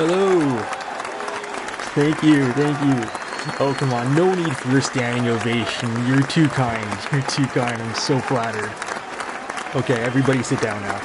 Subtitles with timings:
[0.00, 0.56] Hello.
[1.92, 3.10] Thank you, thank you.
[3.60, 4.14] Oh, come on.
[4.14, 5.90] No need for a standing ovation.
[6.06, 7.12] You're too kind.
[7.12, 7.82] You're too kind.
[7.82, 8.72] I'm so flattered.
[9.78, 10.96] Okay, everybody sit down now.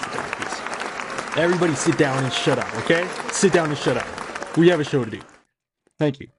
[1.36, 3.06] Everybody sit down and shut up, okay?
[3.34, 4.08] Sit down and shut up.
[4.56, 5.20] We have a show to do.
[6.00, 6.30] Thank you.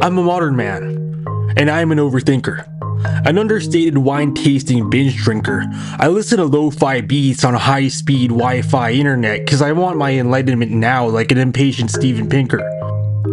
[0.00, 1.24] I'm a modern man,
[1.56, 2.75] and I'm an overthinker.
[3.04, 5.64] An understated wine tasting binge drinker.
[5.98, 9.98] I listen to lo fi beats on high speed Wi Fi internet because I want
[9.98, 12.60] my enlightenment now like an impatient Steven Pinker.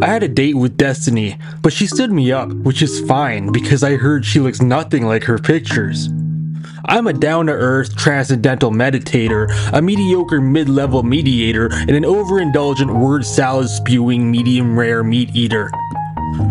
[0.01, 3.83] I had a date with Destiny, but she stood me up, which is fine because
[3.83, 6.09] I heard she looks nothing like her pictures.
[6.85, 12.93] I'm a down to earth transcendental meditator, a mediocre mid level mediator, and an overindulgent
[12.99, 15.71] word salad spewing medium rare meat eater.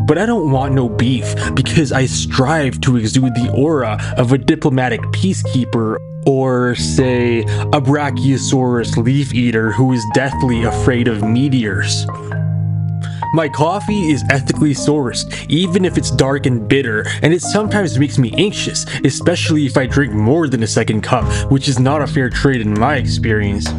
[0.07, 4.39] But I don't want no beef because I strive to exude the aura of a
[4.39, 12.07] diplomatic peacekeeper or, say, a Brachiosaurus leaf eater who is deathly afraid of meteors.
[13.35, 18.19] My coffee is ethically sourced, even if it's dark and bitter, and it sometimes makes
[18.19, 22.07] me anxious, especially if I drink more than a second cup, which is not a
[22.07, 23.73] fair trade in my experience.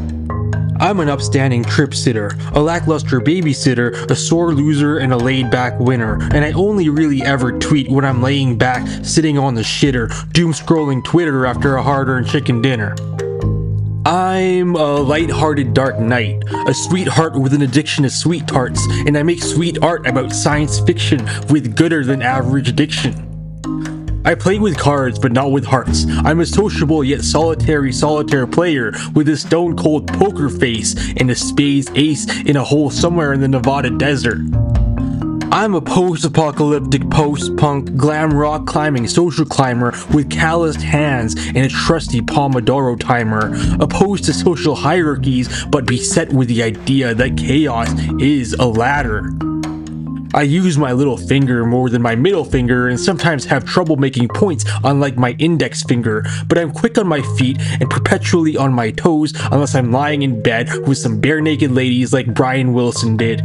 [0.84, 5.80] I'm an upstanding trip sitter, a lackluster babysitter, a sore loser, and a laid back
[5.80, 10.10] winner, and I only really ever tweet when I'm laying back, sitting on the shitter,
[10.34, 12.96] doom scrolling Twitter after a hard earned chicken dinner.
[14.06, 19.24] I'm a light-hearted dark knight, a sweetheart with an addiction to sweet tarts, and I
[19.24, 23.33] make sweet art about science fiction with gooder than average diction.
[24.26, 26.06] I play with cards, but not with hearts.
[26.24, 31.36] I'm a sociable yet solitary solitaire player with a stone cold poker face and a
[31.36, 34.40] spades ace in a hole somewhere in the Nevada desert.
[35.52, 41.58] I'm a post apocalyptic, post punk, glam rock climbing social climber with calloused hands and
[41.58, 47.90] a trusty Pomodoro timer, opposed to social hierarchies but beset with the idea that chaos
[48.20, 49.30] is a ladder.
[50.36, 54.30] I use my little finger more than my middle finger and sometimes have trouble making
[54.30, 58.90] points unlike my index finger, but I'm quick on my feet and perpetually on my
[58.90, 63.44] toes unless I'm lying in bed with some bare naked ladies like Brian Wilson did.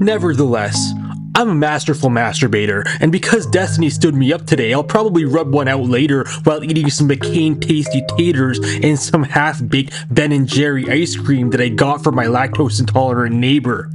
[0.00, 0.92] Nevertheless,
[1.36, 5.68] I'm a masterful masturbator, and because Destiny stood me up today, I'll probably rub one
[5.68, 11.14] out later while eating some McCain tasty taters and some half-baked Ben and Jerry ice
[11.14, 13.92] cream that I got from my lactose intolerant neighbor.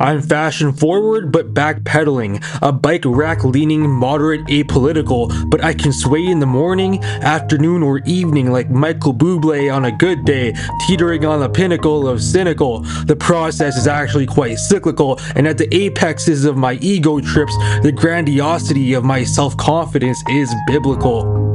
[0.00, 6.26] I'm fashion forward but backpedaling, a bike rack leaning, moderate apolitical, but I can sway
[6.26, 10.54] in the morning, afternoon, or evening like Michael Bublé on a good day,
[10.86, 12.80] teetering on the pinnacle of cynical.
[13.06, 17.92] The process is actually quite cyclical, and at the apexes of my ego trips, the
[17.92, 21.51] grandiosity of my self confidence is biblical.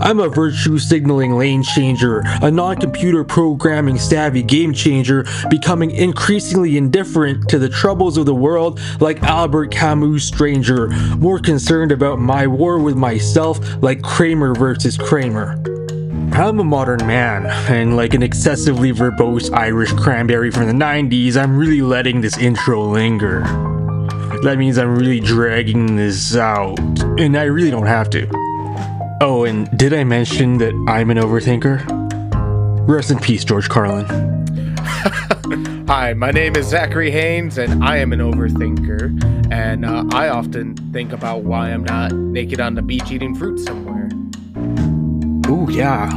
[0.00, 6.76] I'm a virtue signaling lane changer, a non computer programming savvy game changer, becoming increasingly
[6.76, 12.46] indifferent to the troubles of the world like Albert Camus' Stranger, more concerned about my
[12.46, 15.60] war with myself like Kramer versus Kramer.
[16.32, 21.56] I'm a modern man, and like an excessively verbose Irish cranberry from the 90s, I'm
[21.56, 23.40] really letting this intro linger.
[24.42, 26.78] That means I'm really dragging this out,
[27.18, 28.45] and I really don't have to.
[29.18, 31.82] Oh, and did I mention that I'm an overthinker?
[32.86, 34.04] Rest in peace, George Carlin.
[35.88, 39.50] Hi, my name is Zakary Haines, and I am an overthinker.
[39.50, 43.58] And uh, I often think about why I'm not naked on the beach eating fruit
[43.58, 44.10] somewhere.
[45.50, 46.10] Ooh, yeah.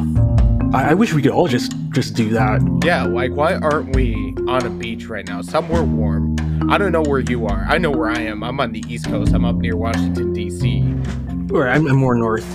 [0.74, 2.62] I, I wish we could all just just do that.
[2.84, 6.36] Yeah, like why aren't we on a beach right now, somewhere warm?
[6.70, 7.66] I don't know where you are.
[7.70, 8.44] I know where I am.
[8.44, 9.34] I'm on the East Coast.
[9.34, 10.84] I'm up near Washington D.C.
[11.54, 12.46] Or I'm, I'm more north.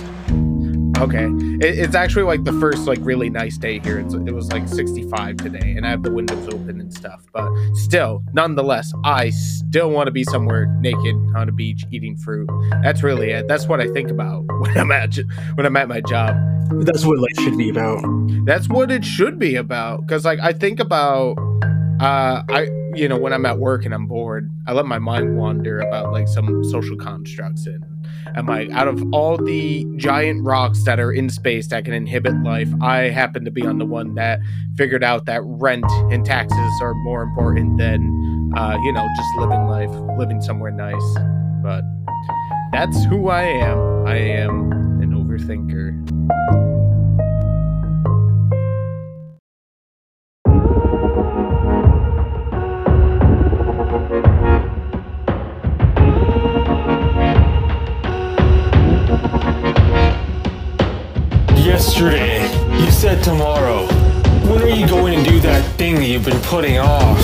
[0.97, 1.25] Okay,
[1.59, 3.99] it, it's actually like the first like really nice day here.
[3.99, 7.21] It's, it was like 65 today, and I have the windows open and stuff.
[7.33, 12.49] But still, nonetheless, I still want to be somewhere naked on a beach eating fruit.
[12.81, 13.47] That's really it.
[13.47, 15.17] That's what I think about when I'm at
[15.55, 16.37] when I'm at my job.
[16.85, 18.01] That's what life should be about.
[18.45, 20.01] That's what it should be about.
[20.01, 21.37] Because like I think about,
[21.99, 25.37] uh, I you know when I'm at work and I'm bored, I let my mind
[25.37, 27.83] wander about like some social constructs and
[28.35, 32.35] I'm like out of all the giant rocks that are in space that can inhibit
[32.43, 34.39] life, I happen to be on the one that
[34.75, 39.67] figured out that rent and taxes are more important than uh, you know just living
[39.67, 41.15] life, living somewhere nice.
[41.61, 41.83] But
[42.71, 44.05] that's who I am.
[44.05, 44.71] I am
[45.01, 46.74] an overthinker.
[61.95, 62.43] Yesterday,
[62.83, 63.85] you said tomorrow.
[64.51, 67.17] When are you going to do that thing that you've been putting off?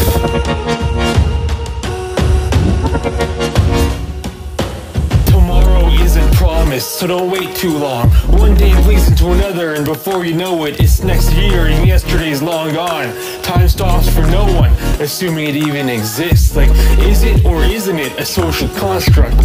[5.25, 8.12] Tomorrow isn't promised, so don't wait too long.
[8.39, 12.41] One day bleeds into another, and before you know it, it's next year and yesterday's
[12.41, 13.13] long gone.
[13.44, 14.71] Time stops for no one,
[15.01, 16.56] assuming it even exists.
[16.56, 16.69] Like,
[17.00, 19.35] is it or isn't it a social construct?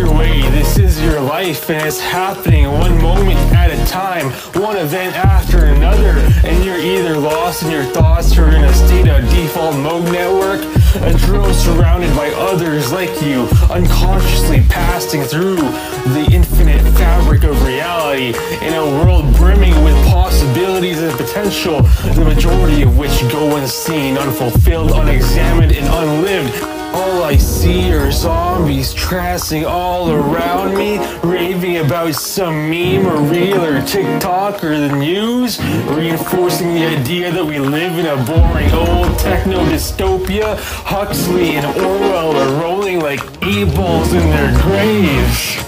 [0.00, 4.30] Either way, this is your life and it's happening one moment at a time,
[4.62, 9.08] one event after another, and you're either lost in your thoughts or in a state
[9.08, 10.62] of default mode network,
[11.02, 18.28] a drone surrounded by others like you, unconsciously passing through the infinite fabric of reality
[18.64, 21.82] in a world brimming with possibilities and potential,
[22.14, 26.79] the majority of which go unseen, unfulfilled, unexamined, and unlived.
[26.92, 33.64] All I see are zombies trashing all around me, raving about some meme or reel
[33.64, 39.16] or TikTok or the news, reinforcing the idea that we live in a boring old
[39.18, 40.56] techno dystopia.
[40.84, 45.64] Huxley and Orwell are rolling like e-balls in their graves.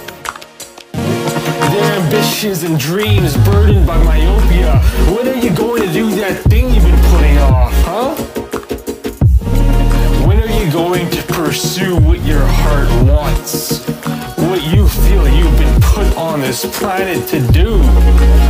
[0.93, 4.79] Their ambitions and dreams burdened by myopia.
[5.15, 8.51] When are you going to do that thing you've been putting off, huh?
[10.63, 13.85] You going to pursue what your heart wants?
[14.39, 17.79] What you feel you've been put on this planet to do?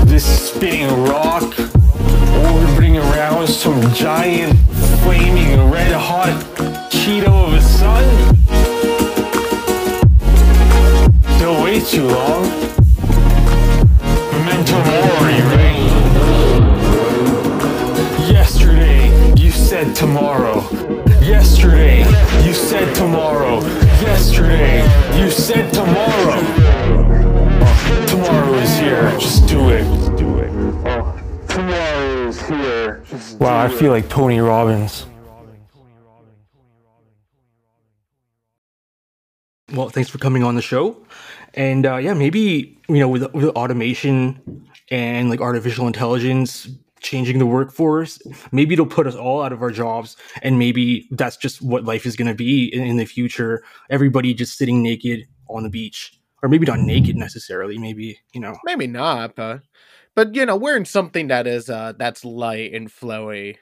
[0.05, 4.59] This spinning rock orbiting around some giant
[5.03, 6.39] flaming red hot
[6.91, 8.05] Cheeto of a sun?
[11.39, 12.43] Don't wait too long.
[14.33, 15.81] Memento mori, right?
[18.29, 20.52] Yesterday, you said tomorrow.
[21.63, 21.99] Yesterday,
[22.45, 23.61] you said tomorrow.
[24.01, 24.83] Yesterday,
[25.17, 26.41] you said tomorrow.
[27.63, 29.17] Oh, tomorrow is here.
[29.17, 29.85] Just do it.
[29.85, 30.51] Just do it.
[30.85, 33.05] Oh, tomorrow is here.
[33.09, 35.07] Just wow, I feel like Tony Robbins.
[39.73, 40.97] Well, thanks for coming on the show.
[41.55, 46.69] And uh, yeah, maybe you know with, with automation and like artificial intelligence
[47.03, 48.19] changing the workforce,
[48.53, 52.07] maybe it'll put us all out of our jobs, and maybe that's just what life
[52.07, 53.63] is going to be in, in the future.
[53.91, 57.79] Everybody just sitting naked on the beach, or maybe not naked necessarily.
[57.79, 59.63] Maybe you know, Maybe not, but
[60.15, 63.57] but you know, wearing something that is uh that's light and flowy.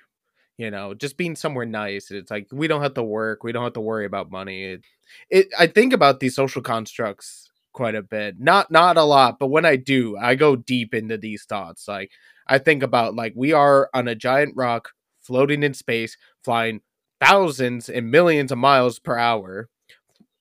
[0.58, 2.10] You know, just being somewhere nice.
[2.10, 3.42] It's like we don't have to work.
[3.42, 4.64] We don't have to worry about money.
[4.64, 4.84] It,
[5.30, 8.38] it I think about these social constructs quite a bit.
[8.38, 11.88] Not not a lot, but when I do, I go deep into these thoughts.
[11.88, 12.10] Like
[12.50, 14.90] I think about like we are on a giant rock
[15.22, 16.80] floating in space, flying
[17.20, 19.68] thousands and millions of miles per hour,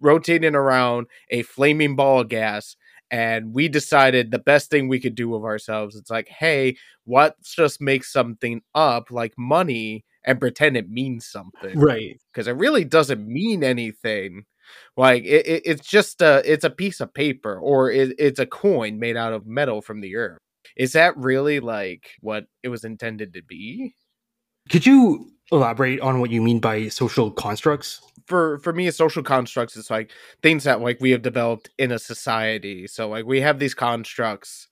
[0.02, 2.76] rotating around a flaming ball of gas.
[3.12, 5.96] And we decided the best thing we could do with ourselves.
[5.96, 6.78] It's like, hey,
[7.08, 12.20] let's just make something up like money and pretend it means something right?
[12.32, 14.46] because it really doesn't mean anything.
[14.98, 18.46] Like it, it, it's just a it's a piece of paper or it, it's a
[18.46, 20.38] coin made out of metal from the earth.
[20.78, 23.96] Is that really like what it was intended to be?
[24.70, 28.02] Could you elaborate on what you mean by social constructs?
[28.28, 30.12] For for me, social constructs is like
[30.44, 32.88] things that like we have developed in a society.
[32.88, 34.68] So like we have these constructs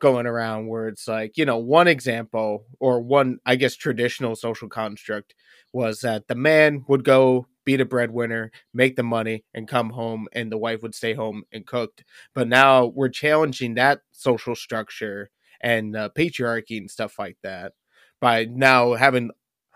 [0.00, 4.68] going around where it's like you know one example or one I guess traditional social
[4.68, 5.34] construct
[5.72, 10.28] was that the man would go be the breadwinner, make the money, and come home,
[10.32, 12.04] and the wife would stay home and cooked.
[12.34, 15.30] But now we're challenging that social structure
[15.60, 17.72] and uh, patriarchy and stuff like that
[18.20, 19.30] by now having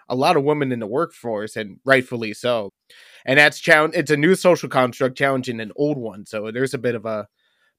[0.09, 2.73] a lot of women in the workforce, and rightfully so.
[3.27, 3.95] And that's challenge.
[3.97, 7.29] It's a new social construct challenging an old one, so there's a bit of a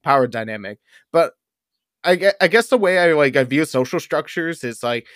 [0.04, 0.80] power dynamic.
[1.12, 1.34] But
[2.04, 5.08] I, I guess the way I like I view social structures is like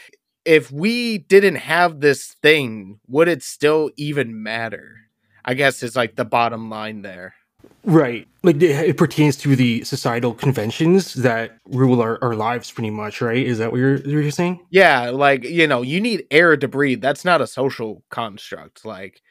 [0.45, 4.97] if we didn't have this thing, would it still even matter?
[5.45, 7.35] I guess is like the bottom line there.
[7.85, 8.27] Right.
[8.43, 13.21] Like it, it pertains to the societal conventions that rule our, our lives pretty much,
[13.21, 13.45] right?
[13.45, 14.65] Is that what you're, you're saying?
[14.69, 17.01] Yeah, like you know, you need air to breathe.
[17.01, 18.85] That's not a social construct.
[18.85, 19.21] Like,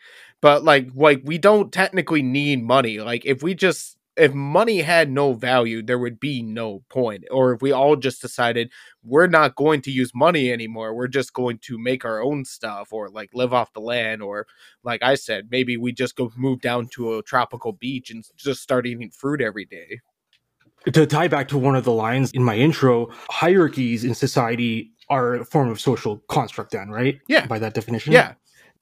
[0.40, 3.00] but like, like we don't technically need money.
[3.00, 7.25] Like, if we just if money had no value, there would be no point.
[7.31, 8.71] Or if we all just decided
[9.02, 12.92] we're not going to use money anymore, we're just going to make our own stuff
[12.92, 14.47] or like live off the land, or
[14.85, 18.62] like I said, maybe we just go move down to a tropical beach and just
[18.62, 20.00] start eating fruit every day.
[20.92, 25.37] To tie back to one of the lines in my intro, hierarchies in society are
[25.37, 27.21] a form of social construct, then, right?
[27.28, 27.47] Yeah.
[27.47, 28.12] By that definition?
[28.12, 28.35] Yeah,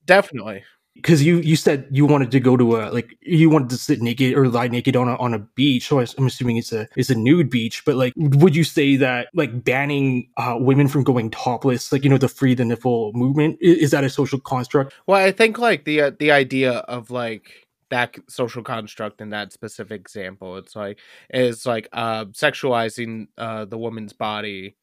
[0.07, 0.65] definitely.
[1.03, 4.01] Because you you said you wanted to go to a like you wanted to sit
[4.03, 5.89] naked or lie naked on a on a beach.
[5.89, 7.85] So I'm assuming it's a it's a nude beach.
[7.85, 12.11] But like, would you say that like banning uh, women from going topless, like you
[12.11, 14.93] know the free the nipple movement, is, is that a social construct?
[15.07, 19.53] Well, I think like the uh, the idea of like that social construct in that
[19.53, 20.99] specific example, it's like
[21.33, 24.77] is like uh sexualizing uh the woman's body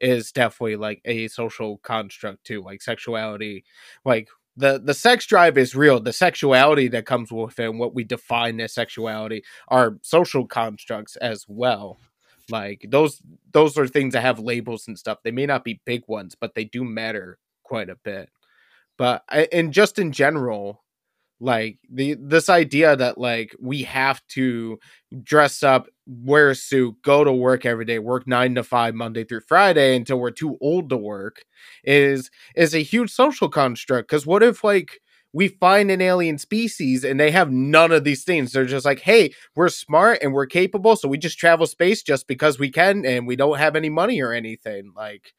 [0.00, 3.64] is definitely like a social construct too like sexuality
[4.04, 7.94] like the the sex drive is real the sexuality that comes with it and what
[7.94, 11.98] we define as sexuality are social constructs as well.
[12.50, 13.20] Like those
[13.52, 15.18] those are things that have labels and stuff.
[15.22, 18.30] They may not be big ones but they do matter quite a bit.
[18.96, 20.82] But and just in general
[21.40, 24.78] like the this idea that like we have to
[25.22, 29.24] dress up wear a suit go to work every day work 9 to 5 monday
[29.24, 31.44] through friday until we're too old to work
[31.84, 34.08] is is a huge social construct.
[34.08, 35.00] Cuz what if like
[35.32, 38.52] we find an alien species and they have none of these things?
[38.52, 42.26] They're just like hey we're smart and we're capable so we just travel space just
[42.28, 44.92] because we can and we don't have any money or anything.
[44.96, 45.34] Like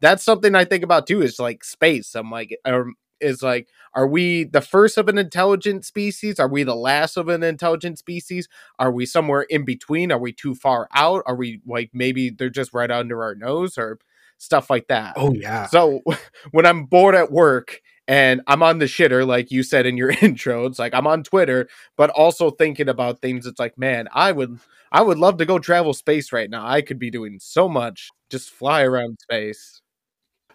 [0.00, 2.14] that's something I think about too is like space.
[2.14, 2.94] I'm like, um,
[3.24, 6.38] is like are we the first of an intelligent species?
[6.38, 8.48] Are we the last of an intelligent species?
[8.78, 10.12] Are we somewhere in between?
[10.12, 11.22] Are we too far out?
[11.26, 13.98] Are we like maybe they're just right under our nose or
[14.38, 15.14] stuff like that.
[15.16, 15.66] Oh yeah.
[15.66, 16.02] So
[16.50, 20.10] when i'm bored at work and i'm on the shitter like you said in your
[20.22, 21.66] intro it's like i'm on twitter
[21.96, 24.58] but also thinking about things it's like man i would
[24.92, 26.66] i would love to go travel space right now.
[26.66, 28.10] I could be doing so much.
[28.30, 29.80] Just fly around space.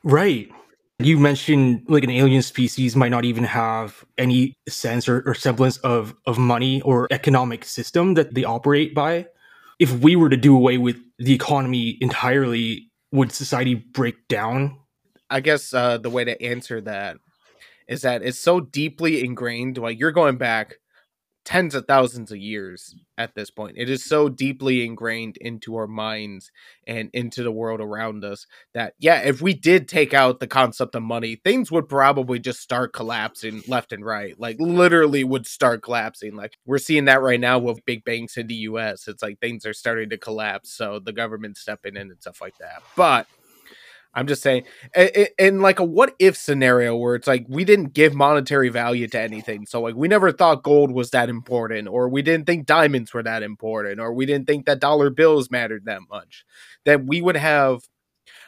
[0.03, 0.51] Right
[0.99, 5.77] you mentioned like an alien species might not even have any sense or, or, semblance
[5.77, 9.25] of, of money or economic system that they operate by.
[9.79, 14.77] If we were to do away with the economy entirely, would society break down?
[15.29, 17.17] I guess uh, the way to answer that
[17.87, 19.77] is that it's so deeply ingrained.
[19.77, 20.79] Like you're going back
[21.49, 23.75] tens of thousands of years at this point.
[23.75, 26.51] It is so deeply ingrained into our minds
[26.85, 30.93] and into the world around us that, yeah, if we did take out the concept
[30.93, 34.39] of money, things would probably just start collapsing left and right.
[34.39, 36.35] Like, literally, would start collapsing.
[36.35, 39.07] Like, we're seeing that right now with big banks in the US.
[39.07, 40.71] It's like things are starting to collapse.
[40.71, 42.83] So the government's stepping in and stuff like that.
[42.95, 43.25] But
[44.13, 44.63] I'm just saying,
[45.37, 49.19] in like a what if scenario where it's like we didn't give monetary value to
[49.19, 49.65] anything.
[49.67, 53.23] So, like, we never thought gold was that important, or we didn't think diamonds were
[53.23, 56.43] that important, or we didn't think that dollar bills mattered that much.
[56.85, 57.81] That we would have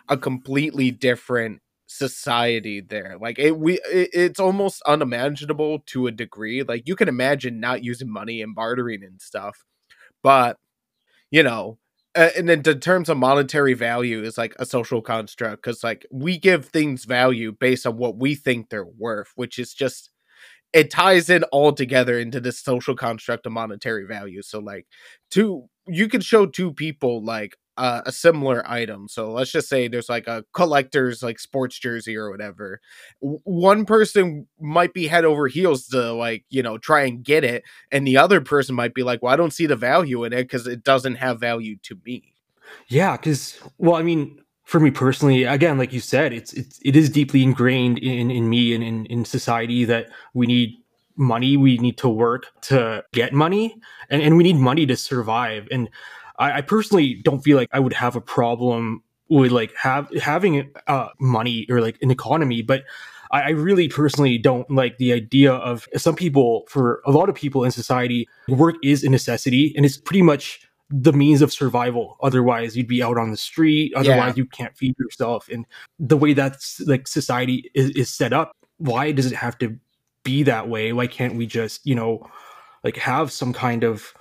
[0.10, 3.18] a completely different society there.
[3.22, 6.64] Like, it, we, it, it's almost unimaginable to a degree.
[6.64, 9.64] Like, you can imagine not using money and bartering and stuff,
[10.24, 10.58] but
[11.32, 11.78] you know,
[12.16, 16.06] uh, and then in terms of monetary value is like a social construct because like
[16.12, 20.10] we give things value based on what we think they're worth which is just
[20.74, 24.42] it ties in all together into this social construct of monetary value.
[24.42, 24.88] So like
[25.32, 29.08] two you could show two people like uh, a similar item.
[29.08, 32.80] So let's just say there's like a collector's like sports jersey or whatever.
[33.24, 37.44] W- one person might be head over heels to like, you know, try and get
[37.44, 37.64] it.
[37.92, 40.44] And the other person might be like, well, I don't see the value in it
[40.44, 42.36] because it doesn't have value to me.
[42.88, 43.18] Yeah.
[43.18, 47.10] Cause, well, I mean, for me personally, again, like you said, it's, it's, it is
[47.10, 50.76] deeply ingrained in, in me and in, in society that we need
[51.16, 51.58] money.
[51.58, 53.76] We need to work to get money
[54.12, 55.68] and, and we need money to survive.
[55.72, 55.90] And,
[56.42, 60.74] I, I personally don't feel like I would have a problem with like have having
[60.88, 62.84] uh, money or like an economy, but
[63.32, 66.64] I, I really personally don't like the idea of some people.
[66.68, 70.68] For a lot of people in society, work is a necessity, and it's pretty much
[70.90, 72.18] the means of survival.
[72.22, 73.94] Otherwise, you'd be out on the street.
[73.96, 74.42] Otherwise, yeah.
[74.42, 75.48] you can't feed yourself.
[75.48, 75.66] And
[76.00, 79.78] the way that's like society is, is set up, why does it have to
[80.24, 80.92] be that way?
[80.92, 82.28] Why can't we just, you know,
[82.84, 84.14] like have some kind of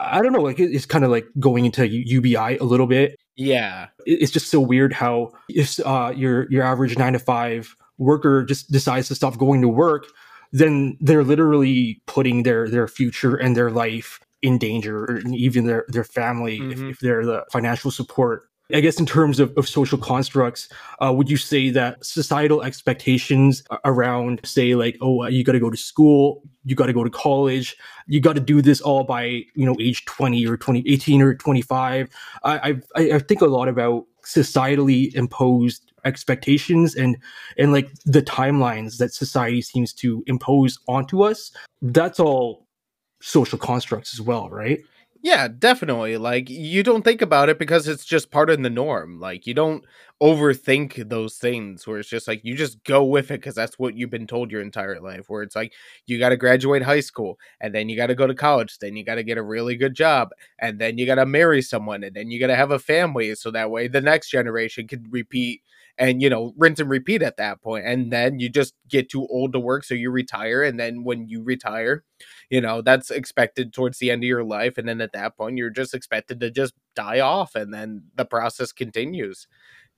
[0.00, 3.18] I don't know, like it's kind of like going into UBI a little bit.
[3.36, 8.44] Yeah, it's just so weird how if uh, your your average nine to five worker
[8.44, 10.06] just decides to stop going to work,
[10.52, 15.84] then they're literally putting their their future and their life in danger, or even their
[15.88, 16.72] their family mm-hmm.
[16.72, 20.68] if, if they're the financial support I guess in terms of, of social constructs,
[21.00, 25.68] uh, would you say that societal expectations around, say, like, oh, you got to go
[25.68, 29.24] to school, you got to go to college, you got to do this all by,
[29.54, 32.08] you know, age 20 or 20, 18 or 25.
[32.42, 37.16] I, I, I think a lot about societally imposed expectations and
[37.58, 41.50] and like the timelines that society seems to impose onto us
[41.82, 42.66] that's all
[43.20, 44.80] social constructs as well right
[45.24, 46.18] Yeah, definitely.
[46.18, 49.18] Like you don't think about it because it's just part of the norm.
[49.20, 49.82] Like you don't
[50.22, 53.96] overthink those things where it's just like you just go with it because that's what
[53.96, 55.24] you've been told your entire life.
[55.28, 55.72] Where it's like
[56.06, 58.96] you got to graduate high school and then you got to go to college, then
[58.96, 60.28] you got to get a really good job,
[60.58, 63.34] and then you got to marry someone, and then you got to have a family
[63.34, 65.62] so that way the next generation can repeat
[65.98, 69.26] and you know rinse and repeat at that point and then you just get too
[69.28, 72.04] old to work so you retire and then when you retire
[72.50, 75.56] you know that's expected towards the end of your life and then at that point
[75.56, 79.46] you're just expected to just die off and then the process continues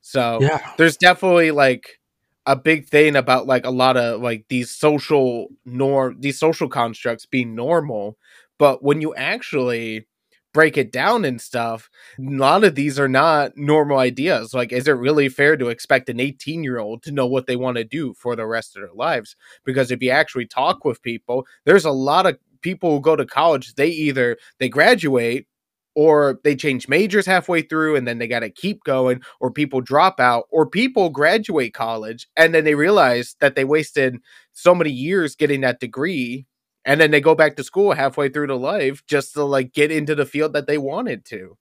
[0.00, 0.60] so Yeah.
[0.76, 1.98] there's definitely like
[2.44, 7.26] a big thing about like a lot of like these social norm these social constructs
[7.26, 8.18] being normal
[8.58, 10.06] but when you actually
[10.56, 14.88] break it down and stuff a lot of these are not normal ideas like is
[14.88, 17.84] it really fair to expect an 18 year old to know what they want to
[17.84, 19.36] do for the rest of their lives?
[19.66, 23.26] Because if you actually talk with people there's a lot of people who go to
[23.26, 25.46] college they either they graduate
[25.94, 29.82] or they change majors halfway through and then they got to keep going or people
[29.82, 34.16] drop out or people graduate college and then they realize that they wasted
[34.54, 36.46] so many years getting that degree
[36.86, 39.90] and then they go back to school halfway through to life just to like get
[39.90, 41.58] into the field that they wanted to.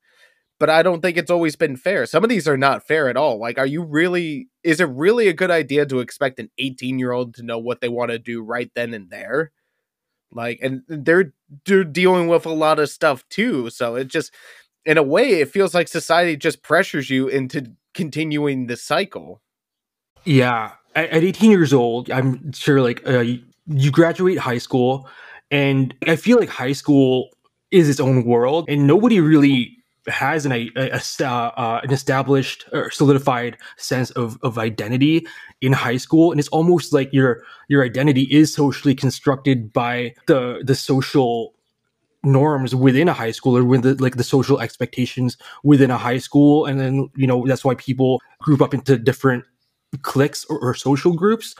[0.57, 2.05] But i don't think it's always been fair.
[2.05, 3.39] Some of these are not fair at all.
[3.39, 7.11] Like are you really is it really a good idea to expect an 18 year
[7.11, 9.51] old to know what they want to do right then and there?
[10.31, 11.33] Like and they're
[11.65, 13.69] they're dealing with a lot of stuff too.
[13.71, 14.31] So it just
[14.85, 19.41] in a way it feels like society just pressures you into continuing the cycle.
[20.23, 23.23] Yeah, at, at 18 years old, I'm sure like uh,
[23.67, 25.07] you, graduate high school,
[25.51, 27.29] and I feel like high school
[27.71, 32.91] is its own world, and nobody really has an a, a- uh, an established or
[32.91, 35.25] solidified sense of, of identity
[35.61, 40.61] in high school, and it's almost like your your identity is socially constructed by the
[40.63, 41.53] the social
[42.23, 46.17] norms within a high school or with the, like the social expectations within a high
[46.17, 49.43] school and then you know that's why people group up into different
[50.01, 51.55] cliques or, or social groups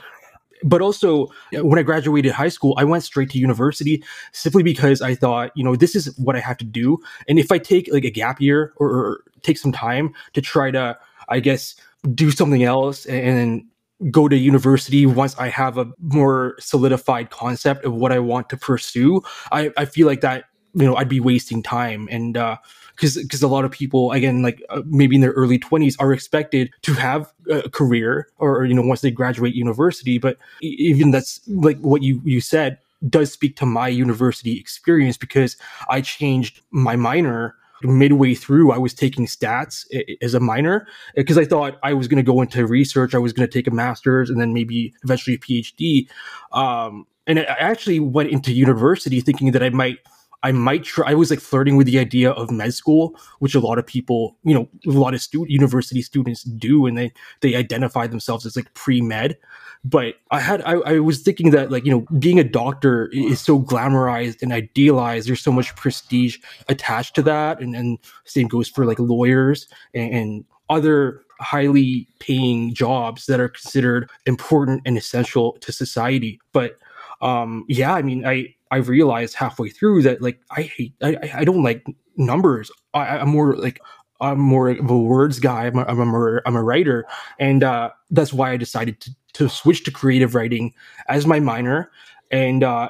[0.62, 5.14] but also when i graduated high school i went straight to university simply because i
[5.14, 6.98] thought you know this is what i have to do.
[7.28, 10.70] And if i take like a gap year or, or take some time to try
[10.70, 11.74] to i guess
[12.14, 13.64] do something else and
[14.10, 18.56] go to university once i have a more solidified concept of what i want to
[18.56, 20.44] pursue i, I feel like that
[20.76, 22.08] you know i'd be wasting time.
[22.10, 22.56] And uh
[22.94, 26.12] because because a lot of people again like uh, maybe in their early 20s are
[26.12, 30.18] expected to have a career or you know once they graduate university.
[30.18, 35.56] But even that's like what you you said does speak to my university experience because
[35.90, 38.72] i changed my minor midway through.
[38.72, 39.84] I was taking stats
[40.22, 43.14] as a minor because i thought i was going to go into research.
[43.14, 46.08] I was going to take a master's and then maybe eventually a phd
[46.52, 49.98] um, and I actually went into university thinking that i might
[50.46, 51.10] I might try.
[51.10, 54.36] I was like flirting with the idea of med school, which a lot of people,
[54.44, 58.54] you know, a lot of student university students do, and they they identify themselves as
[58.54, 59.36] like pre med.
[59.84, 63.40] But I had I, I was thinking that like you know being a doctor is
[63.40, 65.26] so glamorized and idealized.
[65.26, 70.14] There's so much prestige attached to that, and and same goes for like lawyers and,
[70.14, 76.38] and other highly paying jobs that are considered important and essential to society.
[76.52, 76.78] But
[77.20, 81.44] um yeah i mean i i realized halfway through that like i hate i I-
[81.44, 81.84] don't like
[82.16, 82.70] numbers.
[82.94, 83.78] I, i'm more like
[84.20, 85.66] i'm more of a words guy.
[85.66, 87.04] I'm a, I'm a, I'm a writer.
[87.38, 90.72] And uh that's why i decided to, to switch to creative writing
[91.08, 91.90] as my minor.
[92.30, 92.88] And uh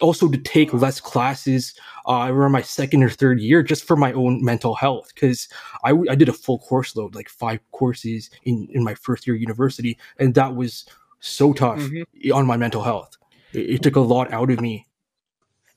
[0.00, 1.74] also to take less classes
[2.06, 5.10] uh, around my second or third year just for my own mental health.
[5.12, 5.48] Because
[5.82, 9.34] I, I did a full course load like five courses in, in my first year
[9.34, 9.98] of university.
[10.20, 10.84] And that was
[11.18, 12.04] so tough Mhm.
[12.32, 13.16] on my mental health
[13.52, 14.86] it, took a lot out of me.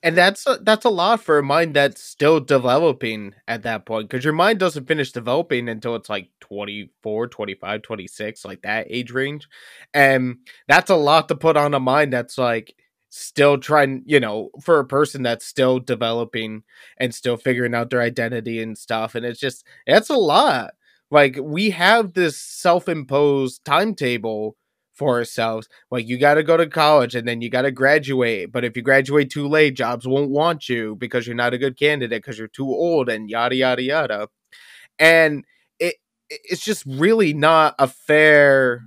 [0.04, 4.10] And that's a, that's a lot for a mind that's still developing at that point
[4.10, 9.12] because your mind doesn't finish developing until it's like 24 25 26 like that age
[9.12, 9.48] range.
[9.94, 12.76] And that's a lot to put on a mind that's like
[13.10, 16.64] still trying you know for a person that's still developing
[16.98, 19.14] and still figuring out their identity and stuff.
[19.14, 20.72] And it's just it's a lot.
[21.12, 24.56] Like we have this self-imposed timetable
[24.94, 25.68] for ourselves.
[25.90, 28.76] Like you got to go to college and then you got to graduate but if
[28.76, 32.38] you graduate too late jobs won't want you because you're not a good candidate because
[32.38, 34.28] you're too old and yada yada yada.
[35.00, 35.46] And
[35.80, 35.96] it
[36.30, 38.84] it's just really not a fair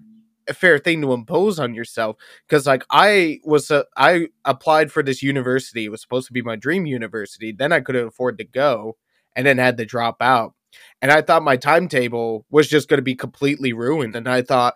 [0.48, 5.02] a fair thing to impose on yourself because like i was uh, i applied for
[5.02, 8.44] this university it was supposed to be my dream university then i couldn't afford to
[8.44, 8.96] go
[9.36, 10.54] and then had to drop out.
[11.00, 14.74] And i thought my timetable was just going to be completely ruined and i thought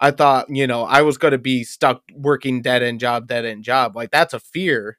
[0.00, 3.44] I thought, you know, I was going to be stuck working dead end job, dead
[3.44, 3.94] end job.
[3.96, 4.98] Like that's a fear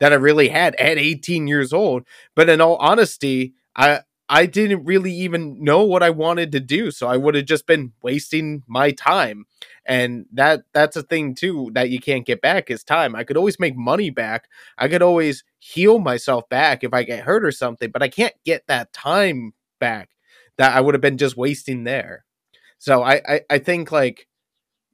[0.00, 2.04] that I really had at 18 years old.
[2.34, 6.90] But in all honesty, I I didn't really even know what I wanted to do,
[6.90, 9.44] so I would have just been wasting my time.
[9.84, 13.14] And that that's a thing too that you can't get back is time.
[13.14, 14.48] I could always make money back.
[14.78, 18.34] I could always heal myself back if I get hurt or something, but I can't
[18.44, 20.10] get that time back
[20.58, 22.24] that I would have been just wasting there.
[22.78, 24.26] So I, I, I think like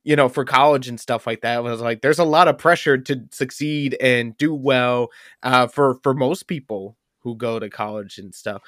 [0.09, 2.97] you know, for college and stuff like that, was like, there's a lot of pressure
[2.97, 5.11] to succeed and do well
[5.43, 8.63] uh, for for most people who go to college and stuff.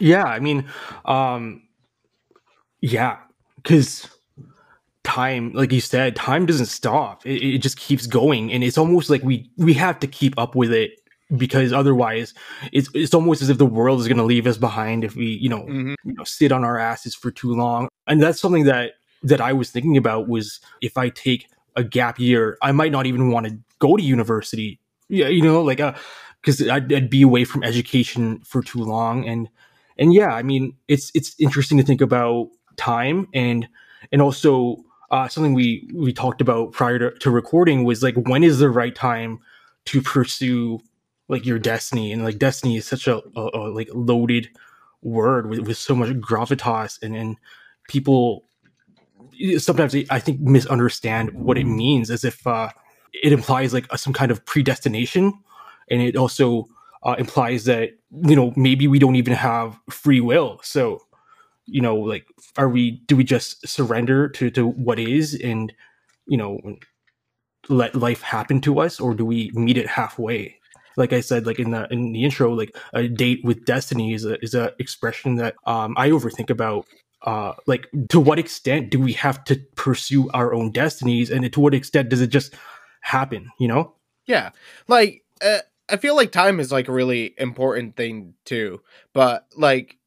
[0.00, 0.64] Yeah, I mean,
[1.04, 1.64] um,
[2.80, 3.18] yeah,
[3.56, 4.08] because
[5.04, 7.26] time, like you said, time doesn't stop.
[7.26, 10.54] It, it just keeps going, and it's almost like we we have to keep up
[10.54, 10.92] with it
[11.36, 12.32] because otherwise
[12.72, 15.26] it's it's almost as if the world is going to leave us behind if we
[15.26, 15.96] you know, Mhm.
[16.04, 19.52] you know sit on our asses for too long and that's something that that i
[19.52, 23.46] was thinking about was if i take a gap year i might not even want
[23.46, 24.78] to go to university.
[25.08, 25.94] Yeah you know like uh
[26.40, 29.26] because I'd, I'd be away from education for too long.
[29.28, 29.48] And
[29.98, 33.28] and yeah i mean it's it's interesting to think about time.
[33.34, 33.68] And
[34.10, 38.42] and also uh, something we we talked about prior to, to recording was like when
[38.42, 39.40] is the right time
[39.86, 40.80] to pursue
[41.28, 42.12] like your destiny?
[42.12, 44.48] And like destiny is such a, a, a like loaded
[45.02, 47.36] word with, with so much gravitas and and
[47.88, 48.46] people
[49.58, 52.68] sometimes i think misunderstand what it means as if uh
[53.12, 55.32] it implies like a, some kind of predestination.
[55.90, 56.66] And it also
[57.04, 57.90] uh, implies that
[58.24, 60.60] you know maybe we don't even have free will.
[60.62, 61.00] So
[61.66, 65.72] you know like are we do we just surrender to to what is and
[66.26, 66.58] you know
[67.68, 69.00] let life happen to us?
[69.00, 70.58] Or do we meet it halfway?
[70.96, 74.26] Like i said like in the in the intro like a date with destiny is
[74.26, 76.84] a is a expression that um i overthink about
[77.24, 81.60] uh like to what extent do we have to pursue our own destinies and to
[81.60, 82.54] what extent does it just
[83.02, 83.94] happen you know
[84.26, 84.50] Yeah,
[84.88, 85.58] like uh,
[85.88, 88.80] I feel like time is like a really important thing too.
[89.12, 89.98] But like,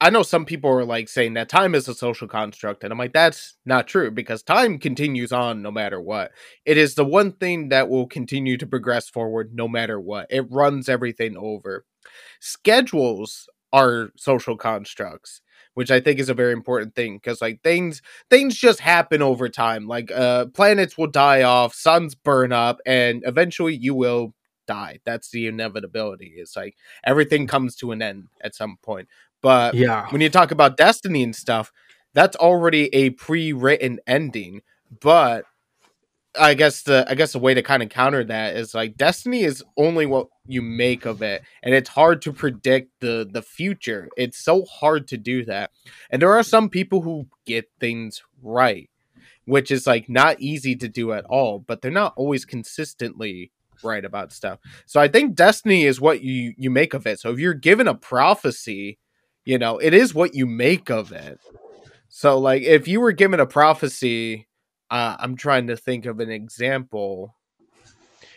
[0.00, 2.98] I know some people are like saying that time is a social construct, and I'm
[2.98, 6.32] like, that's not true because time continues on no matter what.
[6.64, 10.26] It is the one thing that will continue to progress forward no matter what.
[10.30, 11.84] It runs everything over.
[12.40, 15.40] Schedules are social constructs
[15.74, 19.48] which I think is a very important thing because like things things just happen over
[19.48, 19.86] time.
[19.86, 24.34] Like uh planets will die off, suns burn up, and eventually you will
[24.66, 25.00] die.
[25.04, 26.34] That's the inevitability.
[26.36, 29.08] It's like everything comes to an end at some point.
[29.42, 31.72] But yeah when you talk about destiny and stuff,
[32.14, 34.62] that's already a pre-written ending.
[35.00, 35.44] But
[36.38, 39.42] I guess the I guess the way to kind of counter that is like destiny
[39.42, 44.08] is only what you make of it, and it's hard to predict the the future.
[44.16, 45.70] It's so hard to do that,
[46.10, 48.90] and there are some people who get things right,
[49.44, 51.58] which is like not easy to do at all.
[51.60, 54.58] But they're not always consistently right about stuff.
[54.86, 57.20] So I think destiny is what you you make of it.
[57.20, 58.98] So if you're given a prophecy,
[59.44, 61.38] you know it is what you make of it.
[62.08, 64.46] So like if you were given a prophecy
[64.94, 67.34] uh, I'm trying to think of an example.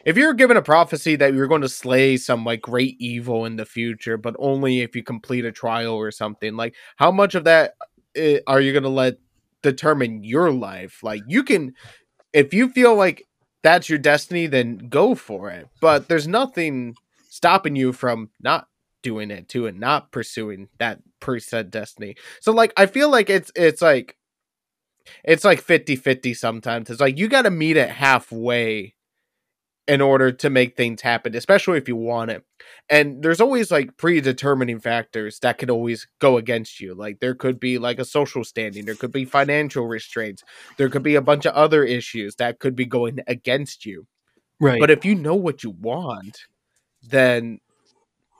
[0.06, 3.58] If you're given a prophecy that you're going to slay some like great evil in
[3.58, 7.43] the future, but only if you complete a trial or something, like how much of
[7.43, 7.76] that
[8.20, 9.20] uh, are you going to let
[9.62, 11.04] determine your life?
[11.04, 11.76] Like you can,
[12.34, 13.24] if you feel like
[13.62, 15.67] that's your destiny, then go for it.
[15.80, 16.96] But there's nothing
[17.30, 18.65] stopping you from not
[19.04, 22.15] doing it too and not pursuing that preset destiny.
[22.41, 24.17] So like I feel like it's it's like
[25.24, 26.89] it's like 50-50 sometimes.
[26.89, 28.96] It's like you got to meet it halfway
[29.88, 32.43] in order to make things happen especially if you want it.
[32.89, 36.93] And there's always like predetermining factors that could always go against you.
[36.93, 40.43] Like there could be like a social standing there could be financial restraints
[40.78, 44.06] there could be a bunch of other issues that could be going against you.
[44.60, 44.80] Right.
[44.80, 46.39] But if you know what you want
[47.02, 47.60] then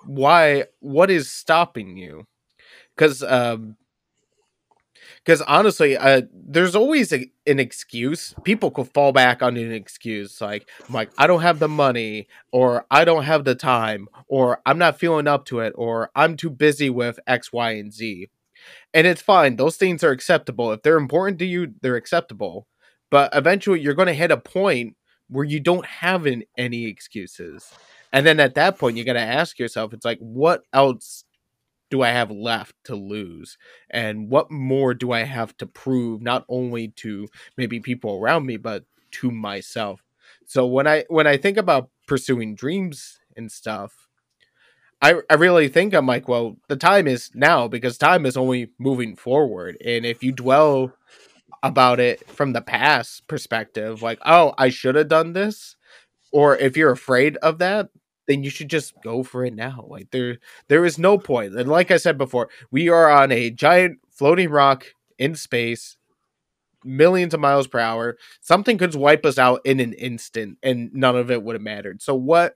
[0.06, 2.26] why what is stopping you?
[2.96, 3.78] Because um
[5.28, 8.34] because honestly, uh, there's always a, an excuse.
[8.46, 12.86] People could fall back on an excuse like, like, I don't have the money, or
[12.90, 16.50] I don't have the time, or I'm not feeling up to it, or I'm too
[16.50, 18.30] busy with X, Y, and Z.
[18.94, 19.58] And it's fine.
[19.58, 20.72] Those things are acceptable.
[20.72, 22.66] If they're important to you, they're acceptable.
[23.12, 24.96] But eventually, you're going to hit a point
[25.28, 27.70] where you don't have an, any excuses.
[28.14, 31.26] And then at that point, you got to ask yourself, it's like, what else
[31.90, 33.58] do I have left to lose?
[33.90, 38.58] And what more do I have to prove not only to maybe people around me
[38.58, 40.04] but to myself?
[40.46, 44.08] So when I when I think about pursuing dreams and stuff,
[45.02, 48.72] I I really think I'm like, well, the time is now because time is only
[48.80, 49.78] moving forward.
[49.84, 50.94] And if you dwell
[51.64, 55.76] about it from the past perspective, like, oh, I should have done this,
[56.32, 57.90] or if you're afraid of that,
[58.28, 59.86] then you should just go for it now.
[59.88, 60.38] Like there
[60.68, 61.56] there is no point.
[61.56, 64.86] And like I said before, we are on a giant floating rock
[65.18, 65.98] in space
[66.84, 68.18] millions of miles per hour.
[68.42, 72.02] Something could wipe us out in an instant and none of it would have mattered.
[72.02, 72.56] So what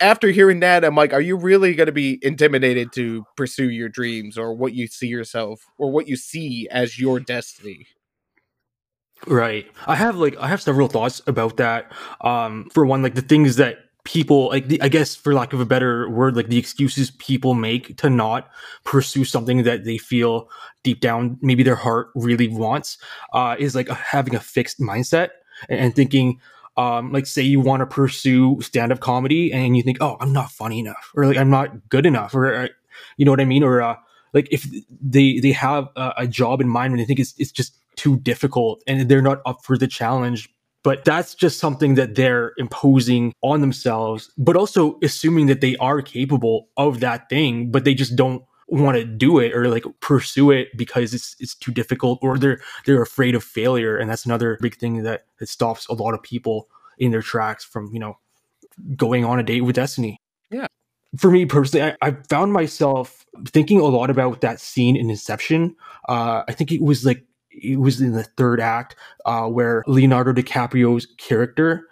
[0.00, 3.88] after hearing that, I'm like, are you really going to be intimidated to pursue your
[3.88, 7.86] dreams or what you see yourself or what you see as your destiny?
[9.26, 9.66] Right.
[9.86, 11.90] I have like I have several thoughts about that.
[12.20, 15.60] Um, for one, like the things that people like the, I guess for lack of
[15.60, 18.48] a better word, like the excuses people make to not
[18.82, 20.48] pursue something that they feel
[20.82, 22.96] deep down maybe their heart really wants,
[23.34, 25.28] uh, is like having a fixed mindset
[25.68, 26.40] and, and thinking,
[26.78, 30.50] um, like say you want to pursue stand-up comedy and you think, oh, I'm not
[30.50, 32.70] funny enough, or like I'm not good enough, or, or
[33.18, 33.96] you know what I mean, or uh,
[34.32, 34.66] like if
[35.02, 38.16] they they have a, a job in mind and they think it's it's just too
[38.20, 40.48] difficult and they're not up for the challenge.
[40.84, 46.00] But that's just something that they're imposing on themselves, but also assuming that they are
[46.00, 50.50] capable of that thing, but they just don't want to do it or like pursue
[50.50, 53.96] it because it's it's too difficult or they're they're afraid of failure.
[53.96, 57.64] And that's another big thing that that stops a lot of people in their tracks
[57.64, 58.18] from you know
[58.96, 60.20] going on a date with destiny.
[60.50, 60.66] Yeah.
[61.16, 65.74] For me personally I, I found myself thinking a lot about that scene in inception.
[66.08, 67.24] Uh i think it was like
[67.62, 71.86] it was in the third act uh where leonardo dicaprio's character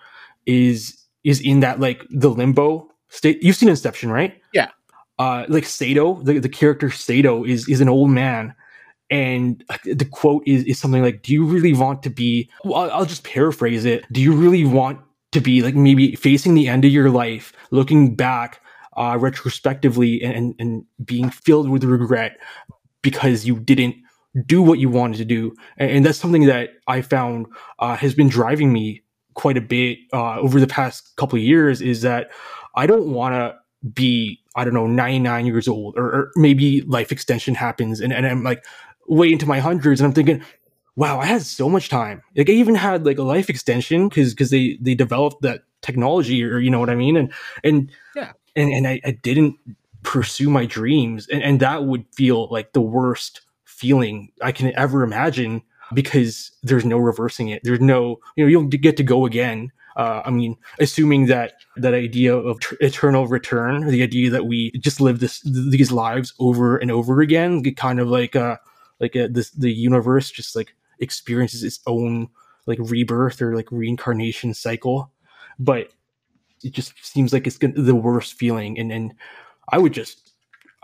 [0.47, 4.69] is is in that like the limbo state you've seen inception right yeah
[5.19, 8.55] uh, like Sato, the, the character Sato is is an old man,
[9.11, 13.07] and the quote is is something like, "Do you really want to be?" Well, I'll,
[13.07, 14.05] just paraphrase it.
[14.13, 15.01] Do you really want
[15.33, 18.61] to be like maybe facing the end of your life, looking back
[18.97, 22.37] uh, retrospectively, and and being filled with regret
[23.01, 23.97] because you didn't
[24.45, 27.47] do what you wanted to do, and, and that's something that I found
[27.79, 29.03] uh, has been driving me
[29.35, 31.81] quite a bit uh, over the past couple of years.
[31.81, 32.31] Is that
[32.75, 33.57] I don't want to
[33.93, 38.27] be I don't know 99 years old or, or, maybe life extension happens and, and
[38.27, 38.65] I'm like
[39.07, 40.43] way into my hundreds and I'm thinking
[40.97, 42.23] wow I had so much time.
[42.37, 46.43] Like I even had like a life extension because because they they developed that technology
[46.43, 47.17] or you know what I mean?
[47.17, 48.33] And and yeah.
[48.55, 49.57] and and I, I didn't
[50.03, 53.41] pursue my dreams and, and that would feel like the worst
[53.77, 55.63] feeling I can ever imagine
[55.95, 57.63] because there's no reversing it.
[57.63, 59.71] There's no you know you'll get to go again.
[59.97, 65.01] Uh, I mean, assuming that that idea of eternal return, the idea that we just
[65.01, 68.57] live this these lives over and over again, kind of like uh
[69.01, 72.29] like uh, this the universe just like experiences its own
[72.67, 75.11] like rebirth or like reincarnation cycle,
[75.59, 75.91] but
[76.65, 79.15] it just seems like it's gonna, the worst feeling, and and
[79.71, 80.26] I would just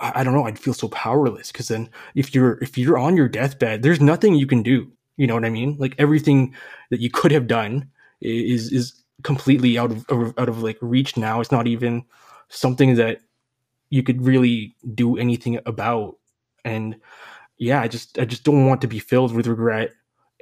[0.02, 3.16] I, I don't know I'd feel so powerless because then if you're if you're on
[3.16, 4.90] your deathbed, there's nothing you can do.
[5.16, 5.76] You know what I mean?
[5.78, 6.54] Like everything
[6.90, 7.88] that you could have done
[8.20, 11.40] is is completely out of out of like reach now.
[11.40, 12.04] It's not even
[12.48, 13.20] something that
[13.90, 16.16] you could really do anything about.
[16.64, 16.96] And
[17.58, 19.92] yeah, I just I just don't want to be filled with regret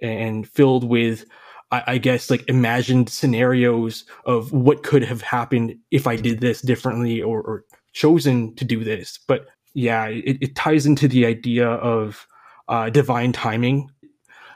[0.00, 1.24] and filled with
[1.70, 6.62] I, I guess like imagined scenarios of what could have happened if I did this
[6.62, 7.64] differently or, or
[8.00, 9.18] chosen to do this.
[9.26, 12.26] But yeah, it, it ties into the idea of
[12.68, 13.90] uh, divine timing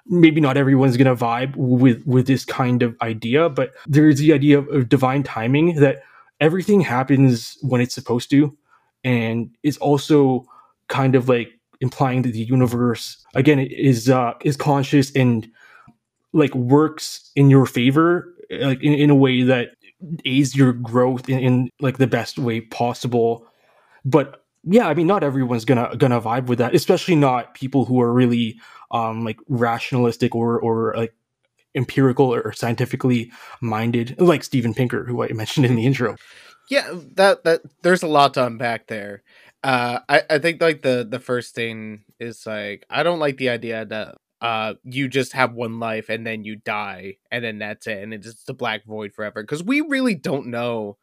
[0.06, 4.58] maybe not everyone's to vibe with with this kind of idea but there's the idea
[4.58, 6.02] of, of, divine timing that
[6.40, 8.54] everything happens when it's supposed to
[9.02, 10.44] and it's also
[10.88, 11.48] kind of like
[11.80, 15.48] implying that the universe again is uh is conscious and
[16.34, 18.30] like works in your favor
[18.60, 19.73] like in, in a way that
[20.24, 23.46] aids your growth in, in like the best way possible.
[24.04, 28.00] But yeah i mean not everyone's gonna gonna vibe with that especially not people who
[28.00, 28.58] are really
[28.90, 31.14] um like rationalistic or or like
[31.74, 36.16] empirical or scientifically minded like steven pinker who i mentioned in the intro.
[36.70, 39.22] Yeah that that there's a lot to unpack there.
[39.62, 43.50] Uh i i think like the the first thing is like i don't like the
[43.50, 47.88] idea that uh you just have one life and then you die and then that's
[47.88, 50.98] it and it's just the black void forever because we really don't know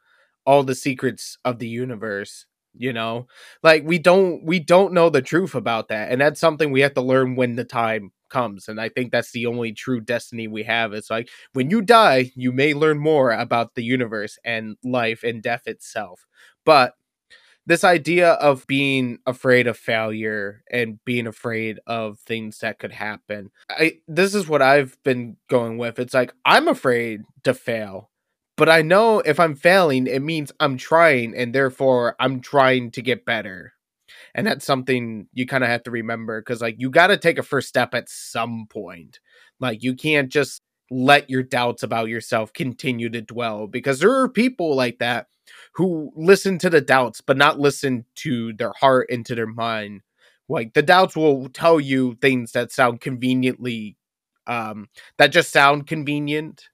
[0.46, 3.28] all the secrets of the universe you know?
[3.64, 6.94] Like we don't we don't know the truth about that and that's something we have
[6.94, 10.64] to learn when the time comes and i think that's the only true destiny we
[10.64, 15.24] have it's like when you die you may learn more about the universe and life
[15.24, 16.26] and death itself
[16.66, 16.94] but
[17.66, 23.50] this idea of being afraid of failure and being afraid of things that could happen
[23.70, 28.12] i this is what i've been going with it's like i'm afraid to fail
[28.62, 33.02] but I know if I'm failing, it means I'm trying, and therefore I'm trying to
[33.02, 33.74] get better.
[34.36, 37.40] And that's something you kind of have to remember because, like, you got to take
[37.40, 39.20] a first step at some point.
[39.60, 44.30] Like, you can't just let your doubts about yourself continue to dwell because there are
[44.30, 45.28] people like that
[45.76, 50.02] who listen to the doubts but not listen to their heart and to their mind.
[50.50, 53.98] Like the doubts will tell you things that sound conveniently
[54.48, 56.70] um that just sound convenient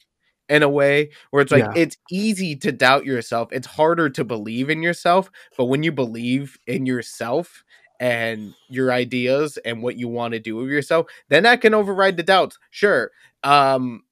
[0.50, 1.74] in a way where it's like Yeah.
[1.74, 3.50] it's easy to doubt yourself.
[3.52, 7.64] It's harder to believe in yourself but when you believe in yourself
[8.00, 12.18] and your ideas and what you want to do with yourself then that can override
[12.18, 12.58] the doubts.
[12.72, 13.12] Sure
[13.44, 14.04] um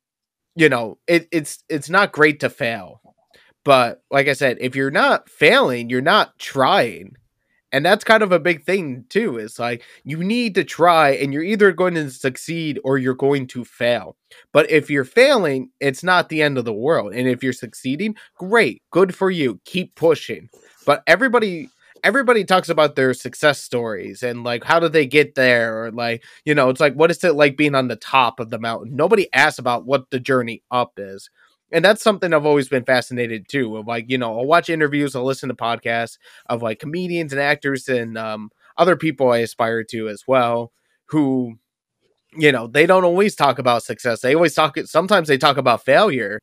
[0.56, 3.02] you know it, it's it's not great to fail
[3.64, 7.16] but like i said if you're not failing you're not trying
[7.72, 11.34] and that's kind of a big thing too is like you need to try and
[11.34, 14.16] you're either going to succeed or you're going to fail
[14.54, 18.16] but if you're failing it's not the end of the world and if you're succeeding
[18.38, 20.50] great good for you keep pushing
[20.86, 21.70] but everybody
[22.04, 26.24] everybody talks about their success stories and like how did they get there or like
[26.46, 28.96] you know it's like what is it like being on the top of the mountain?
[28.96, 31.30] Nobody asks about what the journey up is.
[31.72, 35.16] And that's something i've always been fascinated too of like you know i'll watch interviews
[35.16, 39.84] i'll listen to podcasts of like comedians and actors and um, other people i aspire
[39.86, 40.72] to as well
[41.08, 41.58] who
[42.38, 44.22] you know they don't always talk about success.
[44.22, 46.40] They always talk sometimes they talk about failure.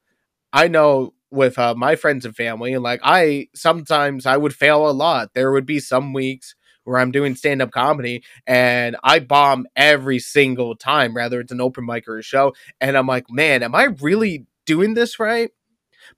[0.52, 4.88] I know with uh, my friends and family and like i sometimes i would fail
[4.88, 5.30] a lot.
[5.34, 10.76] There would be some weeks where i'm doing stand-up comedy and i bomb every single
[10.76, 13.84] time rather it's an open mic or a show and i'm like man am i
[14.00, 15.50] really doing this right?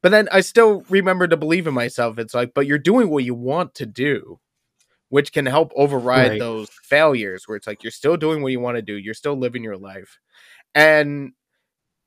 [0.03, 2.19] But then i still remember to believe in myself.
[2.19, 4.41] It's like but you're doing what you want to do
[5.09, 6.39] which can help override Right.
[6.39, 8.95] those failures where it's like you're still doing what you want to do.
[8.97, 10.19] You're still living your life.
[10.75, 11.33] And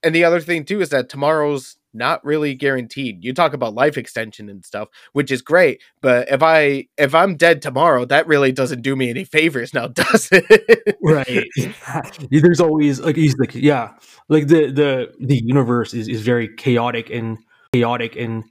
[0.04, 3.24] and the other thing too is that tomorrow's not really guaranteed.
[3.24, 7.36] You talk about life extension and stuff which is great but if i if i'm
[7.36, 10.98] dead tomorrow that really doesn't do me any favors now does it?
[11.02, 11.46] Right.
[12.32, 13.94] There's always like he's like yeah
[14.30, 17.38] like the the the universe is, is very chaotic and
[17.74, 18.44] chaotic and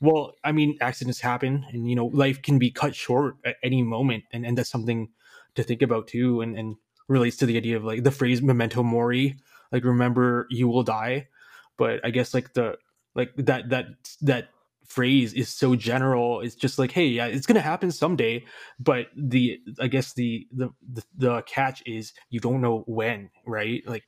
[0.00, 3.82] well i mean accidents happen and you know life can be cut short at any
[3.82, 5.08] moment and and that's something
[5.54, 6.76] to think about too and and
[7.08, 9.36] relates to the idea of like the phrase memento mori
[9.72, 11.26] like remember you will die
[11.76, 12.76] but i guess like the
[13.14, 13.86] like that that
[14.20, 14.48] that
[14.86, 18.44] phrase is so general it's just like hey yeah it's gonna happen someday
[18.80, 20.68] but the i guess the the
[21.16, 24.04] the, catch is you don't know when right like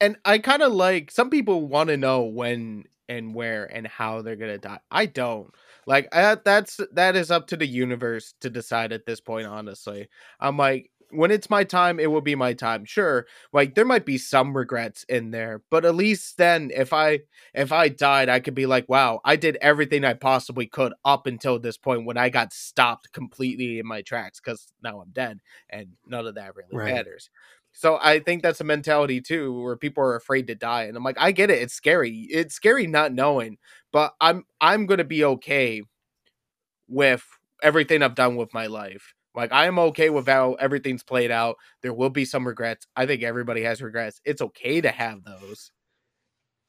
[0.00, 4.22] and I kind of like some people want to know when and where and how
[4.22, 4.80] they're gonna die.
[4.90, 5.50] I don't
[5.86, 9.46] like I, that's that is up to the universe to decide at this point.
[9.46, 10.08] Honestly,
[10.40, 12.84] I'm like when it's my time, it will be my time.
[12.84, 17.20] Sure, like there might be some regrets in there, but at least then, if I
[17.54, 21.26] if I died, I could be like, wow, I did everything I possibly could up
[21.26, 25.40] until this point when I got stopped completely in my tracks because now I'm dead,
[25.70, 26.84] and none of that really Right.
[26.84, 27.30] matters.
[27.72, 31.02] So I think that's a mentality too, where people are afraid to die, and I'm
[31.04, 31.60] like, I get it.
[31.62, 32.26] It's scary.
[32.30, 33.58] It's scary not knowing,
[33.92, 35.82] but I'm I'm gonna be okay
[36.88, 37.24] with
[37.62, 39.14] everything I've done with my life.
[39.34, 41.56] Like I am okay with how everything's played out.
[41.82, 42.86] There will be some regrets.
[42.96, 44.20] I think everybody has regrets.
[44.24, 45.70] It's okay to have those.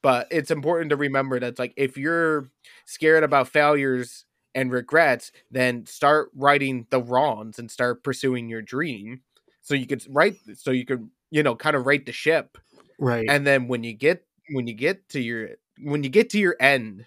[0.01, 2.49] But it's important to remember that like if you're
[2.85, 9.21] scared about failures and regrets, then start writing the wrongs and start pursuing your dream.
[9.61, 12.57] So you could write so you could, you know, kind of right the ship
[12.99, 15.49] right and then when you get when you get to your
[15.81, 17.05] when you get to your end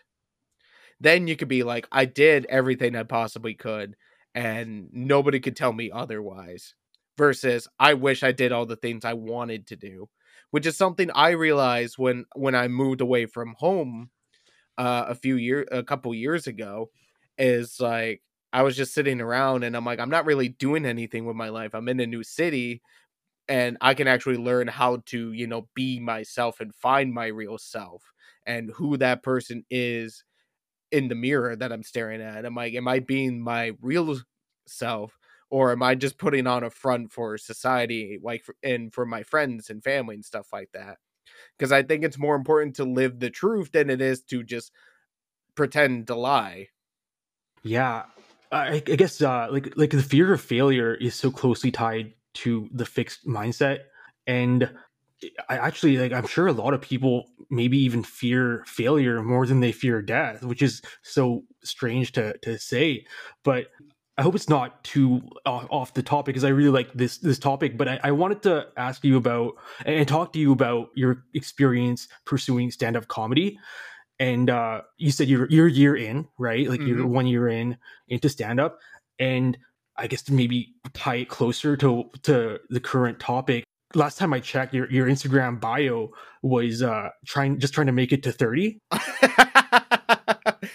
[1.01, 3.97] then you could be like i did everything i possibly could
[4.38, 6.74] and nobody could tell me otherwise
[7.18, 10.09] versus i wish i did all the things i wanted to do
[10.53, 14.11] which is something i realized when when i moved away from home
[14.79, 16.90] uh, a few years a couple years ago
[17.38, 18.22] is like
[18.53, 21.48] i was just sitting around and i'm like i'm not really doing anything with my
[21.51, 22.83] life i'm in a new city
[23.48, 27.59] and I can actually learn how to, you know, be myself and find my real
[27.59, 28.03] self
[28.46, 30.24] and who that person is
[30.92, 32.44] in the mirror that I'm staring at.
[32.44, 34.18] Am I am I being my real
[34.71, 35.19] self
[35.51, 39.71] or am I just putting on a front for society like and for my friends
[39.71, 40.99] and family and stuff like that?
[41.57, 44.73] Because I think it's more important to live the truth than it is to just
[45.55, 46.69] pretend to lie.
[47.63, 48.05] Yeah,
[48.53, 52.69] I, I guess uh, like like the fear of failure is so closely tied to
[52.73, 53.81] the fixed mindset,
[54.27, 54.71] and
[55.49, 59.61] I actually like I'm sure a lot of people maybe even fear failure more than
[59.61, 63.07] they fear death, which is so strange to to say,
[63.45, 63.69] but.
[64.19, 67.39] I hope it's not too off off the topic because I really like this this
[67.39, 67.79] topic.
[67.79, 69.55] But I, I wanted to ask you about
[69.87, 73.59] and talk to you about your experience pursuing stand up comedy.
[74.19, 76.69] And uh you said you're you're a year in right?
[76.69, 78.81] Like you're one year in into stand up
[79.19, 79.59] and
[79.97, 83.64] i guess to maybe tie it closer to to the current topic
[83.95, 86.11] last time i checked your your instagram bio
[86.43, 88.79] was uh trying just trying to make it to 30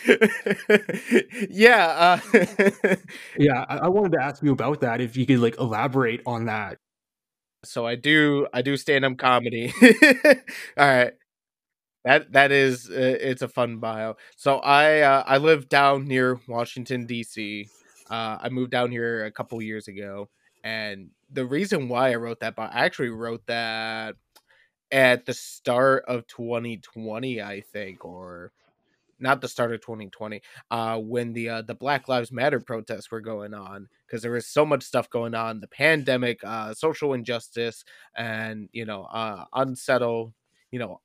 [1.49, 2.19] yeah.
[2.33, 2.95] Uh,
[3.37, 5.01] Yeah, I, I wanted to ask you about that.
[5.01, 6.77] If you could like elaborate on that.
[7.65, 9.73] so I do I do stand up comedy.
[10.77, 11.13] All right.
[12.05, 14.15] That that is uh, it's a fun bio.
[14.37, 17.67] So I uh, I live down near Washington D.C.
[18.09, 20.29] Uh, I moved down here a couple years ago,
[20.63, 24.15] and the reason why I wrote that bio, I actually wrote that
[24.91, 28.51] at the start of 2020, I think, or
[29.19, 30.41] not the start of 2020
[30.71, 34.47] uh when the uh, the black lives matter protests were going on because there was
[34.47, 37.83] so much stuff going on the pandemic uh social injustice
[38.15, 40.33] and you know uh unsettled
[40.71, 41.01] you know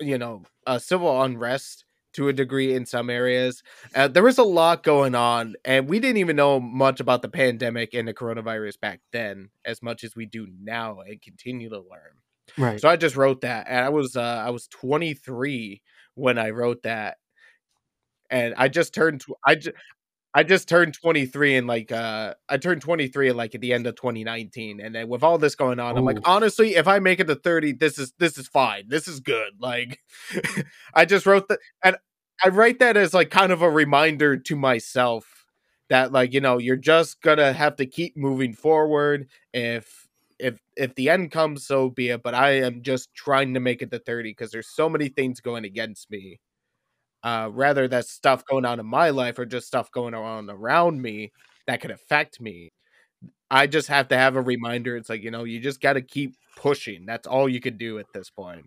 [0.00, 3.62] you know uh civil unrest to a degree in some areas
[3.94, 7.28] uh, there was a lot going on and we didn't even know much about the
[7.28, 11.78] pandemic and the coronavirus back then as much as we do now and continue to
[11.78, 12.18] learn
[12.58, 12.80] Right.
[12.80, 15.80] so i just wrote that and i was uh i was 23
[16.14, 17.16] when i wrote that
[18.32, 19.76] and I just turned tw- I just
[20.34, 23.94] I just turned 23 and like uh I turned 23 like at the end of
[23.94, 27.28] 2019 and then with all this going on I'm like honestly if I make it
[27.28, 28.88] to 30 this is this is fine.
[28.88, 29.52] This is good.
[29.60, 30.00] Like
[30.94, 31.96] I just wrote that and
[32.44, 35.44] I write that as like kind of a reminder to myself
[35.90, 39.28] that like you know you're just gonna have to keep moving forward.
[39.52, 40.08] If
[40.38, 43.82] if if the end comes so be it but I am just trying to make
[43.82, 46.40] it to 30 because there's so many things going against me
[47.22, 51.00] uh, rather that's stuff going on in my life or just stuff going on around
[51.00, 51.32] me
[51.66, 52.72] that could affect me.
[53.50, 54.96] I just have to have a reminder.
[54.96, 57.04] It's like, you know, you just got to keep pushing.
[57.06, 58.64] That's all you could do at this point.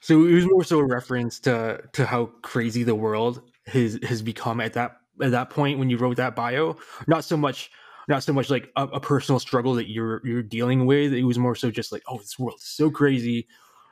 [0.00, 4.22] So it was more so a reference to to how crazy the world has has
[4.22, 6.76] become at that at that point when you wrote that bio.
[7.06, 7.70] Not so much
[8.08, 11.12] not so much like a, a personal struggle that you're you're dealing with.
[11.12, 13.46] It was more so just like, oh, this world is so crazy,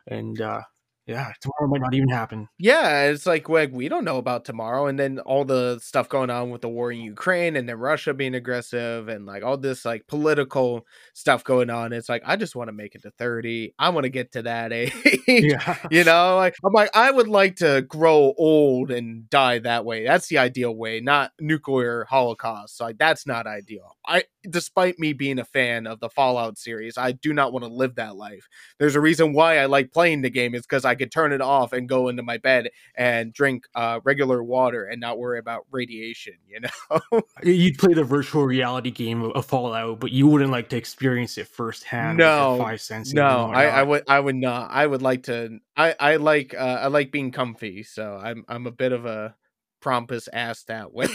[0.07, 0.63] and uh
[1.07, 2.49] yeah, tomorrow might not even happen.
[2.59, 6.31] Yeah, it's like, like we don't know about tomorrow, and then all the stuff going
[6.31, 9.85] on with the war in Ukraine, and then Russia being aggressive, and like all this
[9.85, 10.85] like political
[11.15, 11.93] stuff going on.
[11.93, 13.75] It's like I just want to make it to thirty.
[13.79, 14.93] I want to get to that age.
[15.29, 19.85] Yeah, you know like i'm like i would like to grow old and die that
[19.85, 25.13] way that's the ideal way not nuclear holocaust like that's not ideal i despite me
[25.13, 28.49] being a fan of the fallout series i do not want to live that life
[28.79, 31.41] there's a reason why i like playing the game is because i could turn it
[31.41, 35.65] off and go into my bed and drink uh, regular water and not worry about
[35.71, 40.69] radiation you know you'd play the virtual reality game of Fallout, but you wouldn't like
[40.71, 42.19] to experience it firsthand.
[42.19, 43.15] with No, five senses.
[43.15, 46.79] no I, I would i would not i would like to i i like uh
[46.83, 49.35] i like being comfy so i'm i'm a bit of a
[49.83, 51.07] pompous ass that way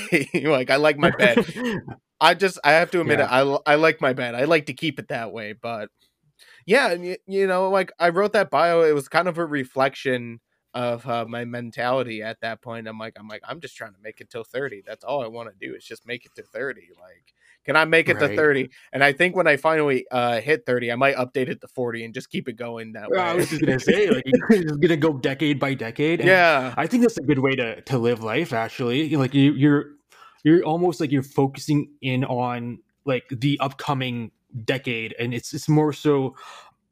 [0.46, 1.38] like i like my bed
[2.22, 3.26] I just I have to admit Yeah.
[3.26, 3.30] it.
[3.66, 4.36] I I like my bed.
[4.36, 5.90] I like to keep it that way, but
[6.66, 8.82] yeah, you, you know, like I wrote that bio.
[8.84, 10.40] It was kind of a reflection
[10.74, 12.88] of uh, my mentality at that point.
[12.88, 14.82] I'm like, I'm like, I'm just trying to make it till thirty.
[14.86, 16.90] That's all I want to do is just make it to thirty.
[17.00, 17.34] Like,
[17.66, 18.70] can I make it to thirty?
[18.94, 22.06] And I think when I finally uh, hit thirty, I might update it to forty
[22.06, 23.18] and just keep it going that way.
[23.20, 26.20] I was just gonna say, like, you're just gonna go decade by decade.
[26.22, 28.54] and yeah, I think that's a good way to to live life.
[28.54, 29.86] Actually, like you, you're
[30.44, 34.32] you're almost like you're focusing in on like the upcoming
[34.66, 36.36] decade, and it's it's more so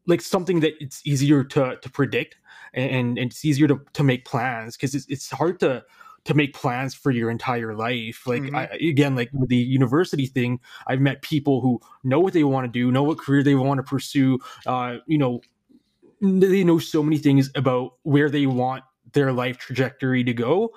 [0.07, 2.37] like something that it's easier to to predict,
[2.73, 5.83] and, and it's easier to to make plans because it's it's hard to
[6.25, 8.55] to make plans for your entire life like Mhm.
[8.55, 12.65] I, again like with the university thing i've met people who know what they want
[12.65, 15.39] to do know what career they want to pursue uh you know
[16.21, 18.83] they know so many things about where they want
[19.13, 20.71] their life trajectory to go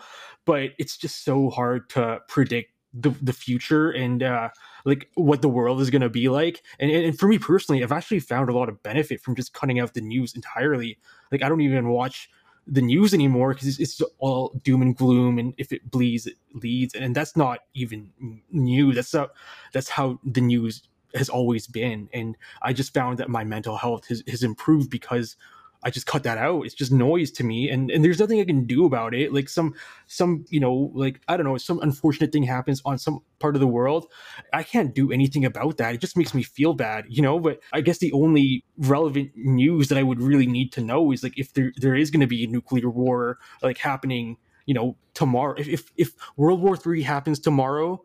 [0.45, 4.49] but it's just so hard to predict the, the future and uh
[4.85, 6.63] like what the world is going to be like.
[6.79, 9.81] And, and for me personally i've actually found a lot of benefit from just cutting
[9.81, 10.99] out the news entirely.
[11.31, 12.29] Like i don't even watch
[12.67, 16.37] the news anymore because it's, it's all doom and gloom and if it bleeds it
[16.55, 18.11] leads and that's not even
[18.51, 18.93] new.
[18.93, 19.31] That's not
[19.73, 20.83] that's how the news
[21.15, 25.37] has always been and i just found that my mental health has, has improved because
[25.83, 26.65] i just cut that out.
[26.65, 29.33] It's just noise to me and and there's nothing i can do about it.
[29.33, 29.75] Like some
[30.07, 33.61] some you know like i don't know some unfortunate thing happens on some part of
[33.61, 34.07] the world.
[34.53, 35.95] I can't do anything about that.
[35.95, 37.39] It just makes me feel bad you know?
[37.41, 41.23] But i guess the only relevant news that i would really need to know is
[41.23, 44.97] like if there there is going to be a nuclear war like happening you know
[45.15, 48.01] tomorrow if if, if world war three happens tomorrow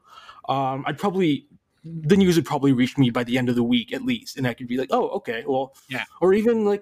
[0.49, 1.45] um i'd probably
[1.83, 4.47] the news would probably reach me by the end of the week at least and
[4.47, 6.03] i could be like oh okay well Yeah.
[6.21, 6.81] or even like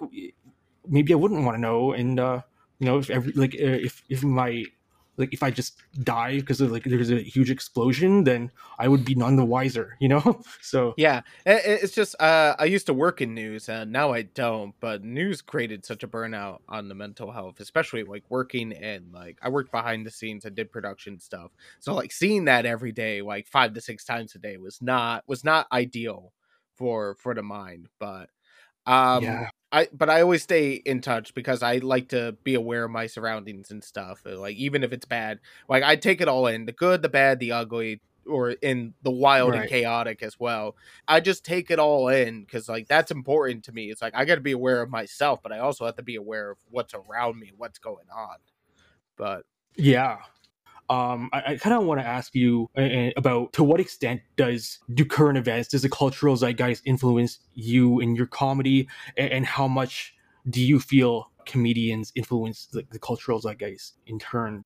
[0.88, 2.42] maybe i wouldn't want to know and uh
[2.80, 4.66] you know if every like uh, if if my
[5.18, 9.06] like if I just die because of like there's a huge explosion, then I would
[9.06, 10.42] be none the wiser, you know.
[10.62, 14.74] So Yeah, it's just uh, I used to work in news, and now I don't.
[14.80, 19.38] But news created such a burnout on the mental health, especially like working in like
[19.42, 23.22] I worked behind the scenes, I did production stuff, so like seeing that every day,
[23.22, 26.34] like five to six times a day, was not was not ideal
[26.76, 27.88] for for the mind.
[28.00, 28.30] But
[28.86, 32.86] um, yeah, I but I always stay in touch because I like to be aware
[32.86, 34.21] of my surroundings and stuff.
[34.26, 37.09] uh, Like even if it's bad, like I take it all in the good, the
[37.09, 40.78] bad, the ugly, or in the wild and chaotic as well.
[41.09, 43.91] I just take it all in because like that's important to me.
[43.91, 46.15] It's like I got to be aware of myself, but I also have to be
[46.15, 48.38] aware of what's around me, what's going on.
[49.17, 49.43] But
[49.76, 50.19] yeah.
[50.90, 52.70] Um, I, I kind of want to ask you
[53.18, 58.16] about to what extent does do current events, does the cultural zeitgeist influence you in
[58.16, 60.14] your comedy, and, and how much
[60.50, 64.64] do you feel comedians influence the, the cultural zeitgeist in turn?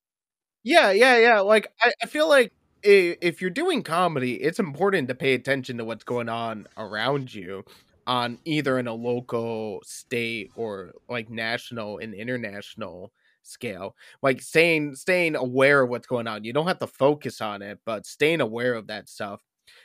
[0.62, 1.40] Yeah, yeah, yeah.
[1.40, 2.52] Like I, I feel like
[2.82, 7.64] if you're doing comedy, it's important to pay attention to what's going on around you
[8.06, 13.12] on either in a local, state, or like national and international
[13.42, 13.96] scale.
[14.22, 16.44] Like staying staying aware of what's going on.
[16.44, 19.40] You don't have to focus on it, but staying aware of that stuff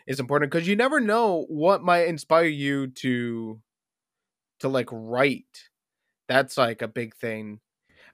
[0.07, 3.59] is important because you never know what might inspire you to
[4.59, 5.69] to like write.
[6.27, 7.59] That's like a big thing.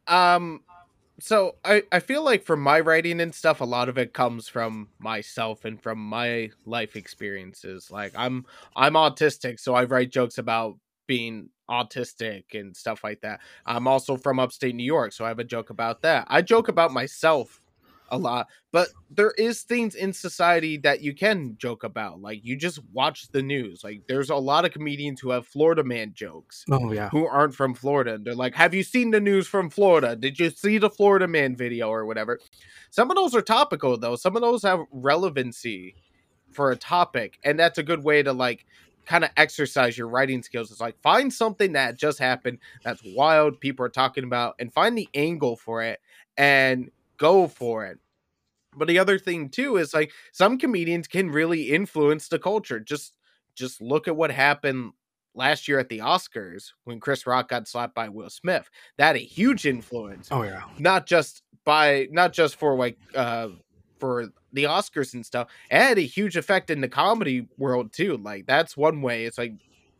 [0.08, 0.62] Um
[1.20, 4.50] so I, I feel like from my writing and stuff a lot of it comes
[4.50, 10.40] from myself and from my life experiences like i'm i'm autistic so i write jokes
[10.40, 10.78] about
[11.12, 15.40] being autistic and stuff like that i'm also from upstate new york so i have
[15.40, 17.62] a joke about that i joke about myself
[18.08, 22.56] a lot but there is things in society that you can joke about like you
[22.56, 26.64] just watch the news like there's a lot of comedians who have florida man jokes
[26.72, 28.14] Oh yeah, who aren't from Florida.
[28.14, 30.16] And they're like, Have you seen the news from Florida?
[30.16, 32.40] Did you see the Florida man video or whatever?
[32.90, 34.16] Some of those are topical though.
[34.16, 35.96] Some of those have relevancy
[36.52, 37.40] for a topic.
[37.44, 38.66] And that's a good way to like
[39.06, 40.72] kind of exercise your writing skills.
[40.72, 44.98] It's like find something that just happened that's wild, people are talking about, and find
[44.98, 46.00] the angle for it
[46.38, 48.00] and go for it.
[48.76, 52.80] But the other thing too is like some comedians can really influence the culture.
[52.80, 53.16] Just
[53.56, 54.94] just look at what happened
[55.36, 58.70] last year at the Oscars when Chris Rock got slapped by Will Smith.
[58.98, 63.50] That had a huge influence, oh yeah, not just by not just for like uh
[64.02, 65.48] for the Oscars and stuff.
[65.70, 68.18] It had a huge effect in the comedy world too.
[68.18, 69.24] Like that's one way.
[69.24, 69.54] It's like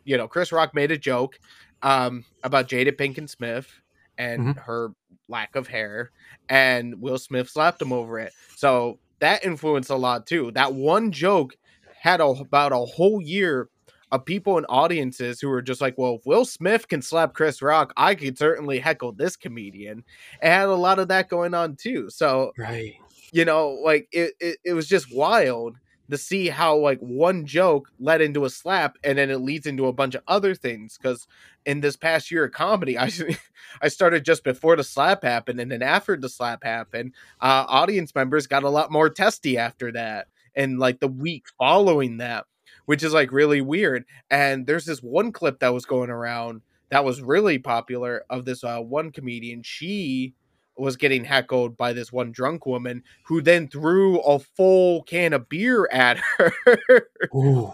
[0.04, 1.40] you know Chris Rock made a joke
[1.84, 3.70] um about Jada Pinkett Smith
[4.18, 4.64] and Mhm.
[4.66, 4.90] her
[5.30, 6.12] lack of hair,
[6.50, 8.34] and Will Smith slapped him over it.
[8.58, 10.52] So that influenced a lot too.
[10.52, 11.56] That one joke
[12.02, 13.70] had a, about a whole year
[14.12, 17.62] of people and audiences who were just like, well, if Will Smith can slap Chris
[17.62, 20.04] Rock, I could certainly heckle this comedian.
[20.42, 22.10] It had a lot of that going on too.
[22.10, 22.96] So, right.
[23.32, 25.78] You know, like it, it, it was just wild
[26.10, 29.88] to see how like one joke led into a slap and then it leads into
[29.88, 30.98] a bunch of other things.
[31.02, 31.26] Cause
[31.66, 33.12] in this past year of comedy, I
[33.82, 38.14] I started just before the slap happened, and then after the slap happened, uh, audience
[38.16, 42.46] members got a lot more testy after that, and like the week following that,
[42.86, 44.06] which is like really weird.
[44.30, 48.64] And there's this one clip that was going around that was really popular of this
[48.64, 49.64] uh, one comedian.
[49.64, 50.34] She
[50.82, 55.48] was getting heckled by this one drunk woman who then threw a full can of
[55.48, 56.54] beer at her
[57.36, 57.72] Ooh.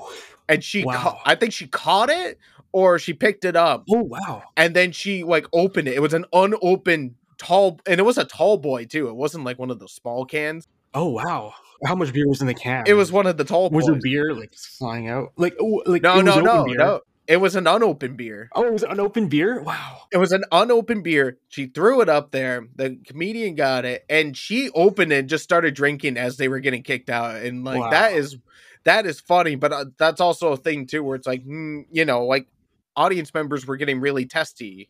[0.50, 0.94] and she Wow.
[1.02, 2.38] ca- i think she caught it
[2.72, 4.44] or she picked it up Oh wow.
[4.56, 5.96] and then she like opened it.
[5.96, 9.08] It was an unopened tall, and it was a tall boy too.
[9.08, 10.68] It wasn't like one of those small cans.
[10.94, 11.54] Oh wow.
[11.86, 12.84] How much beer was in the can?
[12.88, 13.94] It was one of the tall Was boys.
[13.94, 15.32] there beer like flying out?
[15.38, 16.76] Like oh, like no, no, no, beer?
[16.78, 17.02] no.
[17.28, 18.50] It was an unopened beer.
[18.56, 19.62] Oh, it was an unopened beer.
[19.62, 20.04] Wow.
[20.12, 21.38] It was an unopened beer.
[21.50, 22.66] She threw it up there.
[22.76, 26.60] The comedian got it, and she opened it and just started drinking as they were
[26.62, 27.36] getting kicked out.
[27.36, 27.90] And like Wow.
[27.90, 28.38] that is
[28.86, 32.06] that is funny, but uh, that's also a thing too, where it's like, mm, you
[32.06, 32.48] know, like
[32.96, 34.90] audience members were getting really testy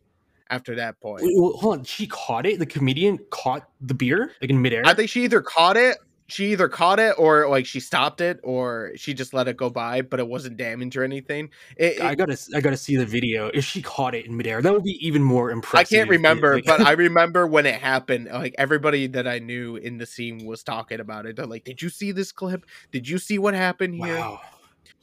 [0.50, 1.24] after that point.
[1.24, 1.84] Wait, hold on.
[1.84, 2.60] She caught it.
[2.60, 4.84] The comedian caught the beer like in midair.
[4.86, 5.98] I think she either caught it,
[6.30, 9.70] she either caught it, or like she stopped it, or she just let it go
[9.70, 11.50] by, but it wasn't damaged or anything.
[11.78, 13.48] It, I gotta, I gotta see the video.
[13.54, 15.88] If she caught it in midair, that would be even more impressive.
[15.96, 18.28] I can't remember, Like- but I remember when it happened.
[18.32, 21.36] Like everybody that I knew in the scene was talking about it.
[21.38, 22.66] They're like, "Did you see this clip?
[22.92, 24.42] Did you see what happened here?" wow,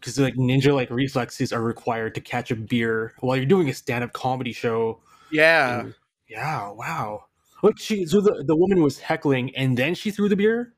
[0.00, 3.74] because like ninja like reflexes are required to catch a beer while you're doing a
[3.74, 5.00] stand up comedy show.
[5.32, 5.94] Yeah, And-
[6.28, 7.24] yeah, wow.
[7.62, 10.74] Like she, so the the woman was heckling, and then she threw the beer.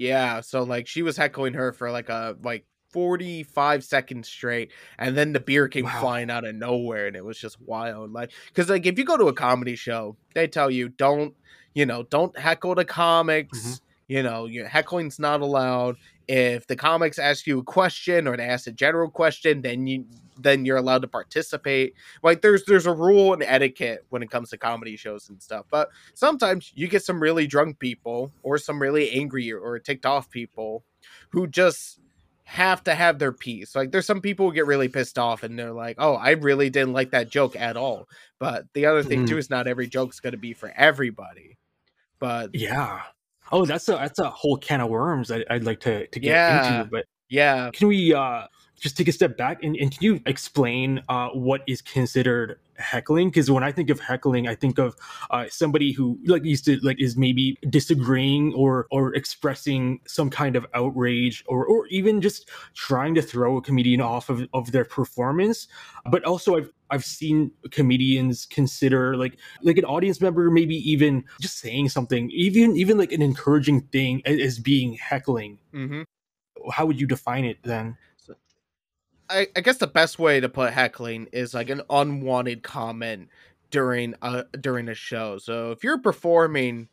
[0.00, 0.40] Yeah.
[0.40, 5.32] So like, she was heckling her for like a like 45 seconds straight and then
[5.32, 6.00] the beer came Wow.
[6.00, 9.16] flying out of nowhere and it was just wild like because like if you go
[9.16, 11.34] to a comedy show they tell you don't
[11.72, 13.80] you know don't heckle the comics Mhm.
[14.08, 15.96] you know heckling's not allowed
[16.30, 20.04] if the comics ask you a question or they ask a general question then you
[20.38, 24.48] then you're allowed to participate like there's there's a rule and etiquette when it comes
[24.50, 28.80] to comedy shows and stuff but sometimes you get some really drunk people or some
[28.80, 30.84] really angry or ticked off people
[31.30, 31.98] who just
[32.44, 33.76] have to have their piece.
[33.76, 36.68] Like there's some people who get really pissed off and they're like, "Oh, I really
[36.68, 38.08] didn't like that joke at all."
[38.40, 39.28] But the other thing Mhm.
[39.28, 41.58] too is not every joke's going to be for everybody.
[42.18, 43.02] But Yeah.
[43.52, 46.32] Oh, that's a that's a whole can of worms I, I'd like to to get
[46.32, 46.82] Yeah.
[46.82, 46.90] into.
[46.90, 48.46] But yeah, can we uh
[48.80, 53.28] just take a step back and, and can you explain uh what is considered heckling?
[53.28, 54.94] Because when I think of heckling, I think of
[55.30, 60.56] uh somebody who like used to like is maybe disagreeing or or expressing some kind
[60.56, 64.84] of outrage or or even just trying to throw a comedian off of, of their
[64.84, 65.66] performance.
[66.10, 71.58] But also I've I've seen comedians consider like like an audience member maybe even just
[71.58, 76.02] saying something even even like an encouraging thing as, being heckling Mm-hmm.
[76.70, 77.96] how would you define it then
[79.30, 83.28] I, I guess the best way to put heckling is like an unwanted comment
[83.70, 85.38] during a during a show.
[85.38, 86.88] So if you're performing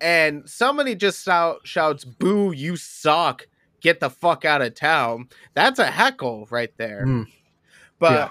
[0.00, 2.52] and somebody just shout, shouts "Boo!
[2.52, 3.48] You suck!
[3.80, 7.06] Get the fuck out of town!" That's a heckle right there.
[7.06, 7.26] Mm.
[7.98, 8.30] But Yeah.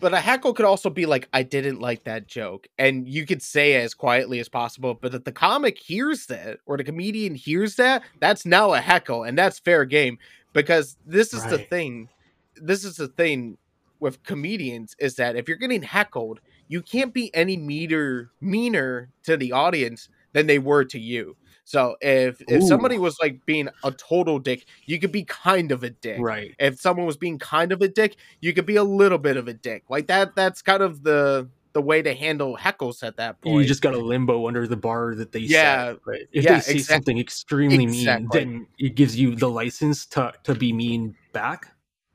[0.00, 3.42] But a heckle could also be like, "I didn't like that joke," and you could
[3.42, 4.94] say it as quietly as possible.
[4.94, 9.24] But if the comic hears that or the comedian hears that, that's now a heckle,
[9.24, 10.18] and that's fair game
[10.52, 12.08] because this is the thing.
[12.56, 13.58] This is the thing
[14.00, 19.36] with comedians is that if you're getting heckled, you can't be any meaner meaner to
[19.36, 21.36] the audience than they were to you.
[21.64, 22.66] So if if Ooh.
[22.66, 26.20] somebody was like being a total dick, you could be kind of a dick.
[26.20, 29.36] right If someone was being kind of a dick, you could be a little bit
[29.36, 29.84] of a dick.
[29.88, 33.60] Like that that's kind of the the way to handle heckles at that point.
[33.60, 35.92] you just got a limbo under the bar that they Yeah.
[35.92, 38.26] set right if Yeah, they say exact- something extremely exactly.
[38.26, 41.68] mean then it gives you the license to to be mean back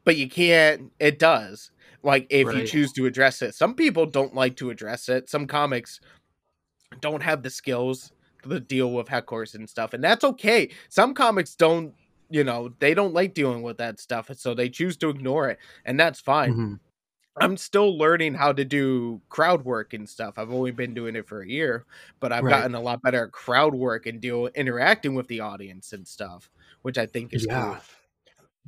[0.03, 1.71] but you can't it does.
[2.03, 3.55] Like if you choose to address it.
[3.55, 5.29] Some people don't like to address it.
[5.29, 5.99] Some comics
[6.99, 8.11] don't have the skills
[8.49, 9.93] to deal with hecklers and stuff.
[9.93, 10.71] And that's okay.
[10.89, 11.95] Some comics don't,
[12.29, 14.29] you know, they don't like dealing with that stuff.
[14.35, 15.59] So they choose to ignore it.
[15.85, 16.53] And that's fine.
[16.53, 16.79] Mhm.
[17.41, 20.35] I'm still learning how to do crowd work and stuff.
[20.37, 21.85] I've only been doing it for a year,
[22.21, 22.47] but I've Right.
[22.47, 26.49] gotten a lot better at crowd work and deal interacting with the audience and stuff,
[26.83, 27.47] which I think is Yeah.
[27.47, 27.85] cool.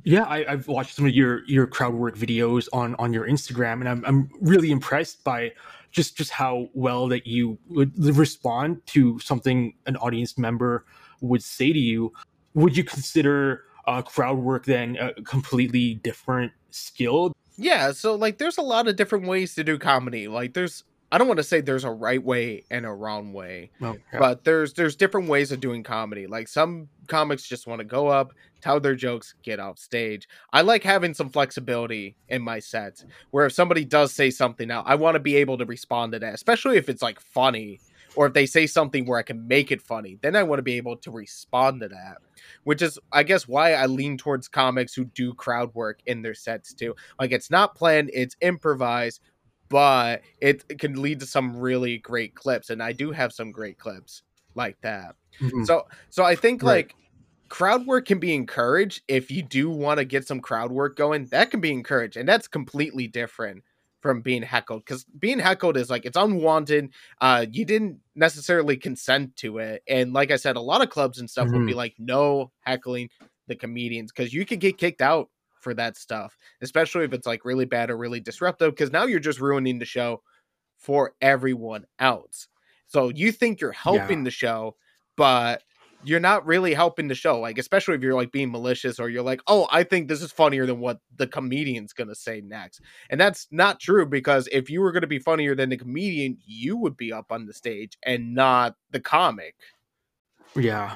[0.04, 3.80] Yeah, I, I've watched some of your your crowd work videos on on your Instagram,
[3.80, 5.52] and I'm I'm really impressed by
[5.98, 10.84] just just how well that you would respond to something an audience member
[11.20, 12.12] would say to you.
[12.54, 17.32] Would you consider uh, crowd work then a completely different skill?
[17.56, 20.28] Yeah, so like there's a lot of different ways to do comedy.
[20.28, 23.70] Like there's I don't want to say there's a right way and a wrong way,
[23.80, 24.20] Well, yeah.
[24.20, 26.28] but there's there's different ways of doing comedy.
[26.28, 30.28] Like some comics just want to go up, tell their jokes, get off stage.
[30.52, 34.82] I like having some flexibility in my sets where if somebody does say something now,
[34.86, 37.82] I want to be able to respond to that, especially if it's like funny
[38.14, 40.18] or if they say something where I can make it funny.
[40.22, 42.18] Then I want to be able to respond to that.
[42.64, 46.34] Which is I guess why I lean towards comics who do crowd work in their
[46.34, 46.94] sets too.
[47.20, 49.20] Like it's not planned, it's improvised,
[49.68, 53.50] but it, it can lead to some really great clips and I do have some
[53.52, 54.22] great clips
[54.54, 55.14] like that.
[55.42, 55.66] Mhm.
[55.66, 56.86] So so I think Right.
[56.86, 56.94] like
[57.48, 61.26] crowd work can be encouraged if you do want to get some crowd work going.
[61.26, 63.64] That can be encouraged, and that's completely different
[64.00, 66.90] from being heckled because being heckled is like it's unwanted.
[67.20, 71.18] Uh, you didn't necessarily consent to it, and like I said, a lot of clubs
[71.18, 73.10] and stuff would be like no heckling
[73.48, 75.30] the comedians because you could get kicked out
[75.60, 78.72] for that stuff, especially if it's like really bad or really disruptive.
[78.72, 80.22] Because now you're just ruining the show
[80.78, 82.48] for everyone else.
[82.86, 84.24] So you think you're helping Yeah.
[84.24, 84.76] the show,
[85.16, 85.62] but
[86.04, 87.40] you're not really helping the show.
[87.40, 90.30] Like, especially if you're like being malicious or you're like, oh, I think this is
[90.30, 92.80] funnier than what the comedian's gonna say next.
[93.10, 96.76] And that's not true because if you were gonna be funnier than the comedian, you
[96.76, 99.56] would be up on the stage and not the comic.
[100.54, 100.94] Yeah.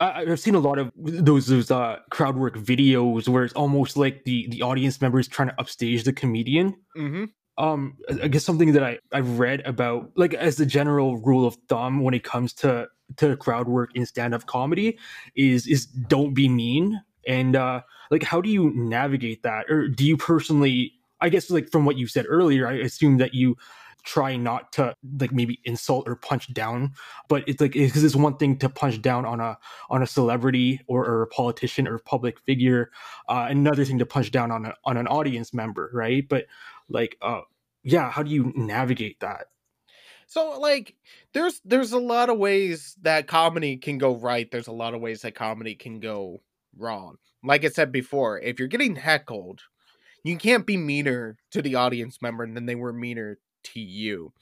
[0.00, 3.96] I, I've seen a lot of those those uh, crowd work videos where it's almost
[3.96, 6.74] like the the audience members trying to upstage the comedian.
[6.96, 7.24] Mm-hmm.
[7.56, 11.46] Um, I I guess something that I I've read about, like as the general rule
[11.46, 14.98] of thumb when it comes to to crowd work in stand up comedy,
[15.34, 17.00] is is don't be mean.
[17.26, 20.92] And uh, like, how do you navigate that, or do you personally?
[21.20, 23.56] I guess like from what you said earlier, I assume that you
[24.04, 26.92] try not to like maybe insult or punch down
[27.28, 30.80] but it's like because it's one thing to punch down on a on a celebrity
[30.86, 32.90] or, or a politician or public figure
[33.28, 36.44] uh, another thing to punch down on a, on an audience member right but
[36.88, 37.40] like uh
[37.82, 39.46] yeah how do you navigate that
[40.26, 40.96] So like
[41.32, 44.50] there's there's a lot of ways that comedy can go right.
[44.50, 46.42] There's a lot of ways that comedy can go
[46.76, 47.16] wrong.
[47.42, 49.60] Like I said before, if you're getting heckled,
[50.24, 54.32] you can't be meaner to the audience member than they were meaner to you.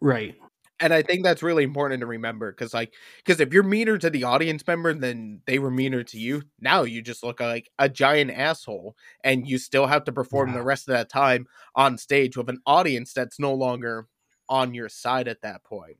[0.00, 0.36] right
[0.80, 4.10] And I think that's really important to remember because like because if you're meaner to
[4.10, 7.88] the audience member than they were meaner to you, now you just look like a
[7.88, 10.52] giant asshole and you still have to perform Yeah.
[10.52, 14.06] the rest of that time on stage with an audience that's no longer
[14.48, 15.96] on your side at that point.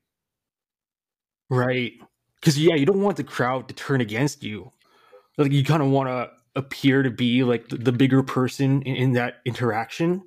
[1.49, 1.93] Right.
[2.35, 4.71] Because yeah, you don't want the crowd to turn against you.
[5.37, 8.95] Like you kind of want to appear to be like the, the bigger person in,
[8.95, 10.23] in that interaction.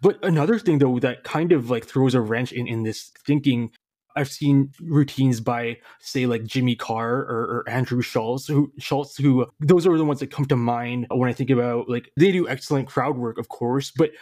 [0.00, 3.70] But another thing though that kind of like throws a wrench in in this thinking.
[4.18, 9.46] I've seen routines by say like Jimmy Carr or, or Andrew Schulz who Schulz who
[9.60, 12.48] those are the ones that come to mind when I think about like they do
[12.48, 14.12] excellent crowd work of course but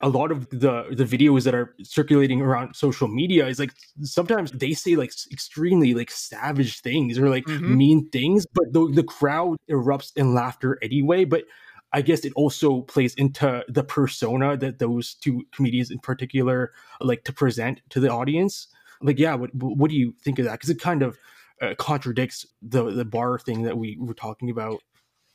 [0.00, 3.72] a lot of the the videos that are circulating around social media is like
[4.02, 7.76] sometimes they say like extremely like savage things or like Mhm.
[7.76, 11.44] mean things but the, the crowd erupts in laughter anyway but
[11.92, 17.24] i guess it also plays into the persona that those two comedians in particular like
[17.24, 18.68] to present to the audience.
[19.02, 20.52] Like yeah what what do you think of that?
[20.52, 21.18] Because it kind of
[21.62, 24.82] uh, contradicts the the bar thing that we were talking about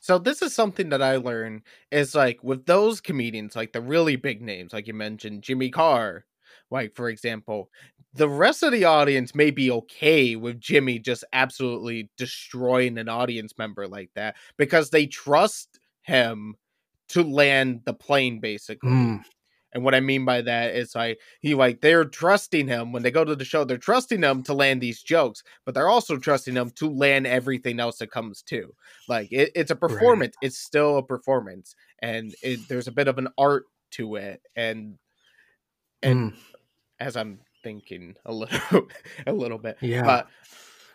[0.06, 4.14] So this is something that I learned is like with those comedians, like the really
[4.14, 6.24] big names, like you mentioned, Jimmy Carr,
[6.70, 7.70] like for example,
[8.14, 13.58] the rest of the audience may be okay with Jimmy just absolutely destroying an audience
[13.58, 16.54] member like that because they trust him
[17.08, 18.90] to land the plane basically.
[18.90, 19.24] Mm,
[19.76, 23.10] And what I mean by that is like he like they're trusting him when they
[23.10, 26.54] go to the show, they're trusting him to land these jokes, but they're also trusting
[26.54, 28.72] him to land everything else that comes too.
[29.06, 30.34] Like it, it's a performance.
[30.40, 34.40] It's still a performance, and it, there's a bit of an art to it.
[34.56, 34.96] And
[36.02, 36.36] and mm,
[36.98, 38.88] as I'm thinking a little
[39.26, 40.28] a little bit, yeah but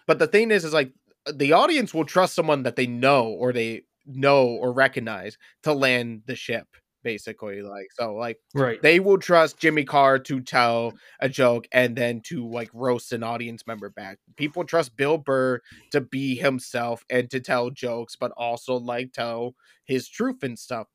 [0.08, 0.92] but the thing is, is like
[1.32, 6.24] the audience will trust someone that they know or they know or recognize to land
[6.26, 6.66] the ship.
[7.04, 11.96] Basically, like so, like right they will trust Jimmy Carr to tell a joke and
[11.96, 14.20] then to like roast an audience member back.
[14.36, 15.60] People trust Bill Burr
[15.92, 20.88] to be himself and to tell jokes, but also like tell his truth and stuff.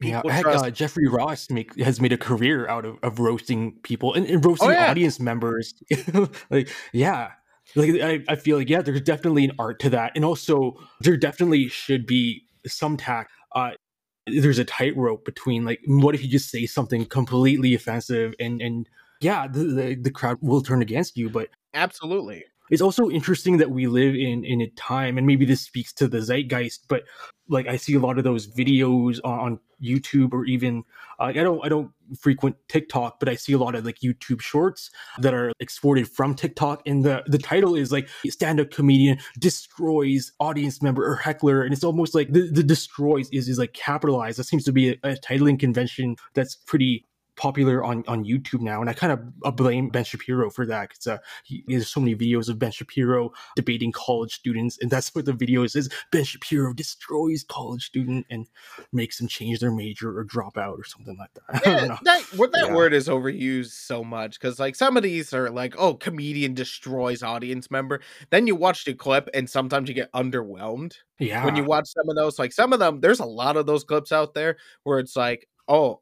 [0.00, 3.78] Yeah, heck, trust uh, Jeffrey Ross make, has made a career out of, of roasting
[3.82, 4.90] people and, and roasting Oh, yeah.
[4.90, 5.74] audience members.
[6.50, 7.32] like, yeah,
[7.76, 11.16] like I, I feel like yeah, there's definitely an art to that, and also there
[11.16, 13.30] definitely should be some tact.
[13.54, 13.72] Uh,
[14.26, 18.88] there's a tightrope between like, what if you just say something completely offensive and and
[19.20, 22.44] yeah, the, the the crowd will turn against you, but absolutely.
[22.70, 26.08] It's also interesting that we live in in a time and maybe this speaks to
[26.08, 27.02] the zeitgeist but
[27.48, 30.82] like i see a lot of those videos on, on youtube or even
[31.18, 34.40] uh, i don't i don't frequent tiktok but i see a lot of like youtube
[34.40, 40.32] shorts that are exported from tiktok and the the title is like stand-up comedian destroys
[40.40, 44.38] audience member or heckler and it's almost like the, the destroys is is like capitalized.
[44.38, 47.06] That seems to be a, a titling convention that's pretty
[47.40, 51.06] popular on on youtube now and i kind of blame ben shapiro for that because
[51.06, 55.24] uh, he, there's so many videos of Ben Shapiro debating college students, and that's what
[55.24, 58.46] the video is: Ben Shapiro destroys college student and
[58.92, 61.42] makes them change their major or drop out or something like that.
[61.66, 61.98] I don't Yeah, know.
[62.04, 62.74] that what that Yeah.
[62.74, 67.22] word is overused so much because like some of these are like, oh, comedian destroys
[67.22, 68.00] audience member.
[68.30, 70.94] Then you watch the clip and sometimes you get underwhelmed.
[71.18, 73.66] Yeah, when you watch some of those like some of them there's a lot of
[73.66, 76.00] those clips out there where it's like oh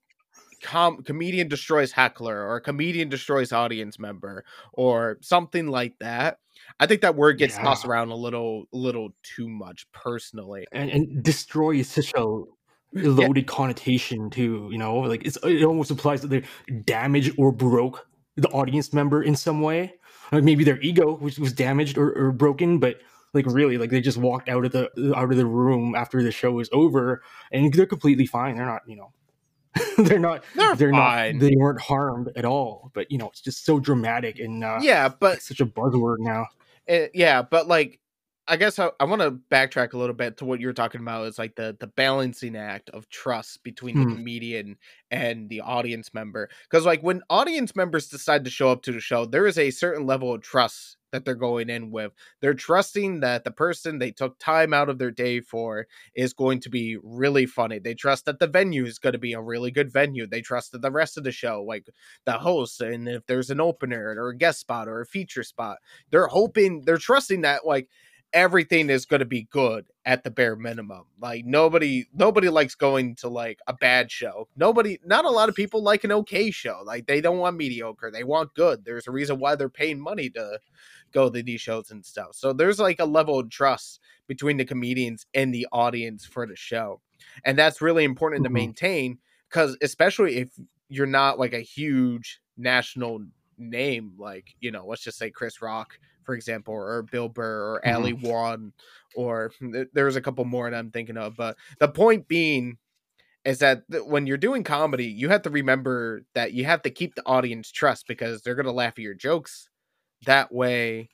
[0.62, 6.38] com- comedian destroys heckler or comedian destroys audience member or something like that
[6.80, 11.22] i think that word gets tossed around a little little too much personally and, and
[11.22, 12.42] destroy is such a
[12.92, 14.68] loaded connotation too.
[14.70, 16.42] You know, like it's it almost implies that they
[16.84, 18.06] damaged or broke
[18.36, 19.94] the audience member in some way.
[20.32, 22.96] Like maybe their ego was, was damaged or, or broken, but
[23.34, 26.30] like really, like they just walked out of the out of the room after the
[26.30, 28.56] show was over, and they're completely fine.
[28.56, 29.12] They're not, you know,
[29.98, 30.44] they're not.
[30.54, 31.38] They're They're not.
[31.38, 32.90] They weren't harmed at all.
[32.94, 36.16] But you know, it's just so dramatic and uh, yeah but it's such a buzzword
[36.20, 36.46] now.
[36.88, 38.00] Uh, yeah, but like
[38.50, 41.26] I guess I, I want to backtrack a little bit to what you're talking about
[41.26, 44.14] is like the the balancing act of trust between the Hmm.
[44.14, 44.76] comedian
[45.10, 49.00] and the audience member because like when audience members decide to show up to the
[49.00, 52.12] show there is a certain level of trust that they're going in with.
[52.40, 56.60] They're trusting that the person they took time out of their day for is going
[56.60, 57.78] to be really funny.
[57.78, 60.26] They trust that the venue is going to be a really good venue.
[60.26, 61.88] They trust that the rest of the show, like
[62.24, 65.78] the host, and if there's an opener or a guest spot or a feature spot,
[66.10, 67.88] they're hoping, they're trusting that like
[68.32, 71.04] everything is going to be good at the bare minimum.
[71.20, 74.48] Like nobody nobody likes going to like a bad show.
[74.56, 76.82] Nobody not a lot of people like an okay show.
[76.84, 78.10] Like they don't want mediocre.
[78.10, 78.84] They want good.
[78.84, 80.58] There's a reason why they're paying money to
[81.12, 82.30] go to these shows and stuff.
[82.32, 86.56] So there's like a level of trust between the comedians and the audience for the
[86.56, 87.00] show.
[87.44, 88.54] And that's really important mm-hmm.
[88.54, 89.18] to maintain
[89.50, 90.50] cuz especially if
[90.88, 93.24] you're not like a huge national
[93.56, 95.98] name like, you know, let's just say Chris Rock
[96.28, 97.96] for example, or Bill Burr or mm-hmm.
[97.96, 98.74] Ali Wong,
[99.16, 99.50] or
[99.94, 101.34] there's a couple more that I'm thinking of.
[101.38, 102.76] But the point being
[103.46, 107.14] is that when you're doing comedy, you have to remember that you have to keep
[107.14, 109.70] the audience trust because they're gonna laugh at your jokes.
[110.26, 111.08] That way,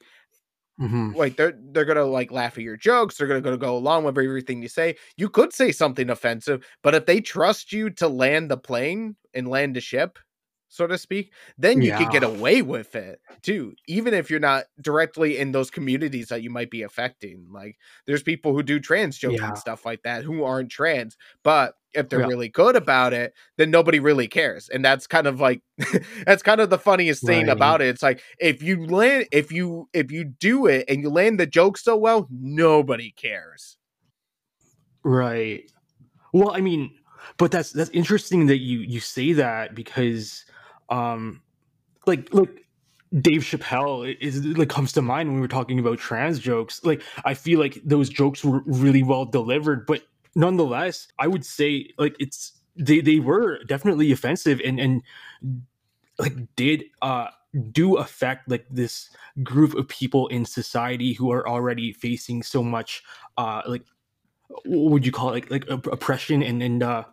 [0.80, 1.12] Mm-hmm.
[1.14, 3.16] Like they're they're gonna like laugh at your jokes.
[3.16, 4.96] They're gonna, gonna go along with everything you say.
[5.16, 9.46] You could say something offensive, but if they trust you to land the plane and
[9.46, 10.18] land the ship,
[10.74, 11.98] so to speak, then you yeah.
[11.98, 16.42] could get away with it too, even if you're not directly in those communities that
[16.42, 17.46] you might be affecting.
[17.52, 19.48] Like there's people who do trans jokes yeah.
[19.48, 22.26] and stuff like that who aren't trans, but if they're yeah.
[22.26, 24.68] really good about it, then nobody really cares.
[24.68, 25.62] And that's kind of like
[26.26, 27.52] that's kind of the funniest thing right.
[27.52, 27.86] about it.
[27.86, 31.46] It's like if you land if you if you do it and you land the
[31.46, 33.78] joke so well, nobody cares.
[35.04, 35.70] Right.
[36.32, 36.90] Well, I mean,
[37.36, 40.44] but that's that's interesting that you you say that because
[40.88, 41.40] um
[42.06, 42.64] like like
[43.20, 46.82] Dave Chappelle is like comes to mind when we were talking about trans jokes.
[46.84, 50.02] Like I feel like those jokes were really well delivered, but
[50.34, 55.02] nonetheless, I would say like it's they they were definitely offensive and and
[56.18, 57.28] like did uh
[57.70, 59.10] do affect like this
[59.44, 63.02] group of people in society who are already facing so much
[63.38, 63.84] uh like
[64.64, 67.04] what would you call it like like oppression and and uh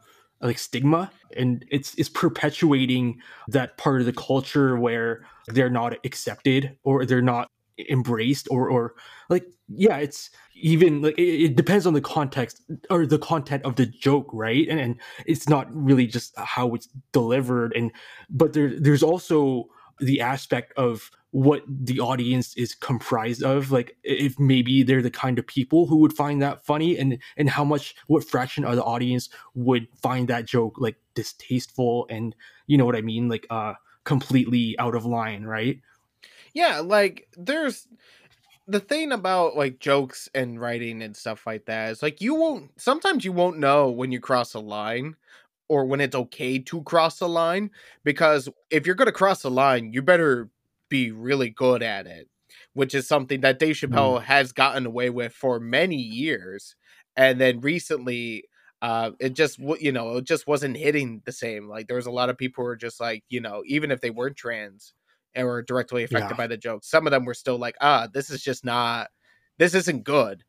[0.41, 6.77] like stigma and it's it's perpetuating that part of the culture where they're not accepted
[6.83, 7.47] or they're not
[7.89, 8.93] embraced or or
[9.29, 13.75] like yeah it's even like it, it, depends on the context or the content of
[13.75, 14.67] the joke right?
[14.67, 17.91] And, and it's not really just how it's delivered and
[18.29, 19.69] but there there's also
[20.01, 25.39] the aspect of what the audience is comprised of like if maybe they're the kind
[25.39, 28.83] of people who would find that funny and and how much what fraction of the
[28.83, 32.35] audience would find that joke like distasteful and
[32.67, 33.29] you know what i mean?
[33.29, 33.73] Like uh
[34.03, 35.79] completely out of line right?
[36.53, 37.87] Yeah like there's
[38.67, 42.71] the thing about like jokes and writing and stuff like that is like you won't
[42.79, 45.15] sometimes you won't know when you cross a line
[45.71, 47.71] or when it's okay to cross the line
[48.03, 50.49] because if you're going to cross the line you better
[50.89, 52.27] be really good at it
[52.73, 54.23] which is something that Dave Chappelle mm.
[54.23, 56.75] has gotten away with for many years
[57.15, 58.43] and then recently
[58.81, 62.11] uh it just you know it just wasn't hitting the same like there was a
[62.11, 64.93] lot of people who were just like you know even if they weren't trans
[65.35, 66.37] and were directly affected yeah.
[66.37, 69.07] by the jokes some of them were still like ah this is just not
[69.57, 70.43] this isn't good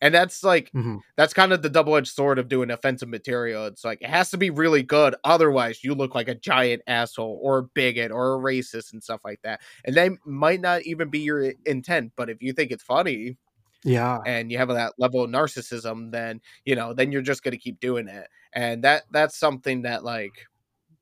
[0.00, 0.96] and that's like mm-hmm.
[1.16, 3.66] that's kind of the double-edged sword of doing offensive material.
[3.66, 7.38] It's like it has to be really good, otherwise you look like a giant asshole
[7.42, 9.60] or a bigot or a racist and stuff like that.
[9.84, 13.36] And they might not even be your intent, but if you think it's funny,
[13.84, 17.56] yeah, and you have that level of narcissism, then you know, then you're just gonna
[17.56, 18.28] keep doing it.
[18.52, 20.32] And that that's something that like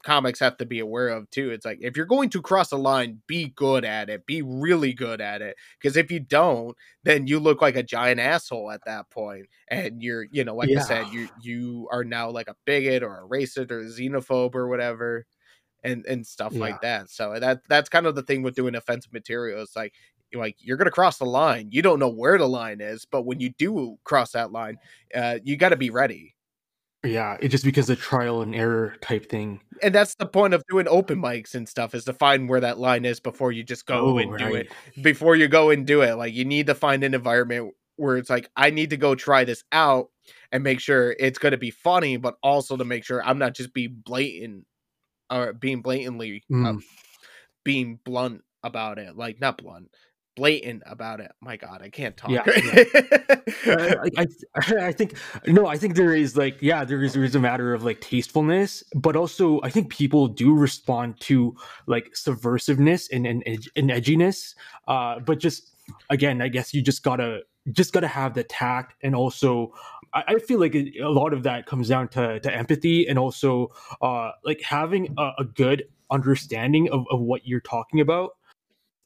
[0.07, 1.51] comics have to be aware of too.
[1.51, 4.93] It's like if you're going to cross a line, be good at it, be really
[4.93, 5.57] good at it.
[5.79, 10.01] Because if you don't, then you look like a giant asshole at that point, and
[10.01, 10.81] you're, you know, like yeah.
[10.81, 14.55] I said, you you are now like a bigot or a racist or a xenophobe
[14.55, 15.27] or whatever,
[15.83, 16.61] and and stuff yeah.
[16.61, 17.11] like that.
[17.11, 19.61] So that that's kind of the thing with doing offensive material.
[19.61, 19.93] It's like
[20.33, 21.71] like you're gonna cross the line.
[21.73, 24.79] You don't know where the line is, but when you do cross that line,
[25.13, 26.36] uh, you got to be ready
[27.07, 29.61] yeah, it just because the trial and error type thing.
[29.83, 32.79] And that's the point of doing open mics and stuff is to find where that
[32.79, 34.39] line is before you just go oh, and right.
[34.39, 34.73] do it.
[35.03, 38.31] Before you go and do it, like you need to find an environment where it's
[38.31, 40.11] like I need to go try this out
[40.53, 43.55] and make sure it's going to be funny, but also to make sure I'm not
[43.55, 44.67] just being blatant
[45.31, 46.77] or being blatantly mm.
[46.77, 46.81] uh,
[47.65, 49.17] being blunt about it.
[49.17, 49.91] Like not blunt,
[50.37, 51.33] blatant about it.
[51.41, 52.31] My God, I can't talk.
[52.31, 52.43] Yeah,
[53.67, 53.95] yeah.
[54.17, 55.17] I, I, I, think
[55.47, 58.01] no, I think there is like yeah, there is there is a matter of like
[58.01, 61.57] tastefulness, but also I think people do respond to
[61.87, 64.55] like subversiveness and and, and edginess.
[64.87, 65.73] Uh, but just
[66.11, 67.41] again, I guess you just gotta
[67.73, 69.73] just gotta have the tact and also
[70.15, 73.73] I, I feel like a lot of that comes down to, to empathy and also
[74.01, 78.36] uh, like having a, a good understanding of, of what you're talking about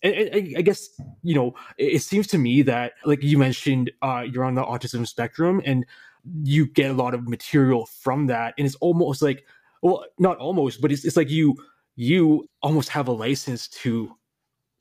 [0.03, 0.89] and I guess
[1.23, 5.07] you know it, seems to me that like you mentioned, uh, you're on the autism
[5.07, 5.87] spectrum, and
[6.43, 9.45] you get a lot of material from that, and it's almost like
[9.83, 11.57] well, not almost, but it's it's like you
[11.97, 14.15] you almost have a license to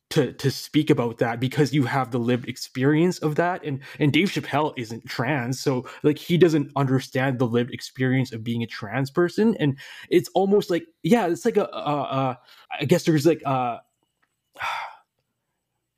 [0.09, 3.63] to to speak about that because you have the lived experience of that.
[3.63, 8.43] And and Dave Chappelle isn't trans so like he doesn't understand the lived experience of
[8.43, 9.55] being a trans person.
[9.59, 9.77] And
[10.09, 12.39] it's almost like yeah it's like a, a, a
[12.79, 13.77] I guess there's like uh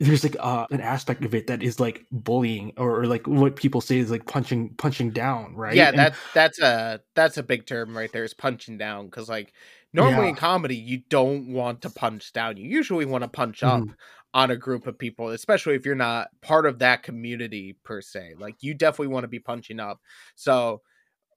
[0.01, 3.55] there's like uh, an aspect of it that is like bullying or, or, like what
[3.55, 5.75] people say is like punching punching down right?
[5.75, 9.53] Yeah that's that's a that's a big term right there is punching down because like
[9.93, 10.29] normally yeah.
[10.29, 12.57] in comedy you don't want to punch down.
[12.57, 13.93] You usually want to punch up mm.
[14.33, 18.33] on a group of people especially if you're not part of that community per se.
[18.39, 19.99] Like you definitely want to be punching up.
[20.35, 20.81] So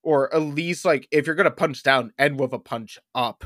[0.03, 3.45] or at least like if you're gonna punch down end with a punch up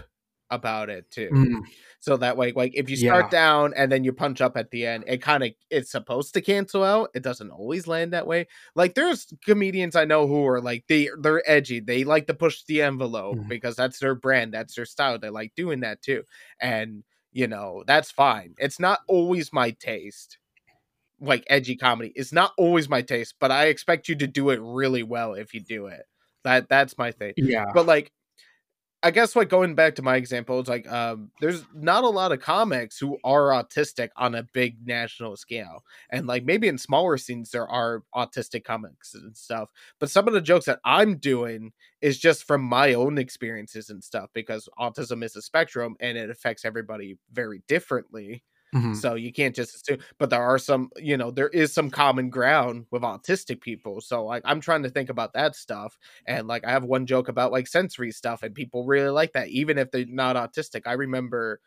[0.51, 1.31] about it too.
[1.33, 1.61] Mm.
[2.01, 3.31] So that way, like if you start yeah.
[3.31, 6.41] down and then you punch up at the end, it kind of it's supposed to
[6.41, 7.11] cancel out.
[7.15, 8.47] It doesn't always land that way.
[8.75, 11.81] Like there's comedians I know who are like they they're edgy.
[11.81, 13.49] They like to push the envelope mm.
[13.49, 15.19] because that's their brand, that's their style.
[15.19, 16.23] They like doing that too.
[16.61, 18.55] And you know, that's fine.
[18.59, 20.39] It's not always my taste.
[21.21, 22.13] Like edgy comedy.
[22.15, 25.53] It's not always my taste, but I expect you to do it really well if
[25.53, 26.03] you do it.
[26.45, 27.35] That that's my thing.
[27.37, 27.67] Yeah.
[27.75, 28.13] But like
[29.01, 32.33] I guess like going back to my example, it's like um, there's not a lot
[32.33, 37.17] of comics who are autistic on a big national scale, and like maybe in smaller
[37.17, 39.71] scenes there are autistic comics and stuff.
[40.01, 44.03] But some of the jokes that I'm doing is just from my own experiences and
[44.03, 48.43] stuff because autism is a spectrum and it affects everybody very differently.
[48.75, 48.95] Mm-hmm.
[48.95, 52.29] So you can't just assume, but there are some, you know, there is some common
[52.29, 54.01] ground with autistic people.
[54.03, 55.99] So like I'm trying to think about that stuff.
[56.27, 59.49] And like I have one joke about like sensory stuff and people really like that,
[59.49, 60.83] even if they're not autistic.
[60.87, 61.61] I remember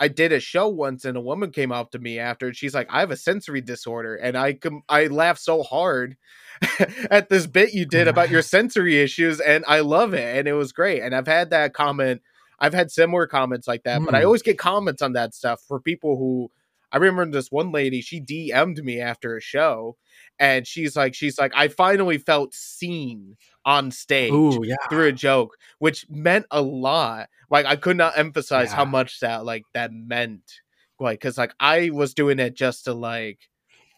[0.00, 2.74] I did a show once and a woman came up to me after and she's
[2.74, 4.14] like, I have a sensory disorder.
[4.16, 6.16] And I com- I laughed so hard
[7.10, 10.36] at this bit you did about your sensory issues and I love it.
[10.38, 11.02] And it was great.
[11.02, 12.22] And I've had that comment
[12.58, 14.06] I've had similar comments like that, mm.
[14.06, 14.26] but I hmm.
[14.26, 16.50] always get comments on that stuff for people who
[16.90, 19.96] I remember this one lady, she DM'd me after a show
[20.38, 24.76] and she's like, she's like, I finally felt seen on stage Ooh, yeah.
[24.88, 27.28] through a joke, which meant a lot.
[27.50, 28.76] Like I could not emphasize yeah.
[28.76, 30.60] how much that like that meant.
[30.98, 33.50] Like, cause like I was doing it just to like,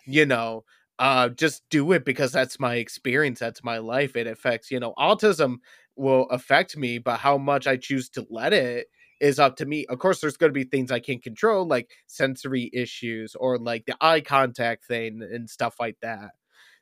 [0.05, 0.65] you know,
[0.99, 4.17] uh just do it because that's my experience, that's my life.
[4.17, 5.59] It affects, you know, autism
[6.01, 8.89] will affect me, but how much I choose to let it
[9.21, 9.87] is up to me.
[9.87, 13.85] Of course, there's going to be things I can't control, like sensory issues or like
[13.87, 16.31] the eye contact thing and stuff like that.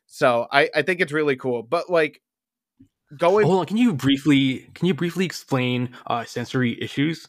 [0.07, 1.61] So I, I think it's really cool.
[1.63, 2.21] But like
[3.15, 7.27] going Hold on, can you briefly can you briefly explain uh sensory issues?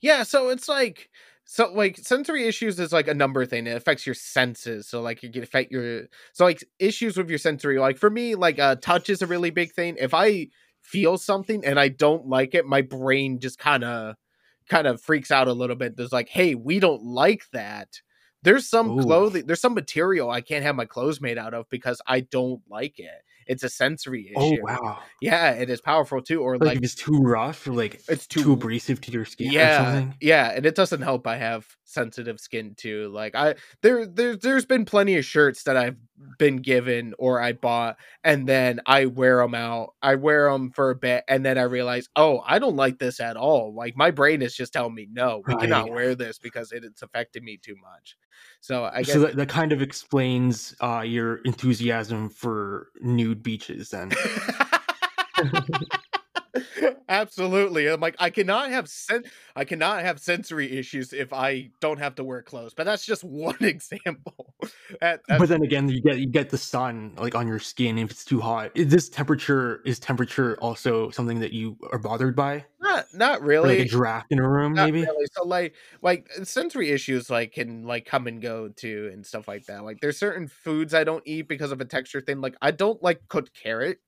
[0.00, 1.10] Yeah, so it's like
[1.44, 3.66] so like sensory issues is like a number thing.
[3.66, 4.88] It affects your senses.
[4.88, 7.78] So like it can affect your so like issues with your sensory.
[7.78, 9.96] Like for me, like uh touch is a really big thing.
[9.98, 10.48] If I
[10.88, 14.14] feel something and I don't like it, my brain just kind of
[14.68, 15.96] kind of freaks out a little bit.
[15.96, 18.00] There's like, hey, we don't like that.
[18.42, 19.02] There's some Ooh.
[19.02, 22.62] clothing, there's some material I can't have my clothes made out of because I don't
[22.68, 23.22] like it.
[23.46, 24.60] It's a sensory oh, issue.
[24.60, 24.98] Oh wow.
[25.20, 26.42] Yeah, it is powerful too.
[26.42, 29.50] Or like, like it's too rough or like it's too, too abrasive to your skin.
[29.52, 30.12] Yeah.
[30.20, 30.52] Yeah.
[30.54, 33.08] And it doesn't help I have sensitive skin too.
[33.08, 35.96] Like I there there there's been plenty of shirts that I've
[36.38, 39.94] been given or I bought and then I wear them out.
[40.02, 43.20] I wear them for a bit and then I realize, "Oh, I don't like this
[43.20, 45.60] at all." Like my brain is just telling me, "No, we right.
[45.62, 48.16] cannot wear this because it, it's affecting me too much."
[48.60, 53.90] So I guess So that, that kind of explains uh your enthusiasm for nude beaches
[53.90, 54.10] then.
[57.08, 57.86] Absolutely.
[57.88, 59.24] I'm like, I cannot have sen-
[59.56, 62.74] I cannot have sensory issues if I don't have to wear clothes.
[62.74, 64.54] But that's just one example.
[65.00, 68.10] that, but then again, you get you get the sun like on your skin if
[68.10, 68.72] it's too hot.
[68.74, 72.64] Is this temperature is temperature also something that you are bothered by?
[72.80, 73.76] Not not really.
[73.76, 75.02] Or like a draft in a room, not maybe.
[75.02, 75.26] Really.
[75.32, 79.48] So like like uh, sensory issues like can like come and go too and stuff
[79.48, 79.84] like that.
[79.84, 82.40] Like there's certain foods I don't eat because of a texture thing.
[82.40, 84.00] Like I don't like cooked carrot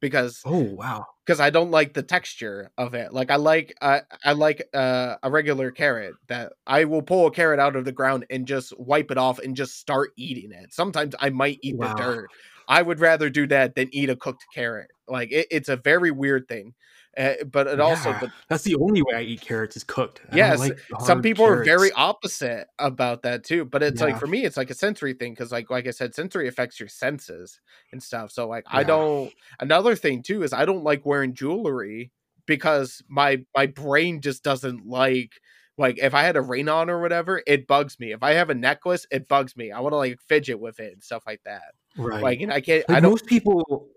[0.00, 3.12] because oh wow because I don't like the texture of it.
[3.12, 7.32] Like I like uh, I like uh, a regular carrot that I will pull a
[7.32, 10.72] carrot out of the ground and just wipe it off and just start eating it.
[10.72, 11.94] Sometimes I might eat wow.
[11.94, 12.30] the dirt.
[12.68, 14.90] I would rather do that than eat a cooked carrot.
[15.08, 16.74] Like it, it's a very weird thing.
[17.16, 20.20] Uh, but it yeah, also but, that's the only way I eat carrots is cooked.
[20.34, 21.62] yes, like some people carrots.
[21.62, 23.64] are very opposite about that too.
[23.64, 24.08] But it's yeah.
[24.08, 26.78] like for me, it's like a sensory thing because, like, like I said, sensory affects
[26.78, 27.58] your senses
[27.90, 28.32] and stuff.
[28.32, 28.80] So like, yeah.
[28.80, 29.32] I don't.
[29.60, 32.12] Another thing too is I don't like wearing jewelry
[32.44, 35.32] because my my brain just doesn't like
[35.78, 38.12] Like if I had a ring on or whatever, it bugs me.
[38.12, 39.72] If I have a necklace, it bugs me.
[39.72, 41.74] I want to like fidget with it and stuff like that.
[41.96, 42.22] Right.
[42.22, 42.88] Like and I can't.
[42.88, 43.10] Like I don't.
[43.10, 43.88] most people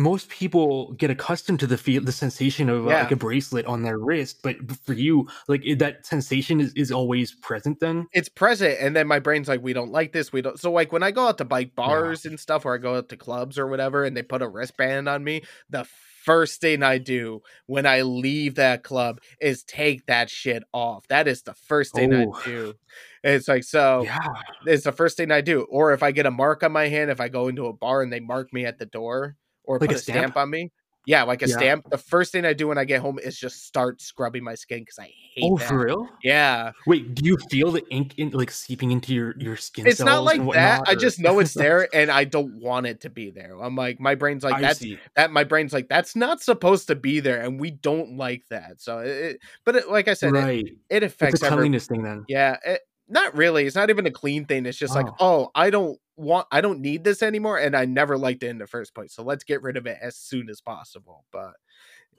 [0.00, 3.82] most people get accustomed to the feel the sensation of uh, like a bracelet on
[3.82, 8.06] their wrist but for you like that sensation is, is always present then?
[8.12, 10.90] It's present and then my brain's like we don't like this we don't so like
[10.90, 13.58] when i go out to bike bars and stuff or i go out to clubs
[13.58, 15.86] or whatever and they put a wristband on me the
[16.24, 21.06] first thing i do when i leave that club is take that shit off.
[21.08, 22.32] That is the first thing Oh.
[22.32, 22.74] i do.
[23.22, 24.18] It's like so yeah.
[24.66, 25.62] it's the first thing i do.
[25.62, 28.02] Or if i get a mark on my hand if i go into a bar
[28.02, 30.18] and they mark me at the door or Like put a a stamp?
[30.18, 30.36] stamp?
[30.36, 30.70] on me
[31.06, 31.56] yeah like a Yeah.
[31.56, 34.54] stamp the first thing i do when i get home is just start scrubbing my
[34.54, 35.68] skin because i hate oh that.
[35.68, 39.56] for real yeah wait do you feel the ink in like seeping into your your
[39.56, 40.44] skin it's not like that.
[40.44, 43.58] whatnot, I just know it's there, and I don't want it to be there.
[43.58, 44.98] I'm like, my brain's like, I that's see.
[45.16, 45.30] that.
[45.32, 48.80] My brain's like, that's not supposed to be there, and we don't like that.
[48.80, 51.56] So, it, but it, like I said, it, right it it's affects a every.
[51.58, 52.80] cleanliness thing then Yeah, it,
[53.10, 53.66] not really.
[53.66, 54.66] It's not even a clean thing.
[54.66, 55.20] It's just like, Oh.
[55.20, 58.58] oh, I don't want, I don't need this anymore, and I never liked it in
[58.58, 59.14] the first place.
[59.14, 61.24] So let's get rid of it as soon as possible.
[61.32, 61.54] But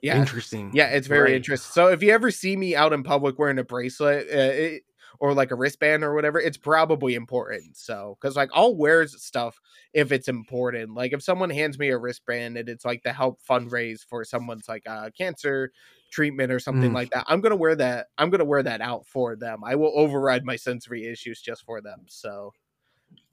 [0.02, 1.36] yeah, interesting yeah, it's very Right.
[1.36, 1.72] interesting.
[1.72, 4.84] So if you ever see me out in public wearing a bracelet uh, it,
[5.20, 7.78] or like a wristband or whatever, it's probably important.
[7.78, 9.60] So because like I'll wear stuff
[9.94, 10.94] if it's important.
[10.96, 14.68] Like if someone hands me a wristband and it's like to help fundraise for someone's
[14.70, 15.72] like uh, cancer
[16.12, 16.96] treatment or something Mm.
[16.96, 18.08] like that, I'm gonna wear that.
[18.18, 19.64] I'm gonna wear that out for them.
[19.64, 22.02] I will override my sensory issues just for them.
[22.08, 22.54] So,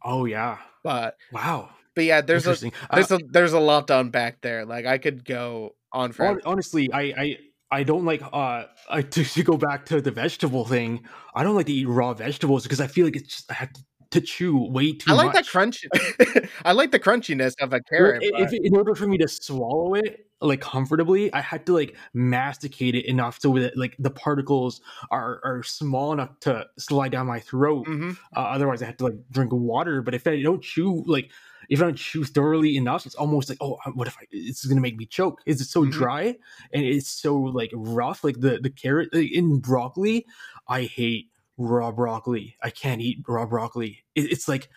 [0.05, 3.99] oh yeah but wow but yeah, there's a Uh, there's a there's a lot to
[3.99, 4.64] unpack there.
[4.64, 7.39] Like I could go on for honestly, I, I
[7.72, 11.05] I don't like uh I, to, to go back to the vegetable thing.
[11.35, 13.72] I don't like to eat raw vegetables because I feel like it's just I have
[13.72, 15.34] to, to chew way too I like much.
[15.34, 15.84] that crunch.
[16.64, 18.22] I like the crunchiness of a carrot.
[18.32, 21.96] but- if, in order for me to swallow it like comfortably, I had to like
[22.14, 24.80] masticate it enough so that like the particles
[25.11, 27.86] are are small enough to slide down my throat.
[27.86, 28.16] Mhm.
[28.36, 30.00] Uh, otherwise, I had to like drink water.
[30.00, 31.30] But if I don't chew like
[31.68, 34.26] if I don't chew thoroughly enough, it's almost like oh, what if I?
[34.30, 35.40] It's gonna make me choke.
[35.44, 35.90] Is it so Mhm.
[35.90, 36.36] dry
[36.72, 38.22] and it's so like rough?
[38.22, 40.24] Like the the carrot like, in broccoli,
[40.68, 41.26] I hate
[41.59, 42.56] raw broccoli.
[42.62, 44.04] I can't eat raw broccoli.
[44.14, 44.68] It, it's like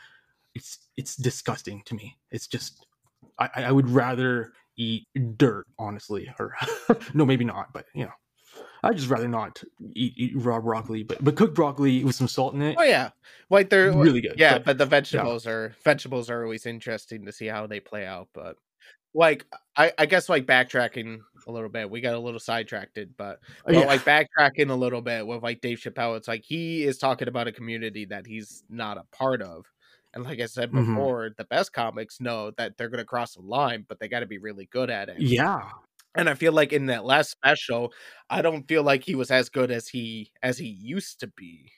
[0.54, 2.18] it's it's disgusting to me.
[2.32, 2.86] It's just
[3.40, 5.08] I, I would rather eat
[5.38, 6.34] dirt, honestly.
[6.40, 6.56] Or
[7.14, 8.12] no, maybe not, but you know.
[8.84, 9.62] I'd just rather not
[9.94, 13.12] eat, eat raw broccoli, but but cooked broccoli with some salt in it, Oh yeah,
[13.52, 14.36] like they're really good.
[14.38, 18.06] yeah, but- but, the vegetables are vegetables are always interesting to see how they play
[18.08, 18.28] out.
[18.34, 18.58] But
[19.14, 19.46] like
[19.76, 23.76] I, I guess like backtracking a little bit, we got a little sidetracked, but but
[23.76, 23.86] yeah.
[23.86, 27.48] like backtracking a little bit with like Dave Chappelle, it's like he is talking about
[27.48, 29.66] a community that he's not a part of.
[30.14, 31.12] And like I said Mhm.
[31.14, 34.38] before, the best comics know that they're gonna cross the line, but they gotta be
[34.38, 35.26] really good at it.
[35.26, 35.70] yeah,
[36.16, 37.94] And I feel like in that last special,
[38.30, 41.72] I don't feel like he was as good as he as he used to be.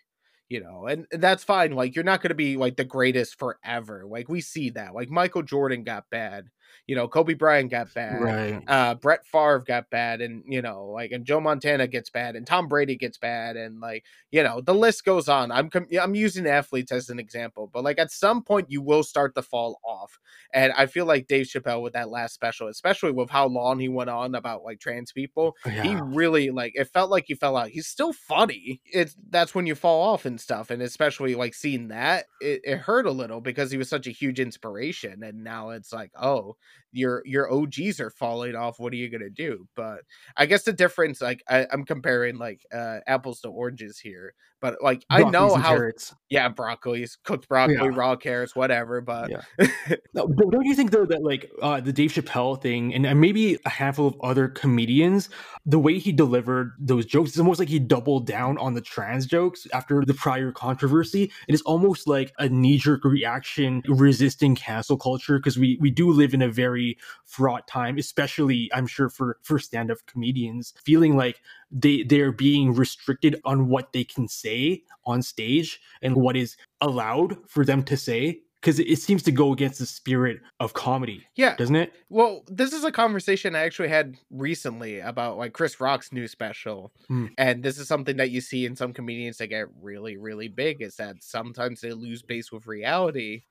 [0.50, 1.72] You know, and and that's fine.
[1.74, 4.06] Like you're not going to be like the greatest forever.
[4.06, 4.94] Like we see that.
[4.94, 6.50] Like Michael Jordan got bad.
[6.88, 8.22] You know, Kobe Bryant got bad.
[8.22, 8.64] right.
[8.68, 12.46] Uh, Brett Favre got bad, and you know, like, and Joe Montana gets bad, and
[12.46, 15.52] Tom Brady gets bad, and like, you know, the list goes on.
[15.52, 19.04] I'm com- I'm using athletes as an example, but like at some point you will
[19.04, 20.20] start to fall off,
[20.54, 23.90] and I feel like Dave Chappelle with that last special, especially with how long he
[23.90, 27.70] went on about like trans people, he really like it felt like he fell out.
[27.70, 28.82] He's still funny.
[28.86, 32.78] It's that's when you fall off and stuff, and especially like seeing that, it, it
[32.80, 36.56] hurt a little because he was such a huge inspiration, and now it's like, oh,
[36.92, 38.80] your your OGs are falling off.
[38.80, 39.68] What are you gonna do?
[39.76, 40.02] But
[40.38, 44.76] I guess the difference, like I, I'm comparing like uh apples to oranges here, but
[44.82, 46.14] like I know how, carrots.
[46.30, 47.90] yeah, broccolis, cooked broccoli, Yeah.
[47.96, 49.02] raw carrots, whatever.
[49.02, 49.42] But Yeah.
[50.16, 53.20] No, don't don't you think though that like uh, the Dave Chappelle thing and, and
[53.20, 55.30] maybe a handful of other comedians,
[55.66, 59.26] the way he delivered those jokes, it's almost like he doubled down on the trans
[59.26, 61.32] jokes after the prior controversy.
[61.48, 66.12] It is almost like a knee jerk reaction resisting cancel culture because we we do
[66.12, 71.18] live in a very fraught time, especially I'm sure for for stand up comedians, feeling
[71.18, 71.42] like
[71.72, 77.38] they they're being restricted on what they can say on stage and what is allowed
[77.48, 81.56] for them to say because it, seems to go against the spirit of comedy yeah,
[81.56, 86.14] doesn't it Well, this is a conversation I actually had recently about like Chris Rock's
[86.14, 86.94] new special.
[87.08, 87.28] Hmm.
[87.38, 90.82] And this is something that you see in some comedians that get really, really big
[90.82, 93.44] is that sometimes they lose base with reality.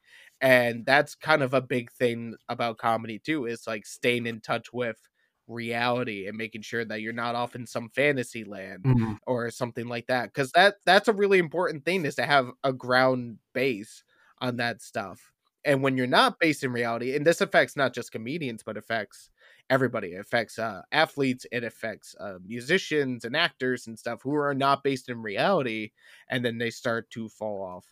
[0.42, 4.72] And that's kind of a big thing about comedy too, is like staying in touch
[4.72, 4.98] with
[5.46, 9.18] reality and making sure that you're not off in some fantasy land Mhm.
[9.26, 10.34] or something like that.
[10.34, 14.04] Cause that that's a really important thing is to have a ground base
[14.40, 15.32] on that stuff.
[15.64, 19.30] And when you're not based in reality, and this affects not just comedians, but affects
[19.70, 20.12] everybody.
[20.14, 21.46] It affects uh, athletes.
[21.52, 25.92] It affects uh, musicians and actors and stuff who are not based in reality,
[26.28, 27.86] and then they start to fall off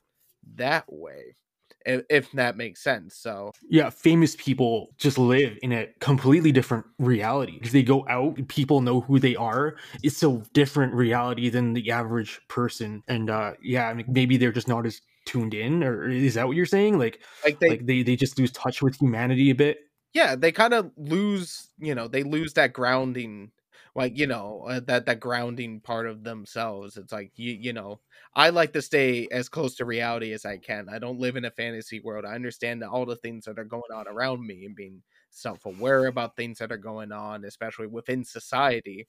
[0.57, 1.37] that way.
[1.87, 3.17] If, if that makes sense.
[3.17, 7.59] So yeah, famous people just live in a completely different reality.
[7.63, 9.77] If they go out, people know who they are.
[10.03, 13.03] It's a different reality than the average person.
[13.09, 16.47] And uh yeah, I mean, maybe they're just not as tuned in, or is that
[16.47, 16.99] what you're saying?
[16.99, 19.79] Like, like they like they, they just lose touch with humanity a bit.
[20.13, 23.53] yeah, they kind of lose, you know, they lose that grounding,
[23.95, 26.97] like you know, uh, that that grounding part of themselves.
[26.97, 28.01] It's like you you know,
[28.35, 30.89] I like to stay as close to reality as I can.
[30.89, 32.25] I don't live in a fantasy world.
[32.25, 36.37] I understand all the things that are going on around me and being self-aware about
[36.37, 39.07] things that are going on, especially within society.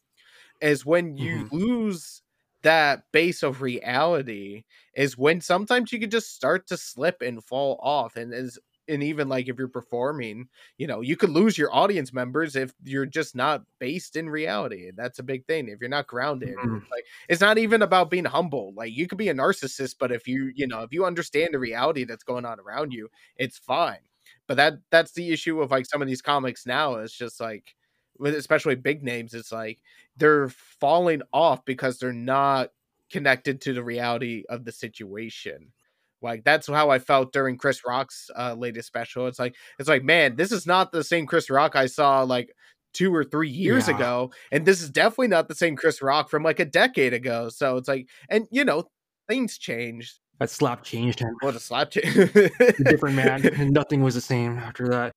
[0.62, 1.52] Is when you Mhm.
[1.52, 2.22] lose
[2.64, 4.64] that base of reality
[4.96, 8.60] is when sometimes you can just start to slip and fall off and is
[8.92, 10.48] and even like if you're performing
[10.78, 14.92] you know you could lose your audience members if you're just not based in reality
[14.96, 16.82] that's a big thing if you're not grounded Mhm.
[16.92, 20.28] like it's not even about being humble like you could be a narcissist but if
[20.28, 24.00] you you know if you understand the reality that's going on around you it's fine
[24.48, 27.76] but that that's the issue of like some of these comics now it's just like
[28.18, 29.80] with especially big names it's like
[30.18, 32.70] they're falling off because they're not
[33.10, 35.72] connected to the reality of the situation
[36.22, 39.28] like that's how I felt during Chris Rock's uh, latest special.
[39.28, 42.54] It's like it's like man, this is not the same Chris Rock I saw like
[42.94, 43.96] two or three years Yeah.
[43.96, 47.50] ago, and this is definitely not the same Chris Rock from like a decade ago.
[47.50, 48.84] So it's like, and you know,
[49.28, 50.20] things changed.
[50.40, 51.36] That slap changed him.
[51.42, 52.16] What a slap change!
[52.18, 53.46] A different man.
[53.46, 55.12] and Nothing was the same after that.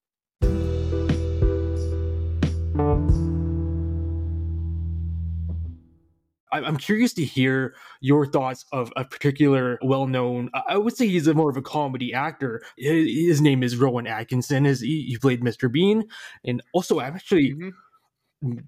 [6.62, 10.50] I'm curious to hear your thoughts of a particular well-known.
[10.54, 12.62] I I would say he's a more of a comedy actor.
[12.76, 14.64] His name is Rowan Atkinson.
[14.64, 15.70] His, he, he played Mr.
[15.70, 16.04] Bean,
[16.44, 17.72] and also I'm actually, Mhm.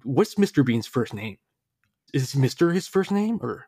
[0.03, 0.65] what's Mr.
[0.65, 1.37] Bean's first name?
[2.13, 2.73] Is Mr.
[2.73, 3.67] his first name or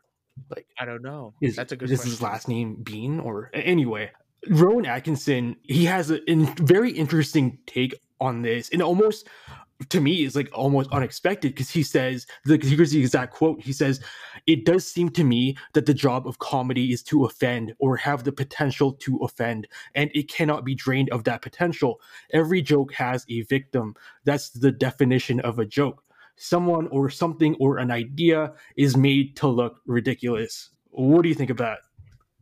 [0.54, 0.66] like?
[0.78, 1.34] I don't know.
[1.40, 1.90] is That's a good.
[1.90, 2.10] is question.
[2.10, 4.10] his last name Bean or anyway?
[4.48, 9.28] Rowan Atkinson, he has a in, very interesting take on this, and almost
[9.88, 13.60] to me is like almost unexpected because he says the here's the exact quote.
[13.60, 14.00] He says,
[14.46, 18.24] "It does seem to me that the job of comedy is to offend or have
[18.24, 22.00] the potential to offend, and it cannot be drained of that potential.
[22.32, 23.94] Every joke has a victim.
[24.24, 26.04] That's the definition of a joke."
[26.36, 30.70] Someone or something or an idea is made to look ridiculous.
[30.90, 31.78] What do you think about?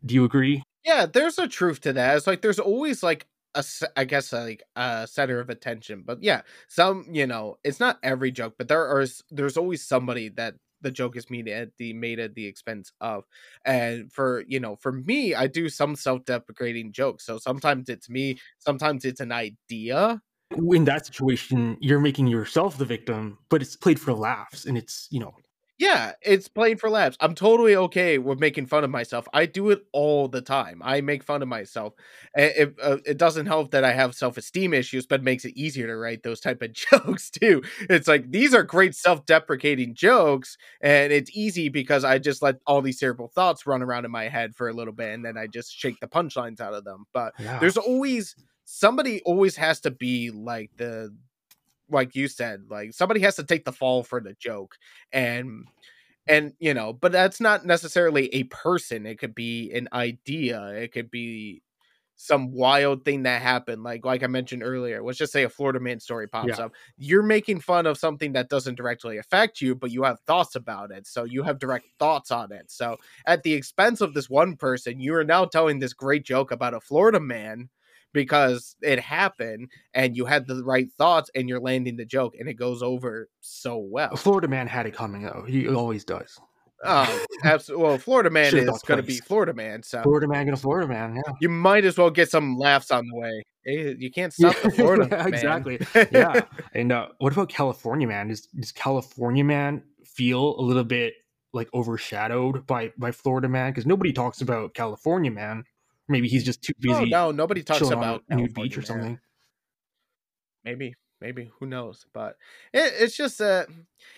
[0.05, 0.63] Do you agree?
[0.85, 2.17] Yeah, there's a truth to that.
[2.17, 3.65] It's like there's always like a,
[3.97, 8.31] I guess like a center of attention, but yeah, some you know, it's not every
[8.31, 12.21] joke, but there are there's always somebody that the joke is made at the made
[12.21, 13.25] at the expense of,
[13.65, 17.27] and for you know, for me, I do some self-deprecating jokes.
[17.27, 20.21] So sometimes it's me, sometimes it's an idea.
[20.57, 25.09] In that situation, you're making yourself the victim, but it's played for laughs, and it's
[25.11, 25.35] you know
[25.79, 27.17] Yeah, it's playing for laughs.
[27.21, 29.29] I'm totally okay with making fun of myself.
[29.33, 30.83] I do it all the time.
[30.85, 31.95] I make fun of myself.
[32.35, 35.87] It, uh, it doesn't help that I have self-esteem issues, but it makes it easier
[35.87, 37.63] to write those type of jokes too.
[37.89, 42.83] It's like these are great self-deprecating jokes, and it's easy because I just let all
[42.83, 45.47] these terrible thoughts run around in my head for a little bit, and then I
[45.47, 47.05] just shake the punchlines out of them.
[47.13, 47.61] But yeah.
[47.61, 48.35] there's always
[48.65, 51.15] somebody always has to be like the
[51.91, 54.77] like you said like somebody has to take the fall for the joke
[55.13, 55.67] and
[56.27, 60.93] and you know but that's not necessarily a person it could be an idea it
[60.93, 61.63] could be
[62.21, 65.79] some wild thing that happened like like i mentioned earlier let's just say a florida
[65.79, 66.65] man story pops Yeah.
[66.65, 70.57] up you're making fun of something that doesn't directly affect you but you have thoughts
[70.57, 72.97] about it so you have direct thoughts on it so
[73.27, 76.75] at the expense of this one person you are now telling this great joke about
[76.75, 77.69] a florida man
[78.13, 82.49] because it happened and you had the right thoughts and you're landing the joke and
[82.49, 84.17] it goes over so well.
[84.17, 85.45] Florida man had it coming though.
[85.47, 86.39] He always does.
[86.85, 87.09] Um,
[87.45, 87.85] absolutely.
[87.87, 89.19] Well, Florida man is going to be.
[89.19, 91.17] Florida man, so Florida man gonna Florida man.
[91.17, 91.33] Yeah.
[91.41, 93.43] you might as well get some laughs on the way.
[93.67, 95.27] Eh, You can't stop the Florida Yeah, man.
[95.29, 95.81] exactly.
[96.13, 96.43] Yeah.
[96.75, 98.29] And uh, what about California man?
[98.29, 101.15] Does does California man feel a little bit
[101.53, 103.73] like overshadowed by by Florida man?
[103.73, 105.65] Because nobody talks about California man.
[106.09, 109.19] Maybe he's just too busy Oh no, nobody talks about nude beach or something.
[110.65, 112.37] maybe maybe who knows but
[112.73, 113.67] it, it's just a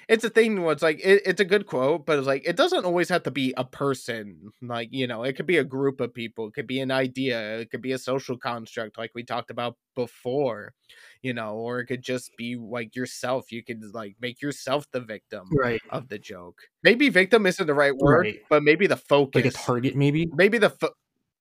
[0.09, 2.57] it's a thing where it's like it, it's a good quote but it's like it
[2.57, 5.99] doesn't always have to be a person like you know it could be a group
[6.01, 9.23] of people it could be an idea it could be a social construct like we
[9.23, 10.75] talked about before
[11.23, 15.01] you know or it could just be like yourself you could like make yourself the
[15.01, 15.81] victim Right.
[15.91, 18.41] of the joke maybe victim isn't the right word Right.
[18.51, 20.29] but maybe the focus Like a target, maybe.
[20.35, 20.93] maybe the fo-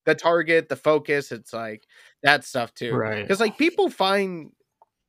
[0.10, 1.84] the target the focus it's like
[2.24, 3.22] that stuff too Right.
[3.22, 4.52] because like people find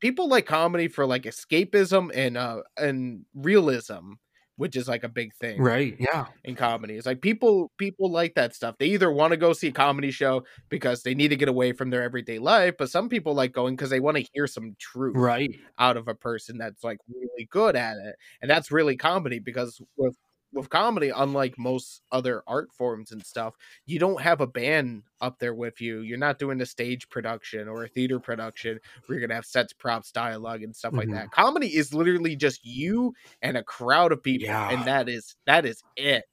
[0.00, 4.12] people like comedy for like escapism and uh and realism
[4.56, 5.96] which is like a big thing Right.
[5.98, 6.26] Yeah.
[6.44, 6.96] in comedy.
[6.96, 8.74] It's like people people like that stuff.
[8.78, 11.72] They either want to go see a comedy show because they need to get away
[11.72, 14.76] from their everyday life, but some people like going because they want to hear some
[14.78, 15.50] truth Right.
[15.78, 18.16] out of a person that's like really good at it.
[18.42, 20.14] And that's really comedy because with
[20.52, 23.54] with comedy, unlike most other art forms and stuff,
[23.86, 26.00] you don't have a band up there with you.
[26.00, 29.72] You're not doing a stage production or a theater production where you're gonna have sets,
[29.72, 31.12] props, dialogue, and stuff like Mhm.
[31.12, 31.30] that.
[31.30, 34.68] Comedy is literally just you and a crowd of people, Yeah.
[34.68, 36.24] and that is that is it.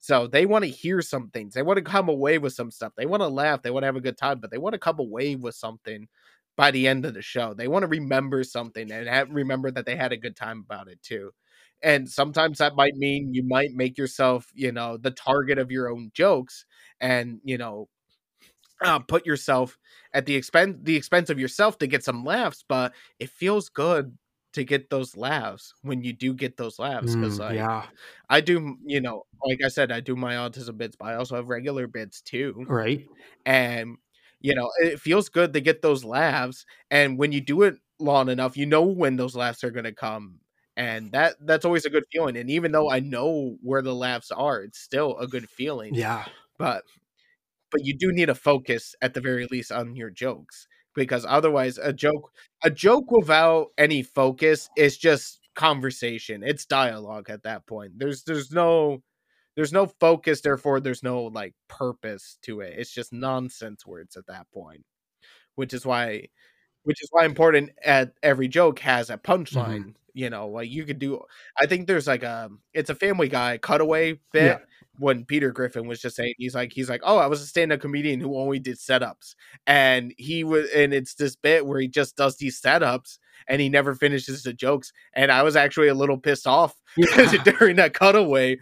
[0.00, 1.54] So they want to hear some things.
[1.54, 2.92] They want to come away with some stuff.
[2.96, 3.62] They want to laugh.
[3.62, 6.08] They want to have a good time, but they want to come away with something
[6.56, 7.54] by the end of the show.
[7.54, 10.88] They want to remember something and have, remember that they had a good time about
[10.88, 11.32] it too.
[11.84, 15.90] And sometimes that might mean you might make yourself, you know, the target of your
[15.90, 16.66] own jokes
[17.00, 17.88] and, you know,
[18.82, 19.78] uh, put yourself
[20.12, 24.16] at the expense the expense of yourself to get some laughs, but it feels good
[24.52, 27.88] to get those laughs when you do get those laughs because Mm, like yeah.
[28.30, 31.36] I do, you know, like I said, I do my autism bits, but I also
[31.36, 33.08] have regular bits too Right.
[33.46, 33.96] and
[34.40, 38.28] you know it feels good to get those laughs and when you do it long
[38.28, 40.40] enough you know when those laughs are going to come
[40.76, 42.96] and that that's always a good feeling and even though mm-hmm.
[42.96, 46.24] i know where the laughs are it's still a good feeling Yeah.
[46.58, 46.84] but
[47.70, 51.78] but you do need to focus at the very least on your jokes because otherwise
[51.78, 52.30] a joke
[52.62, 57.92] a joke without any focus is just conversation it's dialogue at that point.
[57.96, 59.02] There's there's no
[59.56, 64.26] there's no focus therefore there's no like purpose to it it's just nonsense words at
[64.26, 64.84] that point
[65.54, 66.26] which is why
[66.82, 69.32] which is why important at every joke has a mm-hmm.
[69.32, 71.20] punchline you know like you could do
[71.60, 74.58] i think there's like a it's a family guy cutaway bit Yeah.
[74.98, 77.80] when peter griffin was just saying he's like he's like oh i was a stand-up
[77.80, 79.34] comedian who only did setups
[79.66, 83.18] and he was and it's this bit where he just does these setups
[83.48, 87.32] and he never finishes the jokes and i was actually a little pissed off Yeah.
[87.44, 88.56] during that cutaway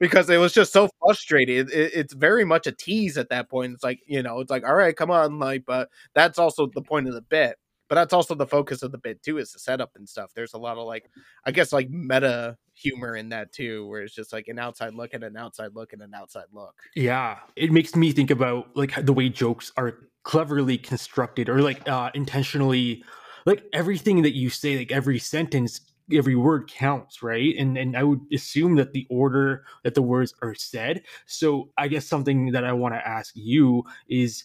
[0.00, 1.56] because it was just so frustrating.
[1.58, 3.72] It, it- it's very much a tease at that point.
[3.74, 6.82] It's like you know, it's like all right, come on, like, but that's also the
[6.82, 7.56] point of the bit.
[7.94, 10.32] But that's also the focus of the bit too, is the setup and stuff.
[10.34, 11.08] There's a lot of like,
[11.44, 15.14] I guess like meta humor in that too, where it's just like an outside look
[15.14, 16.74] and an outside look and an outside look.
[16.96, 21.88] Yeah, it makes me think about like the way jokes are cleverly constructed or like
[21.88, 23.04] uh intentionally
[23.46, 25.80] like everything that you say like every sentence
[26.12, 30.32] every word counts right and and i would assume that the order that the words
[30.40, 34.44] are said so i guess something that i want to ask you is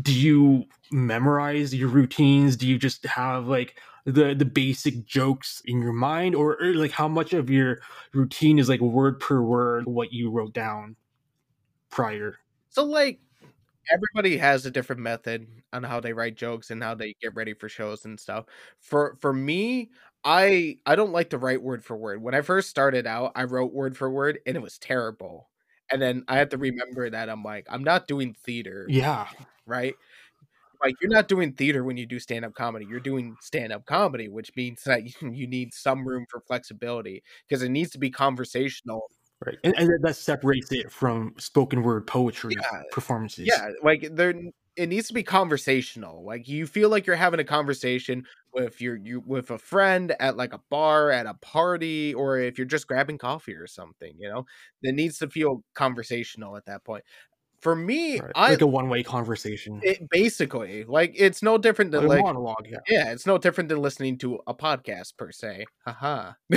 [0.00, 5.80] do you memorize your routines do you just have like the the basic jokes in
[5.82, 7.78] your mind or, or like how much of your
[8.12, 10.96] routine is like word per word what you wrote down
[11.90, 12.38] prior
[12.70, 13.20] So like
[13.92, 17.54] everybody has a different method on how they write jokes and how they get ready
[17.54, 18.46] for shows and stuff.
[18.80, 19.92] For for me,
[20.24, 22.22] I I don't like to write word for word.
[22.22, 25.50] When I first started out, I wrote word for word and it was terrible.
[25.92, 29.28] And then I had to remember that I'm like, I'm not doing theater, yeah
[29.66, 29.94] right?
[30.82, 32.86] Like you're not doing theater when you do stand-up comedy.
[32.86, 37.68] You're doing stand-up comedy, which means that you need some room for flexibility because it
[37.70, 39.08] needs to be conversational
[39.44, 39.58] Right.
[39.64, 43.48] And, and that separates it from spoken word poetry Yeah, performances.
[43.48, 44.34] Yeah, like there
[44.76, 46.24] it needs to be conversational.
[46.24, 48.24] Like you feel like you're having a conversation
[48.54, 52.58] with your you with a friend at like a bar, at a party, or if
[52.58, 54.44] you're just grabbing coffee or something, you know?
[54.82, 57.04] It needs to feel conversational at that point.
[57.60, 58.32] For me, Right.
[58.34, 59.78] I like a one way conversation.
[59.84, 62.66] it, basically like it's no different than a like monologue.
[62.68, 62.78] Yeah.
[62.88, 65.64] yeah, it's no different than listening to a podcast per se.
[65.86, 66.32] Haha.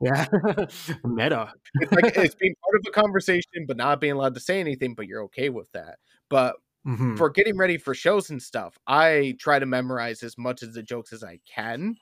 [0.00, 0.26] Yeah.
[1.04, 1.52] Meta.
[1.80, 4.94] it's like it's being part of a conversation, but not being allowed to say anything,
[4.94, 5.96] but you're okay with that.
[6.28, 7.16] But Mhm.
[7.16, 10.82] for getting ready for shows and stuff, I try to memorize as much of the
[10.82, 11.96] jokes as I can.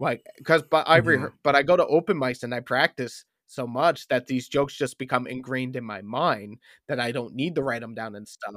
[0.00, 1.02] Like, because but I Mhm.
[1.02, 4.74] rehe- but I go to open mics and I practice so much that these jokes
[4.76, 6.58] just become ingrained in my mind
[6.88, 8.54] that I don't need to write them down and stuff.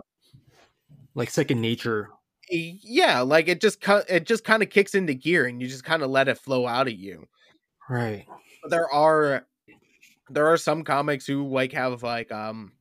[1.15, 2.11] Like second nature.
[2.49, 6.03] Yeah, like it just it just kind of kicks into gear and you just kind
[6.03, 7.27] of let it flow out of you.
[7.89, 8.27] Right.
[8.69, 9.47] There are
[10.29, 12.73] there are some comics who like have like um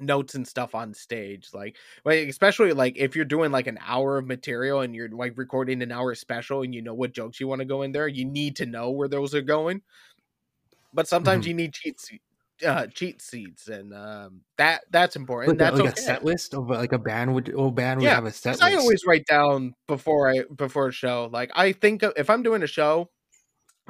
[0.00, 4.18] notes and stuff on stage like like especially like if you're doing like an hour
[4.18, 7.48] of material and you're like recording an hour special and you know what jokes you
[7.48, 9.82] want to go in there you need to know where those are going
[10.92, 11.46] but sometimes Mhm.
[11.46, 11.98] you need cheat
[12.66, 15.90] uh cheat sheets and um that that's important Like, that's like okay.
[15.90, 18.58] a set list of like a band would a band would Yeah, have a set
[18.58, 21.28] 'Cause I always write down before I before a show.
[21.32, 23.10] Like I think if I'm doing a show,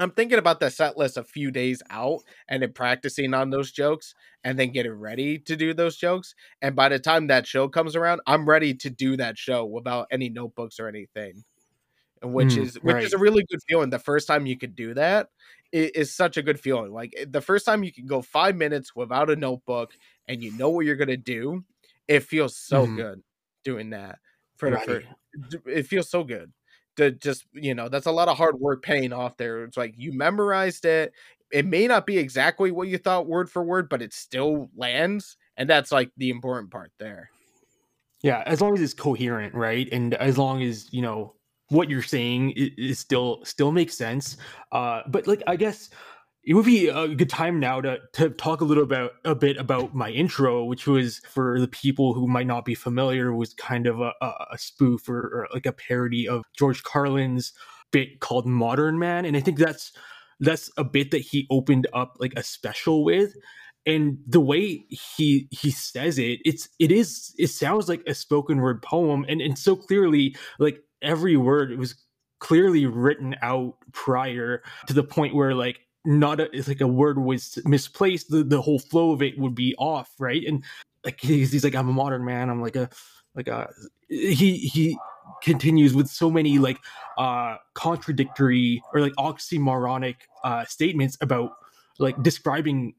[0.01, 3.71] I'm thinking about the set list a few days out and then practicing on those
[3.73, 4.15] jokes
[4.45, 6.35] and then getting ready to do those jokes.
[6.63, 10.09] And by the time that show comes around, I'm ready to do that show without
[10.11, 11.45] any notebooks or anything.
[12.23, 13.91] which Mm, is which is a really good feeling.
[13.91, 15.29] The first time you could do that
[15.73, 16.93] is such a good feeling.
[16.93, 19.93] Like eh, the first time you can go five minutes without a notebook
[20.29, 21.65] and you know what you're gonna do,
[22.09, 22.97] it feels so Mhm.
[22.97, 23.23] good
[23.65, 24.19] doing that.
[24.57, 24.87] For the Right.
[24.87, 25.07] first,
[25.67, 26.53] it feels so good
[26.97, 29.65] to just you know that's a lot of hard work paying off there.
[29.65, 31.13] It's like you memorized it.
[31.53, 35.37] It may not be exactly what you thought word for word, but it still lands,
[35.57, 37.31] and that's like the important part there.
[38.23, 39.89] Yeah, as long as it's coherent, right?
[39.93, 41.35] And as long as, you know,
[41.69, 44.37] what you're saying is, still still makes sense.
[44.73, 45.89] Uh but like I guess
[46.43, 49.57] it would be a good time now to to talk a little about a bit
[49.59, 53.87] about my intro, which was for the people who might not be familiar, was kind
[53.87, 57.53] of a, a, spoof or, or like a parody of George Carlin's
[57.93, 59.93] bit called Modern Man, and I think that's
[60.41, 63.35] that's a bit that he opened up like a special with.
[63.87, 68.61] And the way he he says it it's it is it sounds like a spoken
[68.61, 69.27] word poem.
[69.29, 71.95] And and so clearly like every word was
[72.41, 77.19] clearly written out prior to the point where like not a, it's like a word
[77.19, 80.45] was misplaced the, the whole flow of it would be off right?
[80.47, 80.65] And
[81.05, 82.51] like he's, he's like i'm a modern man.
[82.51, 82.89] I'm like a
[83.35, 83.69] like a
[84.09, 84.99] he he
[85.43, 86.79] continues with so many like
[87.17, 91.53] uh contradictory or like oxymoronic uh statements about
[91.99, 92.95] like describing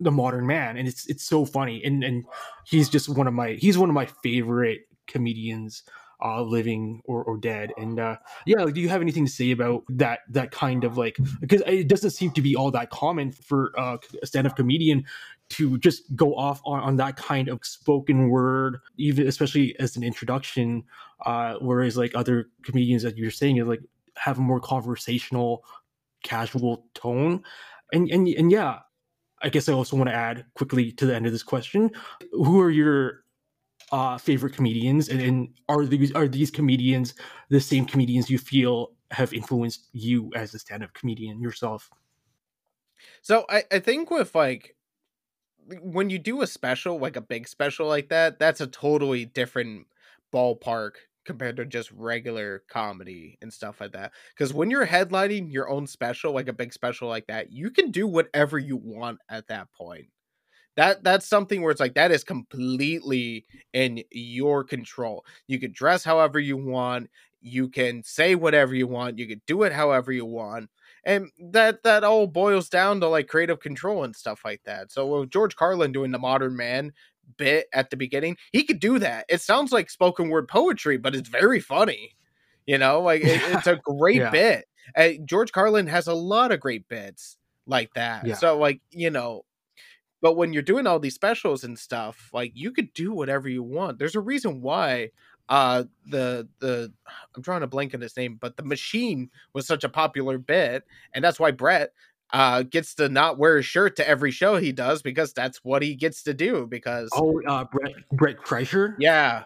[0.00, 0.76] the modern man.
[0.76, 1.82] And it's it's so funny.
[1.84, 2.24] And and
[2.66, 5.82] he's just one of my he's one of my favorite comedians
[6.24, 7.72] uh living or, or dead.
[7.76, 8.16] And uh
[8.46, 11.62] yeah like, do you have anything to say about that that kind of like because
[11.66, 15.04] it doesn't seem to be all that common for uh, a stand-up comedian
[15.48, 20.02] to just go off on, on that kind of spoken word even especially as an
[20.02, 20.82] introduction
[21.24, 23.80] uh whereas like other comedians that you're saying is like
[24.16, 25.64] have a more conversational
[26.26, 27.42] casual tone.
[27.92, 28.80] And and and yeah
[29.42, 31.90] I guess I also want to add quickly to the end of this question:
[32.32, 33.24] Who are your
[33.92, 37.14] uh, favorite comedians, and, and are these are these comedians
[37.48, 41.90] the same comedians you feel have influenced you as a stand-up comedian yourself?
[43.22, 44.74] So I, I think with like
[45.80, 49.86] when you do a special, like a big special like that, that's a totally different
[50.32, 50.92] ballpark
[51.24, 54.12] compared to just regular comedy and stuff like that.
[54.34, 57.90] Because when you're headlining your own special, like a big special like that, you can
[57.90, 60.06] do whatever you want at that point.
[60.76, 65.24] That that's something where it's like that is completely in your control.
[65.46, 69.62] You can dress however you want, you can say whatever you want, you can do
[69.62, 70.68] it however you want.
[71.04, 74.92] And that that all boils down to like creative control and stuff like that.
[74.92, 76.92] So with George Carlin doing the modern man
[77.38, 79.24] bit at the beginning, he could do that.
[79.30, 82.16] It sounds like spoken word poetry, but it's very funny.
[82.66, 84.30] You know, like it, it's a great Yeah.
[84.30, 84.66] bit.
[84.94, 88.26] Uh, George Carlin has a lot of great bits like that.
[88.26, 88.34] Yeah.
[88.34, 89.45] So like, you know,
[90.26, 93.62] but when you're doing all these specials and stuff, like you could do whatever you
[93.62, 93.96] want.
[94.00, 95.10] There's a reason why
[95.48, 96.92] uh the the
[97.36, 100.82] I'm drawing a blank on his name, but the machine was such a popular bit,
[101.12, 101.92] and that's why Brett
[102.32, 105.80] uh gets to not wear a shirt to every show he does because that's what
[105.80, 109.44] he gets to do because Oh, uh, Brett Brett Kreischer, yeah.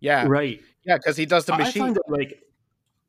[0.00, 0.24] Yeah.
[0.26, 0.60] right?
[0.84, 1.82] Yeah, because he does the I- I machine.
[1.82, 2.42] find that like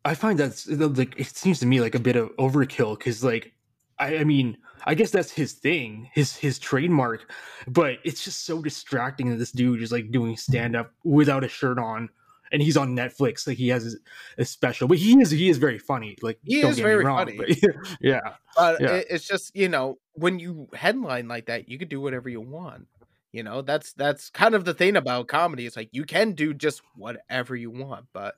[0.06, 3.54] I find that's like it seems to me like a bit of overkill because like
[4.00, 7.32] I, I mean I guess that's his thing, his his trademark,
[7.68, 11.48] but it's just so distracting that this dude is like doing stand up without a
[11.50, 12.10] shirt on.
[12.52, 15.60] And he's on Netflix, like he has a, a special, but he is he is
[15.60, 16.18] very funny.
[16.24, 17.38] Like He is very wrong, funny.
[17.38, 17.50] but
[18.02, 18.96] yeah, But Yeah.
[18.96, 22.42] it, it's just you know when you headline like that, you could do whatever you
[22.42, 22.88] want.
[23.32, 25.68] You know that's that's kind of the thing about comedy.
[25.68, 28.08] It's like you can do just whatever you want.
[28.14, 28.34] But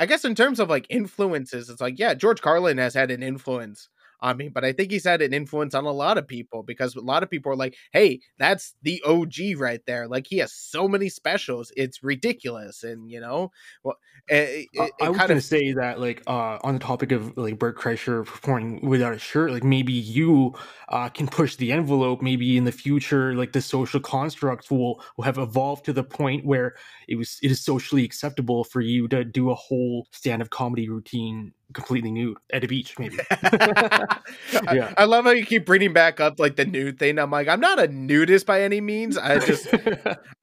[0.00, 3.22] I guess in terms of like influences, it's like yeah, George Carlin has had an
[3.22, 3.88] influence
[4.24, 6.96] on me, but I think he's had an influence on a lot of people because
[6.96, 10.08] a lot of people are like, hey, that's the OG right there.
[10.08, 13.52] Like he has so many specials, it's ridiculous, and you know,
[13.84, 13.96] well,
[14.28, 17.12] it, it, I it was kind gonna of say that, like, uh, on the topic
[17.12, 20.54] of like Bert Kreischer performing without a shirt, like maybe you
[20.88, 22.22] uh, can push the envelope.
[22.22, 26.46] Maybe in the future, like the social construct will will have evolved to the point
[26.46, 26.76] where
[27.06, 30.88] it was it is socially acceptable for you to do a whole stand up comedy
[30.88, 33.18] routine completely nude at a beach, maybe.
[34.72, 34.92] Yeah.
[34.96, 37.18] I, I love how you keep bringing back up like the nude thing.
[37.18, 39.16] I'm like, I'm not a nudist by any means.
[39.18, 39.66] I just,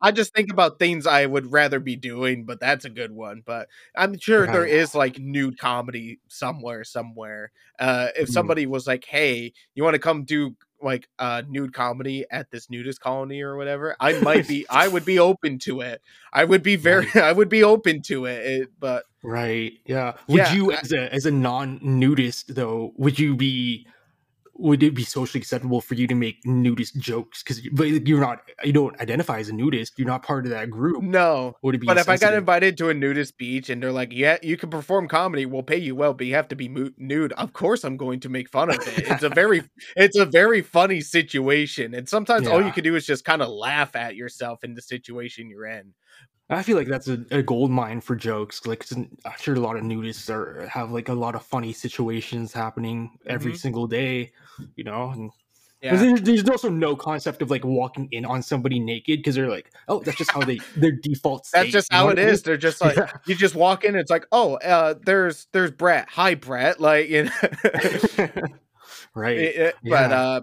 [0.02, 3.42] I just think about things I would rather be doing, but that's a good one.
[3.46, 7.52] But I'm sure there is like nude comedy somewhere, somewhere.
[7.80, 8.34] Uh, if Mm.
[8.34, 12.70] somebody was like, "Hey, you want to come do like uh nude comedy at this
[12.70, 16.02] nudist colony or whatever," I might be, I would be open to it.
[16.34, 18.46] I would be very, I would be open to it.
[18.46, 19.74] it but Right.
[19.86, 20.14] Yeah.
[20.28, 23.86] Would Yeah, you, I- as a as a non nudist though, would you be
[24.62, 28.72] would it be socially acceptable for you to make nudist jokes because you're not you
[28.72, 31.56] don't identify as a nudist you're not part of that group No.
[31.62, 34.14] would it be But if I got invited to a nudist beach and they're like,
[34.14, 36.92] "Yeah, you can perform comedy, we'll pay you well, but you have to be mu-
[36.98, 39.08] nude," of course I'm going to make fun of it.
[39.10, 39.64] It's a very,
[39.96, 43.50] it's a very funny situation, and sometimes all you can do is just kind of
[43.50, 45.94] laugh at yourself in the situation you're in.
[46.52, 48.66] I feel like that's a, a gold mine for jokes.
[48.66, 49.10] Like, I'm
[49.40, 53.54] sure a lot of nudists are have like a lot of funny situations happening every
[53.54, 53.58] Mhm.
[53.58, 54.34] single day,
[54.76, 55.10] you know.
[55.12, 55.32] And
[55.82, 59.50] Yeah, there's, there's also no concept of like walking in on somebody naked because they're
[59.50, 61.46] like, oh, that's just how they their default.
[61.48, 62.38] State, that's just how it I mean?
[62.44, 63.12] They're just like Yeah.
[63.26, 66.08] you just walk in, it's like, "Oh, uh, there's there's Brett.
[66.12, 67.32] Hi, Brett." Like, you know.
[69.16, 69.38] right.
[69.38, 70.42] It- it- but uh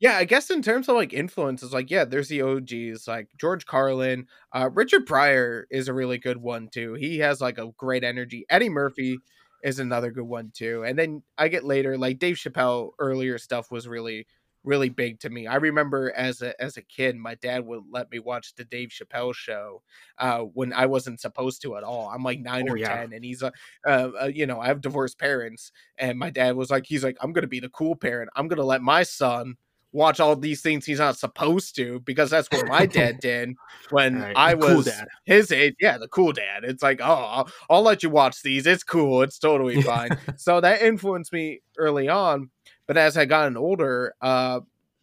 [0.00, 3.66] yeah i guess in terms of like influences like yeah there's the og's like george
[3.66, 8.04] carlin uh richard pryor is a really good one too he has like a great
[8.04, 9.22] energy eddie murphy
[9.62, 13.70] is another good one too and then i get later like dave chappelle earlier stuff
[13.70, 14.26] was really
[14.62, 18.10] really big to me i remember as a as a kid my dad would let
[18.10, 19.82] me watch the dave chappelle show
[20.18, 22.98] uh when i wasn't supposed to at all i'm like nine Oh, or yeah.
[22.98, 23.52] ten and he's a,
[23.86, 27.16] uh, uh you know i have divorced parents and my dad was like he's like
[27.20, 29.54] i'm gonna be the cool parent i'm gonna let my son
[29.94, 33.54] watch all these things he's not supposed to because that's what my dad did
[33.90, 35.06] when Right, i cool was dad.
[35.24, 35.74] his age.
[35.80, 36.64] Yeah the cool dad.
[36.64, 38.66] It's like oh I'll, I'll let you watch these.
[38.66, 39.22] It's cool.
[39.22, 40.10] It's totally fine.
[40.36, 42.50] So that influenced me early on
[42.86, 44.60] but as i gotten older uh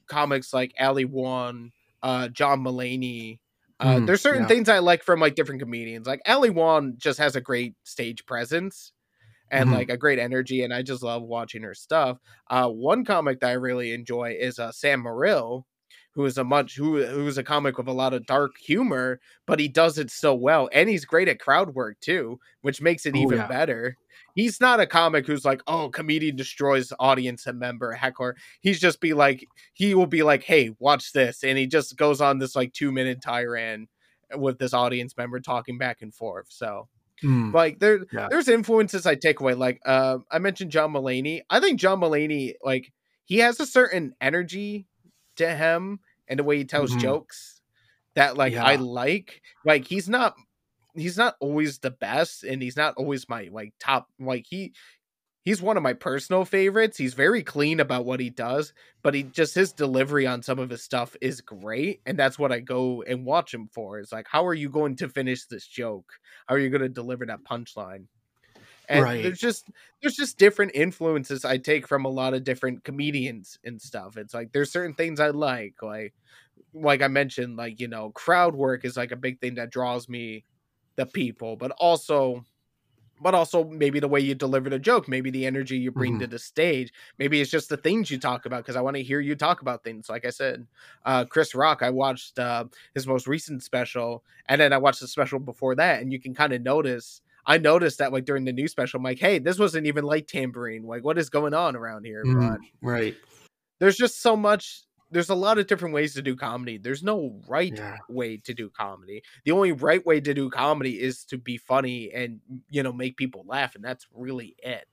[0.08, 1.72] comics like ali Wong,
[2.04, 3.40] uh john Mulaney,
[3.80, 4.48] uh, Mm, there's certain yeah.
[4.48, 6.06] things I like from like different comedians.
[6.06, 8.92] Like Ali Wong just has a great stage presence
[9.52, 9.72] and Mhm.
[9.72, 12.20] like a great energy, and I just love watching her stuff.
[12.50, 15.66] Uh, one comic that I really enjoy is uh, Sam Morril,
[16.14, 19.60] who is a much who who's a comic with a lot of dark humor, but
[19.60, 23.16] he does it so well, and he's great at crowd work too, which makes it
[23.16, 23.48] Oh, even yeah.
[23.48, 23.98] better.
[24.36, 28.36] He's not a comic who's like, oh, comedian destroys audience and member heckler.
[28.62, 32.22] He's just be like, he will be like, hey, watch this, and he just goes
[32.22, 33.88] on this like two minute tirade
[34.36, 36.48] with this audience member talking back and forth.
[36.50, 36.88] So
[37.24, 38.30] Mm, like there Yeah.
[38.30, 39.54] there's influences I take away.
[39.56, 41.42] Like uh I mentioned John Mulaney.
[41.50, 42.92] I think John Mulaney, like
[43.26, 44.88] he has a certain energy
[45.38, 47.02] to him and the way he tells Mhm.
[47.02, 47.62] jokes
[48.16, 49.42] that like I like.
[49.66, 50.36] Like he's not
[50.96, 54.74] he's not always the best and he's not always my like top like he
[55.46, 56.98] he's one of my personal favorites.
[56.98, 58.74] He's very clean about what he does,
[59.04, 62.52] but he just his delivery on some of his stuff is great, and that's what
[62.52, 64.00] I go and watch him for.
[64.00, 66.14] Is like, how are you going to finish this joke?
[66.48, 68.08] How are you going to deliver that punchline?
[68.90, 69.22] And Right.
[69.22, 69.70] there's just
[70.02, 74.18] there's just different influences I take from a lot of different comedians and stuff.
[74.18, 76.14] It's like there's certain things I like, like
[76.74, 80.10] like I mentioned, like you know, crowd work is like a big thing that draws
[80.10, 80.46] me
[80.98, 82.46] the people, but also
[83.22, 86.28] but also maybe the way you deliver the joke, maybe the energy you bring to
[86.28, 89.20] the stage, maybe it's just the things you talk about because I want to hear
[89.20, 90.10] you talk about things.
[90.10, 90.66] Like I said,
[91.06, 92.66] uh, Chris Rock, I watched uh,
[92.96, 96.34] his most recent special, and then I watched the special before that, and you can
[96.34, 97.22] kind of notice.
[97.46, 100.28] I noticed that like during the new special, I'm like, hey, this wasn't even like
[100.28, 100.86] Tamborine.
[100.86, 102.24] Like, what is going on around here?
[102.26, 103.16] mm, right.
[103.80, 104.84] there's just so much.
[105.12, 106.78] There's a lot of different ways to do comedy.
[106.78, 107.98] There's no right Yeah.
[108.08, 109.24] way to do comedy.
[109.46, 112.40] The only right way to do comedy is to be funny and
[112.70, 114.88] you know make people laugh, and that's really it.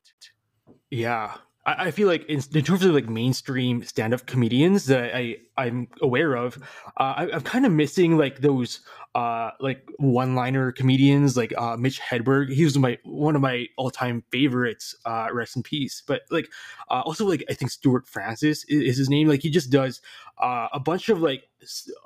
[0.91, 1.39] Yeah,
[1.69, 5.89] I, I feel like in, in terms of like mainstream stand-up comedians that I I'm
[6.01, 6.57] aware of,
[6.97, 8.81] uh, I, I'm kind of missing like those
[9.15, 12.53] uh like one-liner comedians like uh Mitch Hedberg.
[12.53, 14.95] He was my one of my all-time favorites.
[15.05, 16.03] Uh, rest in peace.
[16.07, 16.49] But like
[16.91, 19.29] uh, also like I think Stewart Francis is, is his name.
[19.29, 20.01] Like he just does
[20.39, 21.45] uh, a bunch of like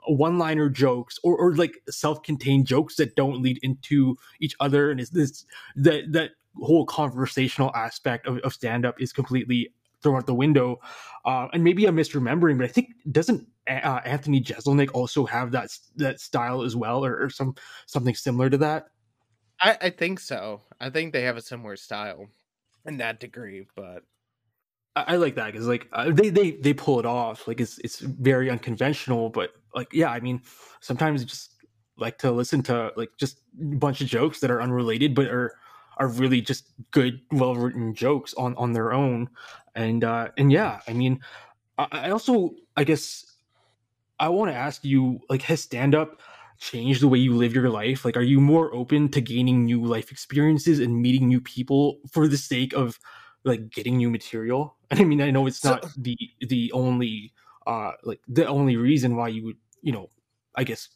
[0.07, 5.11] one-liner jokes or, or like self-contained jokes that don't lead into each other, and it's
[5.11, 5.45] this
[5.77, 9.73] that that whole conversational aspect of, of stand-up is completely
[10.03, 10.81] thrown out the window
[11.25, 15.71] uh, and maybe i'm misremembering but i think doesn't uh, anthony jeselnik also have that
[15.97, 17.55] that style as well or, or some
[17.87, 18.87] something similar to that
[19.63, 20.61] I, I think so.
[20.81, 22.29] I think they have a similar style
[22.85, 24.03] in that degree, but
[24.97, 27.47] I, I like that because like uh, they they they pull it off.
[27.47, 30.43] Like it's it's very unconventional, but like yeah, I mean
[30.81, 31.65] sometimes just
[31.97, 35.55] like to listen to like just a bunch of jokes that are unrelated, but are
[35.99, 39.29] are really just good, well written jokes on on their own.
[39.75, 41.21] And uh and yeah, I mean,
[41.79, 43.27] I, I also I guess
[44.19, 46.21] I want to ask you like has stand up
[46.59, 48.05] changed the way you live your life?
[48.05, 52.29] Like, are you more open to gaining new life experiences and meeting new people for
[52.29, 53.01] the sake of
[53.45, 54.77] like getting new material?
[54.91, 57.33] And I mean, I know it's So- not the the only
[57.67, 60.11] uh like the only reason why you would you know
[60.55, 60.89] I guess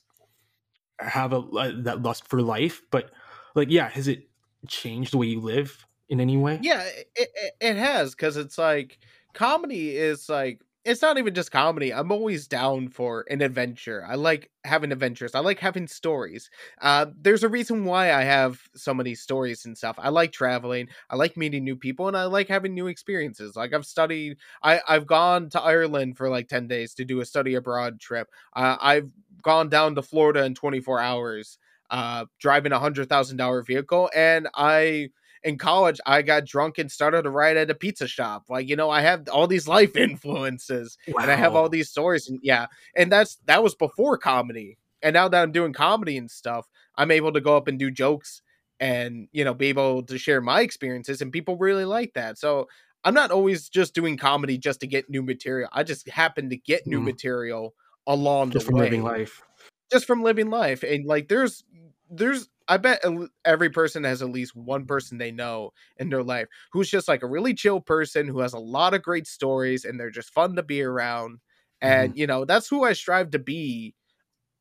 [0.98, 3.10] have a uh, that lust for life, but
[3.54, 4.28] like yeah, has it
[4.66, 6.62] changed the way you live in any way?
[6.62, 8.98] yeah, it, it, it has because it's like
[9.34, 11.92] comedy is like it's not even just comedy.
[11.92, 14.04] I'm always down for an adventure.
[14.06, 15.34] I like having adventures.
[15.34, 16.48] I like having stories.
[16.80, 19.96] Uh, there's a reason why I have so many stories and stuff.
[19.98, 20.88] I like traveling.
[21.10, 23.56] I like meeting new people, and I like having new experiences.
[23.56, 24.38] Like I've studied.
[24.62, 28.28] I I've gone to Ireland for like ten days to do a study abroad trip.
[28.54, 29.10] Uh, I've
[29.42, 31.58] gone down to Florida in 24 hours,
[31.90, 35.10] uh, driving a hundred thousand dollar vehicle, and I
[35.46, 38.46] in college, I got drunk and started a ride at a pizza shop.
[38.48, 41.22] Like, you know, I have all these life influences wow.
[41.22, 42.28] and I have all these stories.
[42.28, 44.76] And yeah, and that's that was before comedy.
[45.02, 47.92] And now that I'm doing comedy and stuff, I'm able to go up and do
[47.92, 48.42] jokes
[48.80, 51.20] and, you know, be able to share my experiences.
[51.20, 52.38] And people really like that.
[52.38, 52.66] So
[53.04, 55.68] I'm not always just doing comedy just to get new material.
[55.72, 57.04] I just happen to get new mm.
[57.04, 57.74] material
[58.08, 58.82] along just the way.
[58.82, 59.42] living life.
[59.90, 60.82] Just from living life.
[60.82, 61.64] And like, there's,
[62.10, 63.02] there's I bet
[63.44, 67.22] every person has at least one person they know in their life who's just like
[67.22, 70.56] a really chill person who has a lot of great stories and they're just fun
[70.56, 71.38] to be around.
[71.80, 72.18] And mm-hmm.
[72.18, 73.94] you know, that's who I strive to be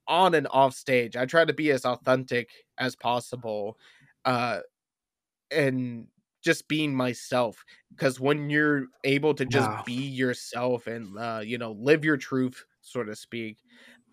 [0.07, 1.15] on and off stage.
[1.15, 3.77] I try to be as authentic as possible.
[4.23, 4.59] Uh
[5.51, 6.07] and
[6.43, 9.83] just being myself because when you're able to just wow.
[9.85, 13.57] be yourself and uh you know live your truth so to speak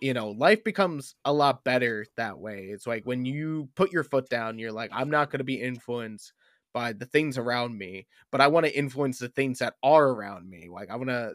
[0.03, 2.65] you know, life becomes a lot better that way.
[2.73, 5.61] It's like when you put your foot down, you're like, I'm not going to be
[5.61, 6.33] influenced
[6.74, 10.51] by the things around me, but I want to influence the things that are around
[10.51, 10.69] me.
[10.69, 11.35] Like I want to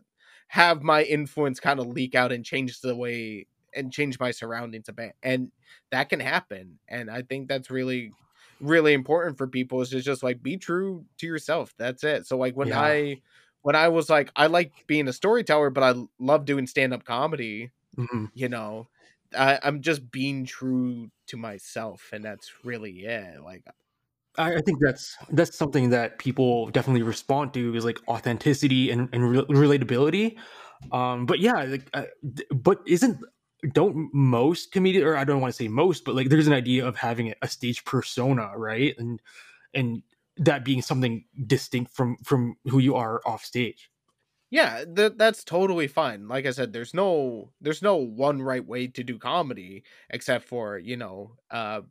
[0.49, 4.89] have my influence kind of leak out and change the way and change my surroundings
[4.89, 5.13] a bit.
[5.23, 5.49] And
[5.91, 6.79] that can happen.
[6.89, 8.11] And I think that's really
[8.59, 11.73] really important for people is to just like be true to yourself.
[11.77, 12.25] That's it.
[12.25, 12.81] So like when yeah.
[12.81, 13.21] I
[13.61, 17.71] when I was like I like being a storyteller, but I love doing stand-up comedy
[17.97, 18.25] Mm-hmm.
[18.33, 18.87] You know,
[19.37, 23.41] I, I'm just being true to myself, and that's really it.
[23.41, 23.63] Like,
[24.37, 29.09] I, I think that's that's something that people definitely respond to is like authenticity and,
[29.11, 30.37] and re- relatability.
[30.91, 32.03] Um, but yeah, like, uh,
[32.51, 33.19] but isn't
[33.73, 36.85] don't most comedians or I don't want to say most, but like there's an idea
[36.85, 38.95] of having a stage persona, right?
[38.97, 39.19] And
[39.73, 40.03] and
[40.37, 43.89] that being something distinct from from who you are off stage.
[44.49, 46.27] Yeah, that that's totally fine.
[46.27, 50.77] Like I said, there's no there's no one right way to do comedy except for,
[50.77, 51.81] you know, uh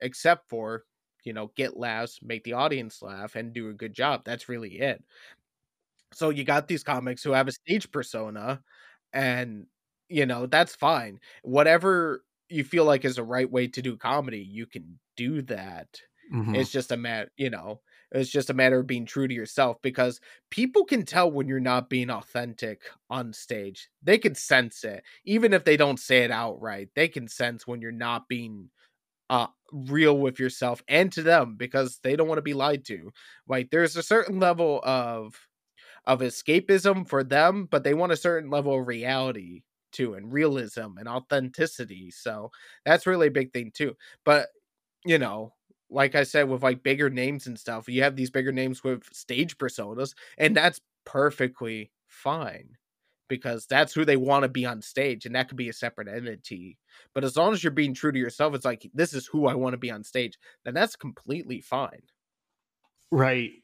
[0.00, 0.84] except for,
[1.24, 4.24] you know, get laughs, make the audience laugh and do a good job.
[4.24, 5.04] That's really it.
[6.12, 8.62] So you got these comics who have a stage persona
[9.12, 9.66] and
[10.10, 11.18] you know, that's fine.
[11.42, 15.98] Whatever you feel like is the right way to do comedy, you can do that.
[16.32, 16.54] Mm-hmm.
[16.54, 17.80] It's just a matter, you know,
[18.14, 20.20] it's just a matter of being true to yourself because
[20.50, 23.88] people can tell when you're not being authentic on stage.
[24.02, 25.02] They can sense it.
[25.24, 28.70] Even if they don't say it outright, they can sense when you're not being
[29.30, 33.12] uh real with yourself and to them because they don't want to be lied to.
[33.48, 35.34] Like there's a certain level of
[36.06, 39.62] of escapism for them, but they want a certain level of reality
[39.92, 42.10] too and realism and authenticity.
[42.10, 42.50] So
[42.84, 43.96] that's really a big thing too.
[44.24, 44.48] But
[45.06, 45.54] you know,
[45.90, 49.04] like I said, with like bigger names and stuff, you have these bigger names with
[49.12, 52.76] stage personas, and that's perfectly fine
[53.28, 56.08] because that's who they want to be on stage, and that could be a separate
[56.08, 56.78] entity.
[57.14, 59.54] But as long as you're being true to yourself, it's like this is who I
[59.54, 62.02] want to be on stage, then that's completely fine.
[63.10, 63.63] Right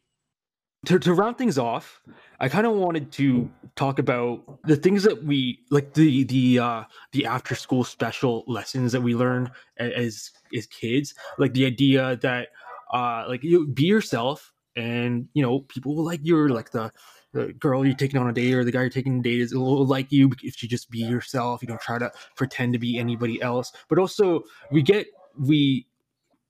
[0.86, 2.00] to, to round things off
[2.40, 6.84] i kind of wanted to talk about the things that we like the the uh
[7.12, 11.14] the after school special lessons that we learn as as kids.
[11.38, 12.48] Like the idea that
[12.92, 16.92] uh like you be yourself and you know people will like you're like the
[17.32, 19.54] the girl you're taking on a date or the guy you're taking a date is
[19.54, 21.62] will like you if you just be yourself.
[21.62, 23.72] You don't try to pretend to be anybody else.
[23.88, 25.06] But also we get
[25.38, 25.86] we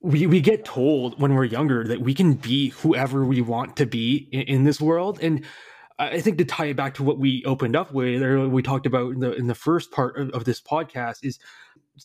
[0.02, 3.86] we we get told when we're younger that we can be whoever we want to
[3.86, 5.18] be in, in, this world.
[5.22, 5.44] And
[5.98, 8.86] i think to tie it back to what we opened up with or we talked
[8.86, 11.38] about in the in the first part of, of this podcast is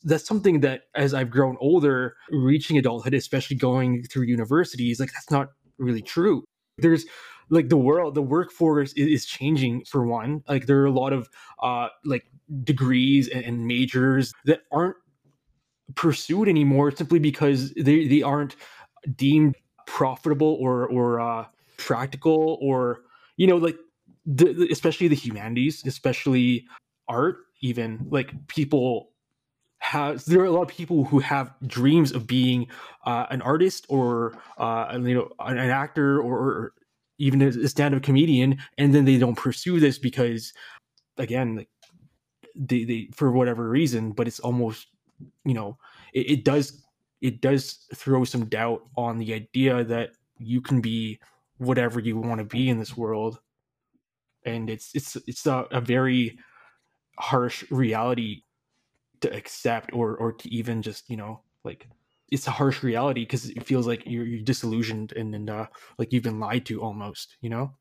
[0.03, 5.31] that's something that as i've grown older reaching adulthood especially going through universities like that's
[5.31, 5.47] not
[5.77, 6.43] really true.
[6.77, 7.05] There's
[7.49, 10.43] like the world the workforce is, is changing for one.
[10.47, 11.29] Like there are a lot of
[11.61, 12.25] uh like
[12.63, 14.97] degrees and, and majors that aren't
[15.93, 18.55] pursued anymore simply because they, they aren't
[19.15, 19.55] deemed
[19.85, 21.45] profitable or or uh,
[21.77, 23.01] practical or
[23.37, 23.77] you know like
[24.25, 26.65] the, especially the humanities especially
[27.07, 29.11] art even like people
[29.79, 32.67] have there are a lot of people who have dreams of being
[33.05, 36.73] uh, an artist or uh, you know an, an actor or, or
[37.19, 40.51] even a stand-up comedian and then they don't pursue this because
[41.17, 41.69] again like
[42.55, 44.87] they, they for whatever reason but it's almost
[45.43, 45.77] you know
[46.13, 46.85] it, it does
[47.21, 51.19] it does throw some doubt on the idea that you can be
[51.57, 53.39] whatever you want to be in this world.
[54.45, 56.37] And it's it's it's a, a very
[57.17, 58.41] harsh reality
[59.21, 61.87] to accept or or to even just you know like
[62.29, 65.65] it's a harsh reality because it feels like you're, you're disillusioned and, and uh
[65.97, 67.71] like you've been lied to almost you know?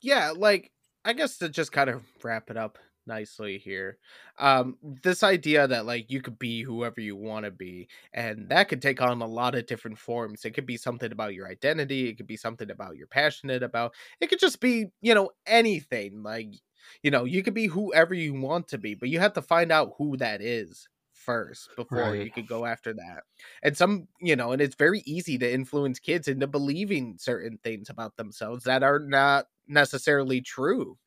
[0.00, 0.72] Yeah like
[1.04, 2.78] i guess to just kind of wrap it up
[3.10, 3.98] nicely here.
[4.38, 8.68] Um this idea that like you could be whoever you want to be and that
[8.68, 10.44] could take on a lot of different forms.
[10.44, 13.94] It could be something about your identity it could be something about you're passionate about
[14.20, 16.54] it could just be you know anything like
[17.02, 19.72] you know you could be whoever you want to be but you have to find
[19.72, 22.16] out who that is first before Right.
[22.16, 23.24] you could go after that.
[23.62, 27.90] And some you know and it's very easy to influence kids into believing certain things
[27.90, 30.98] about themselves that are not necessarily true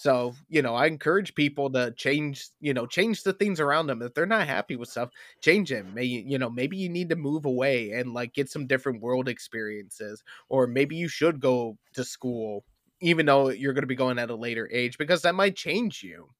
[0.00, 4.00] so, you know, I encourage people to change, you know, change the things around them.
[4.00, 5.10] If they're not happy with stuff,
[5.42, 5.92] change them.
[5.92, 9.28] May you know, maybe you need to move away and like get some different world
[9.28, 12.64] experiences, or maybe you should go to school,
[13.02, 16.02] even though you're going to be going at a later age, because that might change
[16.02, 16.30] you.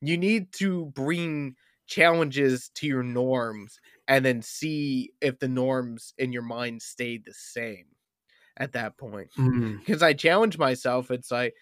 [0.00, 1.56] You need to bring
[1.86, 7.34] challenges to your norms and then see if the norms in your mind stay the
[7.34, 7.86] same
[8.56, 11.10] at that point Mm, because I challenge myself.
[11.10, 11.54] It's like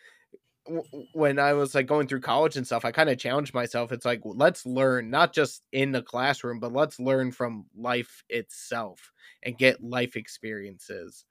[1.12, 3.92] when I was like going through college and stuff, I kind of challenged myself.
[3.92, 9.12] It's like let's learn not just in the classroom, but let's learn from life itself
[9.42, 11.24] and get life experiences.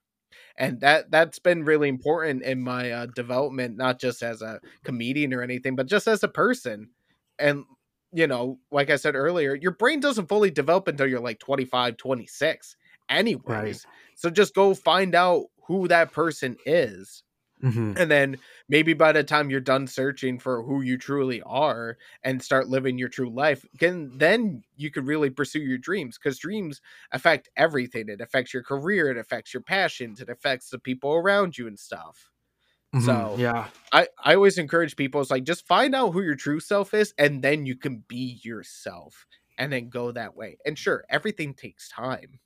[0.56, 5.32] And that that's been really important in my uh, development, not just as a comedian
[5.32, 6.90] or anything, but just as a person.
[7.38, 7.64] And
[8.12, 11.96] you know, like I said earlier, your brain doesn't fully develop until you're like 25,
[11.96, 12.76] 26
[13.08, 13.44] anyways.
[13.46, 13.80] Right.
[14.16, 17.22] So just go find out who that person is
[17.62, 17.96] mhm.
[17.96, 18.38] and then
[18.68, 22.98] maybe by the time you're done searching for who you truly are and start living
[22.98, 26.80] your true life can then you could really pursue your dreams because dreams
[27.12, 28.08] affect everything.
[28.08, 31.78] It affects your career it affects your passions it affects the people around you and
[31.78, 32.30] stuff.
[32.94, 33.04] Mhm.
[33.04, 33.68] So- yeah.
[33.92, 37.12] I i always encourage people it's like just find out who your true self is
[37.18, 39.26] and then you can be yourself
[39.58, 40.58] and then go that way.
[40.64, 42.40] And sure everything takes time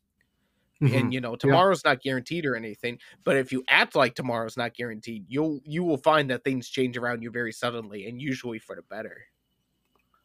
[0.83, 0.99] mhm.
[0.99, 4.75] and you know tomorrow's not guaranteed or anything but if you act like tomorrow's not
[4.75, 8.75] guaranteed you'll you will find that things change around you very suddenly and usually for
[8.75, 9.23] the better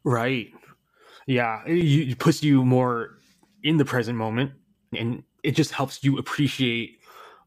[0.03, 0.51] Right.
[1.27, 1.61] Yeah.
[1.65, 3.19] It, it puts you more
[3.63, 4.51] in the present moment
[4.95, 6.99] and it just helps you appreciate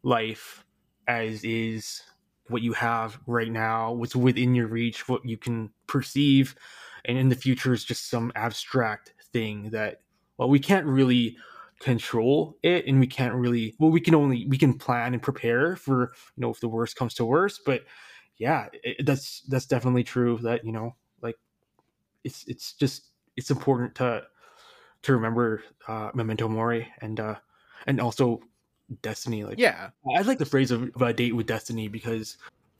[0.03, 0.65] life
[1.09, 2.03] as is
[2.49, 6.55] what you have right now, what's within your reach, what you can perceive.
[7.05, 10.03] And in the future is just some abstract thing that,
[10.37, 11.37] well, we can't really
[11.83, 15.77] control it and we can't really, well, we can only, we can plan and prepare
[15.77, 17.63] for, you know, if the worst comes to worst.
[17.67, 17.85] But
[18.39, 21.37] yeah, it, that's, that's definitely true that, you know, like
[22.25, 24.23] it's it's just it's important to
[25.03, 27.35] to remember uh memento mori and uh
[27.87, 28.41] and also
[29.01, 32.37] destiny like yeah i like the phrase of, of a date with destiny because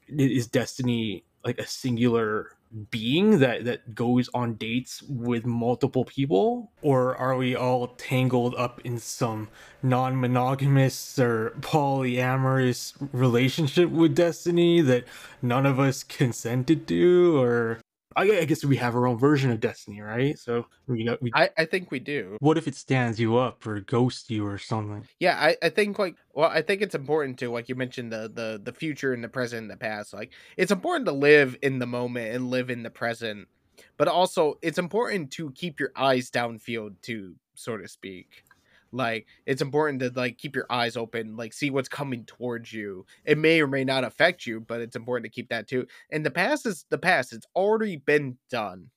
[0.07, 2.51] it is destiny like a singular
[2.89, 6.71] being that that goes on dates with multiple people?
[6.81, 9.49] Or are we all tangled up in some
[9.81, 15.05] non-monogamous or polyamorous relationship with destiny that
[15.41, 17.79] none of us consented to or
[18.15, 20.37] i, I guess we have our own version of destiny right?
[20.37, 22.37] So we, got- we i i think we do.
[22.39, 25.07] What if it stands you up or ghosts you or something?
[25.19, 28.31] Yeah i i think like well i think it's important to like you mentioned the
[28.33, 31.79] the the future and the present and the past like it's important to live in
[31.79, 33.47] the moment and live in the present
[33.97, 38.43] but also it's important to keep your eyes downfield too so to speak
[38.93, 43.05] like it's important to like keep your eyes open like see what's coming towards you.
[43.25, 45.87] It may or may not affect you but it's important to keep that too.
[46.11, 48.89] And the past is the past it's already been done.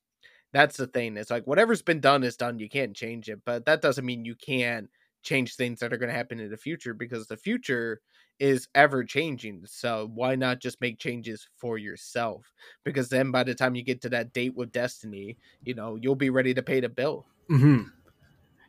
[0.52, 3.64] That's the thing it's like whatever's been done is done you can't change it but
[3.66, 4.88] that doesn't mean you can't
[5.22, 8.00] change things that are going to happen in the future because the future
[8.38, 12.52] is ever changing so why not just make changes for yourself?
[12.84, 16.14] Because then by the time you get to that date with destiny you know you'll
[16.14, 17.26] be ready to pay the bill.
[17.48, 17.82] Hmm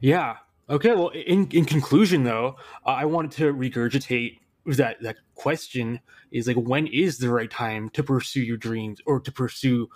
[0.02, 0.38] Yeah.
[0.70, 0.94] Okay.
[0.94, 6.00] Well, in in conclusion, though, I wanted to regurgitate that that question
[6.32, 9.88] is like, when is the right time to pursue your dreams or to pursue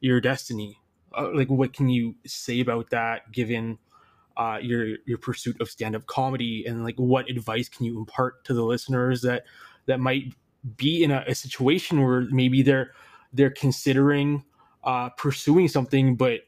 [0.00, 0.78] your destiny?
[1.16, 3.78] Uh, like, what can you say about that, given
[4.36, 8.44] uh, your your pursuit of stand up comedy, and like, what advice can you impart
[8.44, 9.44] to the listeners that
[9.86, 10.32] that might
[10.76, 12.92] be in a, a situation where maybe they're
[13.32, 14.44] they're considering
[14.84, 16.42] uh, pursuing something, but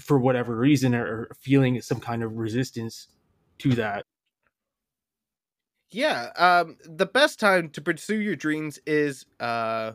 [0.00, 3.08] for whatever reason are feeling some kind of resistance
[3.58, 4.04] to that.
[5.90, 9.92] yeah um the best time to pursue your dreams is uh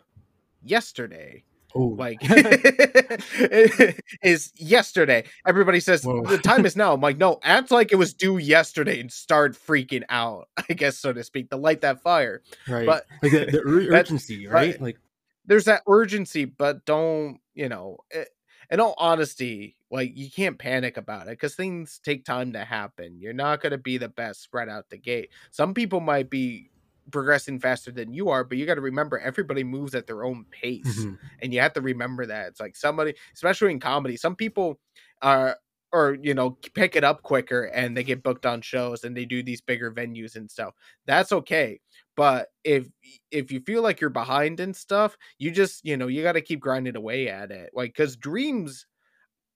[0.63, 1.43] yesterday
[1.77, 2.19] Oh, like
[4.23, 6.23] is yesterday everybody says Whoa.
[6.23, 9.57] the time is now i'm like no act like it was due yesterday and start
[9.57, 12.85] freaking out i guess so to speak to light that fire right.
[12.85, 13.61] but- like the, the
[13.91, 14.79] urgency, right?
[14.79, 14.97] Like,
[15.45, 17.97] there's that urgency, but don't you know?
[18.09, 18.29] It,
[18.71, 23.19] in all honesty, like you can't panic about it because things take time to happen.
[23.19, 25.31] You're not going to be the best right out the gate.
[25.51, 26.71] Some people might be
[27.11, 30.45] progressing faster than you are, but you got to remember everybody moves at their own
[30.51, 31.19] pace, Mhm.
[31.41, 34.79] and you have to remember that it's like somebody, especially in comedy, some people
[35.21, 35.57] are
[35.93, 39.25] or you know pick it up quicker and they get booked on shows and they
[39.25, 40.73] do these bigger venues and stuff.
[41.05, 41.79] That's okay.
[42.15, 42.87] But if
[43.31, 46.41] if you feel like you're behind and stuff, you just you know you got to
[46.41, 48.85] keep grinding away at it, like because dreams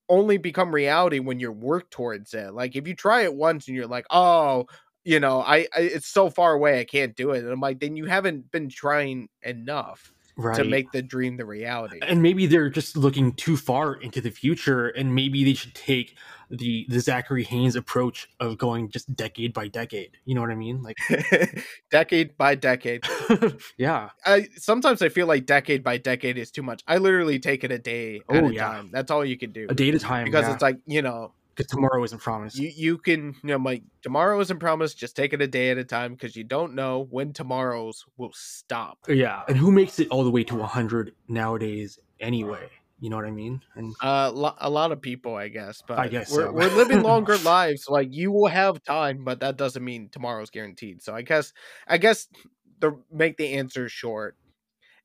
[0.09, 2.53] only become reality when you work towards it.
[2.53, 4.65] Like if you try it once and you're like, oh,
[5.03, 7.43] you know, I, I it's so far away, I can't do it.
[7.43, 10.55] And I'm like, then you haven't been trying enough right.
[10.57, 11.99] to make the dream the reality.
[12.01, 16.15] and maybe they're just looking too far into the future and maybe they should take
[16.49, 20.55] the the Zakary Haines approach of going just decade by decade you know what i
[20.55, 20.97] mean like
[21.91, 23.03] decade by decade.
[23.77, 26.83] yeah I sometimes I feel like decade by decade is too much.
[26.87, 28.67] I literally take it a day at Oh, a yeah.
[28.67, 28.89] time.
[28.91, 29.67] That's all you can do.
[29.69, 30.53] a day at a time because yeah.
[30.53, 34.39] it's like, you know, because tomorrow isn't promised you you can you know like tomorrow
[34.39, 37.33] isn't promised just take it a day at a time because you don't know when
[37.33, 42.69] tomorrow's will stop yeah and who makes it all the way to 100 nowadays anyway
[42.99, 45.99] you know what i mean and uh lo- a lot of people i guess but
[45.99, 46.51] I guess we're, so.
[46.51, 51.01] we're living longer lives like you will have time but that doesn't mean tomorrow's guaranteed
[51.01, 51.53] so i guess
[51.87, 52.27] i guess
[52.79, 54.35] the make the answer short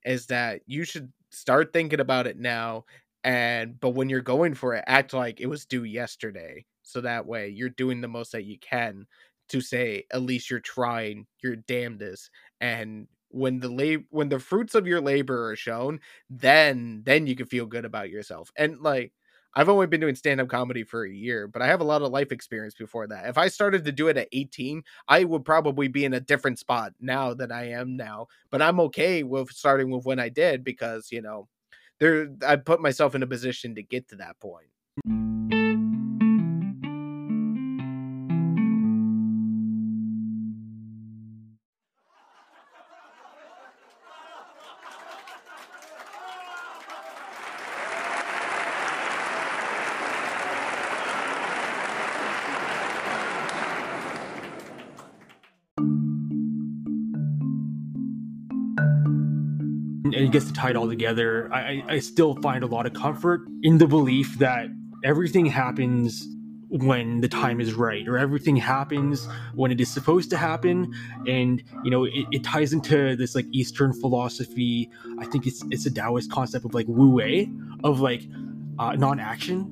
[0.05, 2.85] is that you should start thinking about it now
[3.23, 7.27] and but when you're going for it act like it was due yesterday so that
[7.27, 9.07] way you're doing the most that you can
[9.49, 12.31] to say at least you're trying your damnedest
[12.61, 16.01] and when the lab- when the fruits of your labor are shown
[16.31, 19.13] then then you can feel good about yourself and like
[19.57, 22.03] I've only been doing stand up comedy for a year, but I have a lot
[22.03, 23.29] of life experience before that.
[23.29, 26.59] If I started to do it at 18, I would probably be in a different
[26.59, 28.27] spot now than I am now.
[28.51, 31.49] But I'm okay with starting with when I did because, you know,
[32.01, 35.64] there I put myself in a position to get to that point.
[60.35, 63.43] Guess to tie it all together, I, I I still find a lot of comfort
[63.63, 64.67] in the belief that
[65.05, 66.27] everything happens
[66.71, 70.93] when the time is right, or everything happens when it is supposed to happen,
[71.29, 74.91] and you know it, it ties into this like Eastern philosophy.
[75.21, 77.49] I think it's it's a Taoist concept of like Wu Wei
[77.85, 78.23] of like
[78.81, 79.69] uh, non-action.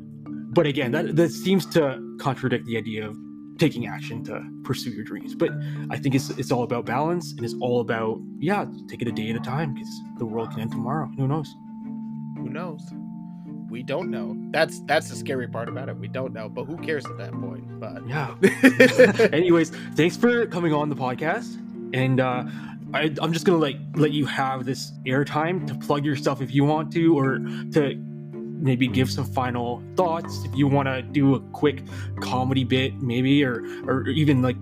[0.55, 3.17] But again, that that seems to contradict the idea of
[3.63, 5.37] taking action to pursue your dreams.
[5.37, 5.51] But
[5.89, 9.13] I think it's it's all about balance and it's all about yeah, take it a
[9.13, 11.09] day at a time because the world can end tomorrow.
[11.17, 11.55] Who knows?
[12.39, 12.83] Who knows?
[13.71, 14.37] We don't know.
[14.51, 15.97] That's that's the scary part about it.
[15.97, 17.65] We don't know, but who cares at that point?
[17.79, 18.35] But Yeah.
[19.33, 21.57] Anyways, thanks for coming on the podcast,
[21.95, 22.45] and uh,
[22.93, 26.65] I, I'm just gonna like let you have this airtime to plug yourself if you
[26.65, 27.39] want to, or
[27.75, 27.95] to
[28.63, 31.83] maybe give some final thoughts if you want to do a quick
[32.21, 34.57] comedy bit, maybe, or or even like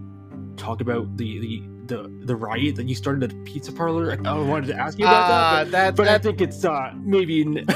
[0.57, 4.13] talk about the the the, the riot that you started at the pizza parlor.
[4.13, 6.65] I, I wanted to ask you about that, uh, but, that, but I think it's
[6.65, 7.45] uh maybe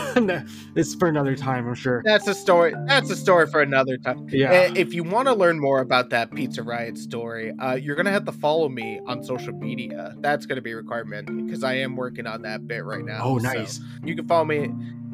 [0.77, 1.67] it's for another time.
[1.67, 2.01] I'm sure.
[2.05, 2.75] that's a story.
[2.87, 4.29] That's a story for another time.
[4.31, 4.53] Yeah.
[4.53, 8.13] Uh, If you want to learn more about that pizza riot story, uh, you're gonna
[8.13, 10.15] have to follow me on social media.
[10.21, 13.21] That's gonna be a requirement because I am working on that bit right now.
[13.25, 13.81] Oh, So nice.
[14.05, 14.71] you can follow me.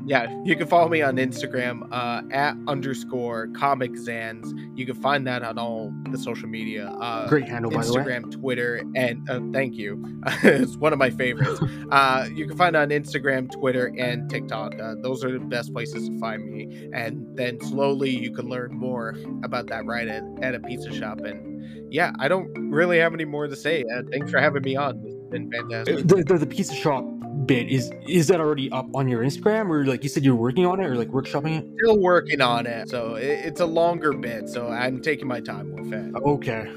[0.07, 4.53] Yeah, you can follow me on Instagram uh, at underscore comic zans.
[4.77, 6.89] You can find that on all the social media.
[6.89, 8.03] Uh, Great handle, by the way.
[8.03, 10.03] Instagram, Twitter, and uh, thank you.
[10.43, 11.61] it's one of my favorites.
[11.91, 14.79] uh, you can find on Instagram, Twitter, and TikTok.
[14.81, 16.89] Uh, those are the best places to find me.
[16.93, 21.21] And then slowly you can learn more about that right at, at a pizza shop.
[21.21, 23.85] And yeah, I don't really have any more to say.
[23.95, 25.03] Uh, thanks for having me on.
[25.05, 26.07] It's been fantastic.
[26.07, 27.05] the, the the pizza shop
[27.47, 30.67] bit is is that already up on your Instagram or like you said you're working
[30.67, 31.67] on it or like workshopping it?
[31.83, 32.89] Still working on it.
[32.89, 34.49] So it, it's a longer bit.
[34.49, 36.15] So I'm taking my time with it.
[36.15, 36.71] Okay,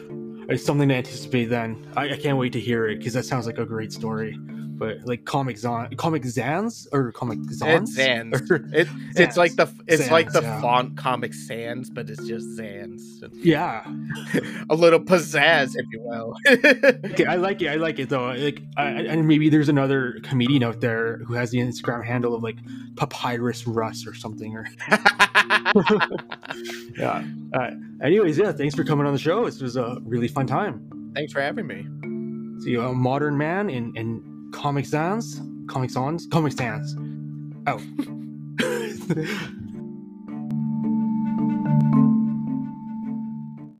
[0.49, 1.85] it's something to anticipate then.
[1.95, 4.39] I, I can't wait to hear it because that sounds like a great story.
[4.75, 7.83] But like comic zon, comic zans or comic zans?
[7.83, 8.73] It's Zans.
[8.73, 9.37] It, it's Zans.
[9.37, 10.61] like the it's like the yeah.
[10.61, 13.01] font Comic Sans, but it's just Zans.
[13.33, 13.85] yeah.
[14.69, 16.35] a little pizzazz, if you will.
[17.13, 17.67] Okay, I like it.
[17.67, 18.27] I like it though.
[18.27, 22.41] Like, I, and maybe there's another comedian out there who has the Instagram handle of
[22.41, 22.57] like
[22.95, 24.55] Papyrus Russ or something.
[24.55, 24.67] Or
[26.97, 27.23] yeah.
[27.53, 27.71] Uh,
[28.01, 28.51] anyways, yeah.
[28.51, 29.45] Thanks for coming on the show.
[29.45, 31.11] This was a really fun time.
[31.13, 31.85] Thanks for having me.
[32.63, 35.41] See, you a modern man in in Comic Sans?
[35.67, 36.29] Comic Sans?
[36.29, 36.95] Comic Sans.
[37.67, 37.79] Oh.